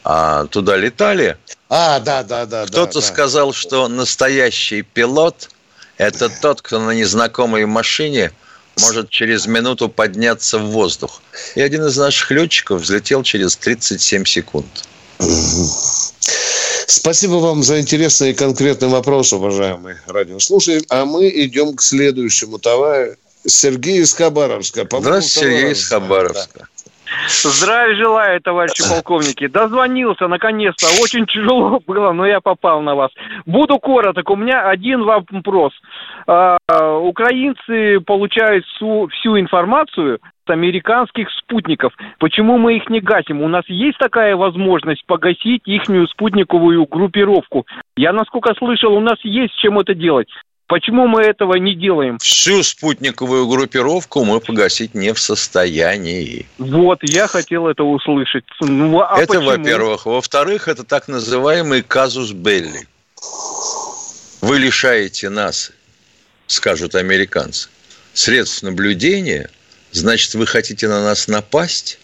а, 0.05 0.45
туда 0.45 0.77
летали, 0.77 1.37
а, 1.67 1.99
да, 1.99 2.23
да, 2.23 2.45
да, 2.45 2.65
кто-то 2.67 3.01
да, 3.01 3.01
сказал, 3.01 3.47
да. 3.47 3.53
что 3.53 3.87
настоящий 3.87 4.83
пилот– 4.83 5.49
это 5.97 6.29
тот, 6.29 6.61
кто 6.61 6.79
на 6.79 6.91
незнакомой 6.91 7.65
машине 7.65 8.31
может 8.79 9.09
через 9.09 9.47
минуту 9.47 9.89
подняться 9.89 10.59
в 10.59 10.67
воздух. 10.67 11.21
И 11.55 11.61
один 11.61 11.85
из 11.85 11.97
наших 11.97 12.29
летчиков 12.29 12.81
взлетел 12.81 13.23
через 13.23 13.55
37 13.55 14.25
секунд. 14.25 14.85
Спасибо 16.87 17.35
вам 17.35 17.63
за 17.63 17.79
интересный 17.79 18.31
и 18.31 18.33
конкретный 18.33 18.89
вопрос, 18.89 19.33
уважаемые 19.33 19.99
радиослушатели. 20.05 20.83
А 20.89 21.05
мы 21.05 21.29
идем 21.29 21.75
к 21.75 21.81
следующему 21.81 22.59
товарищу. 22.59 23.17
Сергей 23.47 24.01
из 24.01 24.13
Хабаровска. 24.13 24.87
Здравствуйте, 24.91 25.39
Сергей 25.39 25.71
из 25.71 25.87
Хабаровска. 25.87 26.59
Да. 26.59 26.74
Здравия 27.27 27.95
желаю, 27.95 28.41
товарищи 28.41 28.83
полковники. 28.89 29.47
Дозвонился, 29.47 30.27
наконец-то. 30.27 30.87
Очень 31.01 31.25
тяжело 31.25 31.79
было, 31.87 32.11
но 32.11 32.25
я 32.25 32.41
попал 32.41 32.81
на 32.81 32.95
вас. 32.95 33.11
Буду 33.45 33.79
короток. 33.79 34.29
У 34.29 34.35
меня 34.35 34.67
один 34.67 35.03
вопрос. 35.03 35.73
А, 36.27 36.57
украинцы 36.99 37.99
получают 38.01 38.65
всю, 38.65 39.07
всю 39.07 39.39
информацию 39.39 40.19
с 40.47 40.49
американских 40.49 41.29
спутников. 41.31 41.93
Почему 42.19 42.57
мы 42.57 42.77
их 42.77 42.89
не 42.89 42.99
гасим? 42.99 43.41
У 43.41 43.47
нас 43.47 43.63
есть 43.67 43.97
такая 43.97 44.35
возможность 44.35 45.05
погасить 45.05 45.63
ихнюю 45.65 46.07
спутниковую 46.07 46.85
группировку. 46.85 47.65
Я, 47.95 48.13
насколько 48.13 48.53
слышал, 48.55 48.93
у 48.93 48.99
нас 48.99 49.17
есть 49.23 49.55
чем 49.57 49.79
это 49.79 49.93
делать. 49.95 50.29
Почему 50.67 51.07
мы 51.07 51.21
этого 51.21 51.55
не 51.55 51.75
делаем? 51.75 52.17
Всю 52.17 52.63
спутниковую 52.63 53.47
группировку 53.47 54.23
мы 54.23 54.39
погасить 54.39 54.95
не 54.95 55.13
в 55.13 55.19
состоянии. 55.19 56.47
Вот, 56.57 56.99
я 57.03 57.27
хотел 57.27 57.67
это 57.67 57.83
услышать. 57.83 58.45
Ну, 58.61 58.99
а 59.01 59.19
это, 59.19 59.33
почему? 59.33 59.45
во-первых. 59.45 60.05
Во-вторых, 60.07 60.67
это 60.67 60.83
так 60.83 61.07
называемый 61.07 61.83
казус 61.83 62.31
Белли. 62.31 62.87
Вы 64.41 64.57
лишаете 64.57 65.29
нас, 65.29 65.71
скажут 66.47 66.95
американцы, 66.95 67.69
средств 68.13 68.63
наблюдения, 68.63 69.49
значит, 69.91 70.33
вы 70.33 70.47
хотите 70.47 70.87
на 70.87 71.03
нас 71.03 71.27
напасть, 71.27 71.99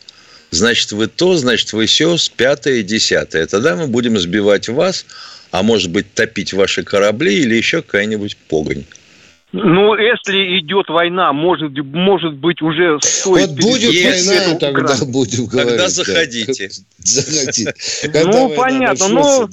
значит, 0.52 0.92
вы 0.92 1.08
то, 1.08 1.36
значит, 1.36 1.74
вы 1.74 1.88
все, 1.88 2.16
с 2.16 2.30
пятое, 2.30 2.84
десятое. 2.84 3.48
Тогда 3.48 3.76
мы 3.76 3.88
будем 3.88 4.20
сбивать 4.20 4.70
вас, 4.70 5.06
а 5.52 5.64
может 5.64 5.92
быть 5.92 6.14
топить 6.14 6.54
ваши 6.54 6.84
корабли 6.84 7.40
или 7.42 7.56
еще 7.56 7.82
какая-нибудь 7.82 8.38
погонь. 8.50 8.86
Ну, 9.54 9.96
если 9.96 10.60
идет 10.60 10.88
война, 10.88 11.34
может, 11.34 11.72
может 11.78 12.36
быть, 12.36 12.62
уже 12.62 13.00
стоит... 13.02 13.50
Вот 13.50 13.60
будет 13.60 13.94
война, 13.94 14.56
тогда 14.56 14.96
будем 15.06 15.46
говорить. 15.46 15.72
Тогда 15.72 15.90
заходите. 15.90 16.70
Заходите. 17.00 17.74
Ну, 18.24 18.56
понятно, 18.56 19.08
но... 19.10 19.50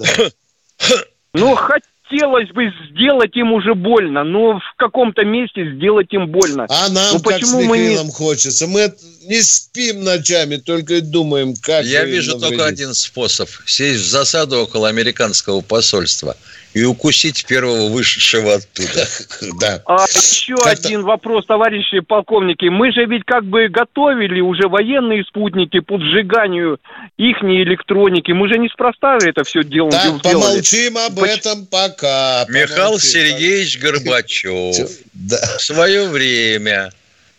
Ну, 1.34 1.56
хоть 1.56 1.82
хотелось 2.08 2.48
бы 2.50 2.72
сделать 2.90 3.36
им 3.36 3.52
уже 3.52 3.74
больно, 3.74 4.24
но 4.24 4.58
в 4.58 4.74
каком-то 4.76 5.24
месте 5.24 5.74
сделать 5.74 6.12
им 6.12 6.28
больно. 6.28 6.66
А 6.68 6.88
нам, 6.88 7.14
ну, 7.14 7.20
как 7.20 7.34
почему 7.34 7.60
с 7.60 7.64
Михаилом, 7.64 8.06
не... 8.06 8.12
хочется. 8.12 8.66
Мы 8.66 8.92
не 9.26 9.42
спим 9.42 10.04
ночами, 10.04 10.56
только 10.56 10.96
и 10.96 11.00
думаем, 11.00 11.54
как... 11.56 11.84
Я 11.84 12.04
вижу 12.04 12.32
навредить. 12.32 12.48
только 12.48 12.66
один 12.66 12.94
способ. 12.94 13.48
Сесть 13.66 14.00
в 14.00 14.08
засаду 14.08 14.58
около 14.58 14.88
американского 14.88 15.60
посольства 15.60 16.36
и 16.78 16.84
укусить 16.84 17.44
первого 17.46 17.88
вышедшего 17.88 18.54
оттуда. 18.54 19.06
Да. 19.60 19.82
А 19.86 20.04
еще 20.04 20.54
один 20.64 21.02
вопрос, 21.02 21.46
товарищи 21.46 22.00
полковники. 22.00 22.66
Мы 22.66 22.92
же 22.92 23.04
ведь 23.06 23.24
как 23.24 23.44
бы 23.44 23.68
готовили 23.68 24.40
уже 24.40 24.68
военные 24.68 25.24
спутники 25.24 25.80
по 25.80 25.98
сжиганию 25.98 26.78
их 27.16 27.42
электроники. 27.42 28.30
Мы 28.32 28.48
же 28.48 28.58
неспроста 28.58 29.18
это 29.20 29.42
все 29.44 29.64
делаем. 29.64 30.20
Так, 30.20 30.22
помолчим 30.22 30.98
об 30.98 31.20
этом 31.20 31.66
пока. 31.66 32.46
Михаил 32.48 32.98
Сергеевич 32.98 33.78
Горбачев 33.78 34.76
в 35.14 35.60
свое 35.60 36.08
время 36.08 36.92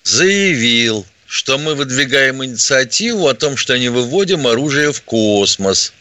заявил, 0.04 1.06
что 1.28 1.58
мы 1.58 1.76
выдвигаем 1.76 2.44
инициативу 2.44 3.28
о 3.28 3.36
том, 3.36 3.56
что 3.56 3.78
не 3.78 3.90
выводим 3.90 4.48
оружие 4.48 4.92
в 4.92 5.02
космос. 5.04 5.94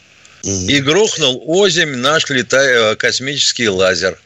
И 0.45 0.81
грохнул 0.81 1.43
озимь 1.47 1.97
наш 1.97 2.29
летая, 2.31 2.95
космический 2.97 3.69
лазер. 3.69 4.19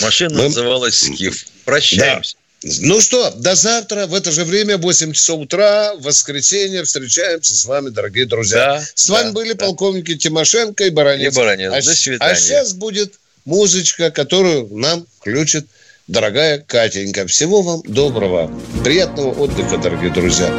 Машина 0.00 0.36
мы... 0.36 0.44
называлась 0.44 0.98
«Скиф». 0.98 1.44
Прощаемся. 1.64 2.34
Да. 2.34 2.40
Ну 2.80 3.00
что, 3.00 3.30
до 3.36 3.54
завтра 3.54 4.06
в 4.06 4.14
это 4.14 4.30
же 4.32 4.44
время, 4.44 4.76
8 4.76 5.12
часов 5.12 5.40
утра, 5.40 5.94
в 5.94 6.02
воскресенье, 6.02 6.84
встречаемся 6.84 7.56
с 7.56 7.64
вами, 7.64 7.88
дорогие 7.88 8.26
друзья. 8.26 8.76
Да, 8.78 8.84
с 8.94 9.08
вами 9.08 9.28
да, 9.28 9.32
были 9.32 9.52
да. 9.54 9.64
полковники 9.64 10.14
Тимошенко 10.14 10.84
и 10.84 10.90
Баранец. 10.90 11.32
И 11.32 11.36
Баранец. 11.36 11.72
А, 11.72 11.76
до 11.76 11.94
свидания. 11.94 12.32
А 12.32 12.36
сейчас 12.36 12.74
будет 12.74 13.14
музычка, 13.46 14.10
которую 14.10 14.68
нам 14.76 15.06
включит 15.20 15.66
дорогая 16.06 16.58
Катенька. 16.58 17.26
Всего 17.26 17.62
вам 17.62 17.82
доброго. 17.86 18.52
Приятного 18.84 19.32
отдыха, 19.32 19.78
дорогие 19.78 20.10
друзья. 20.10 20.50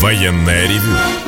Военная 0.00 0.68
ревю. 0.68 1.27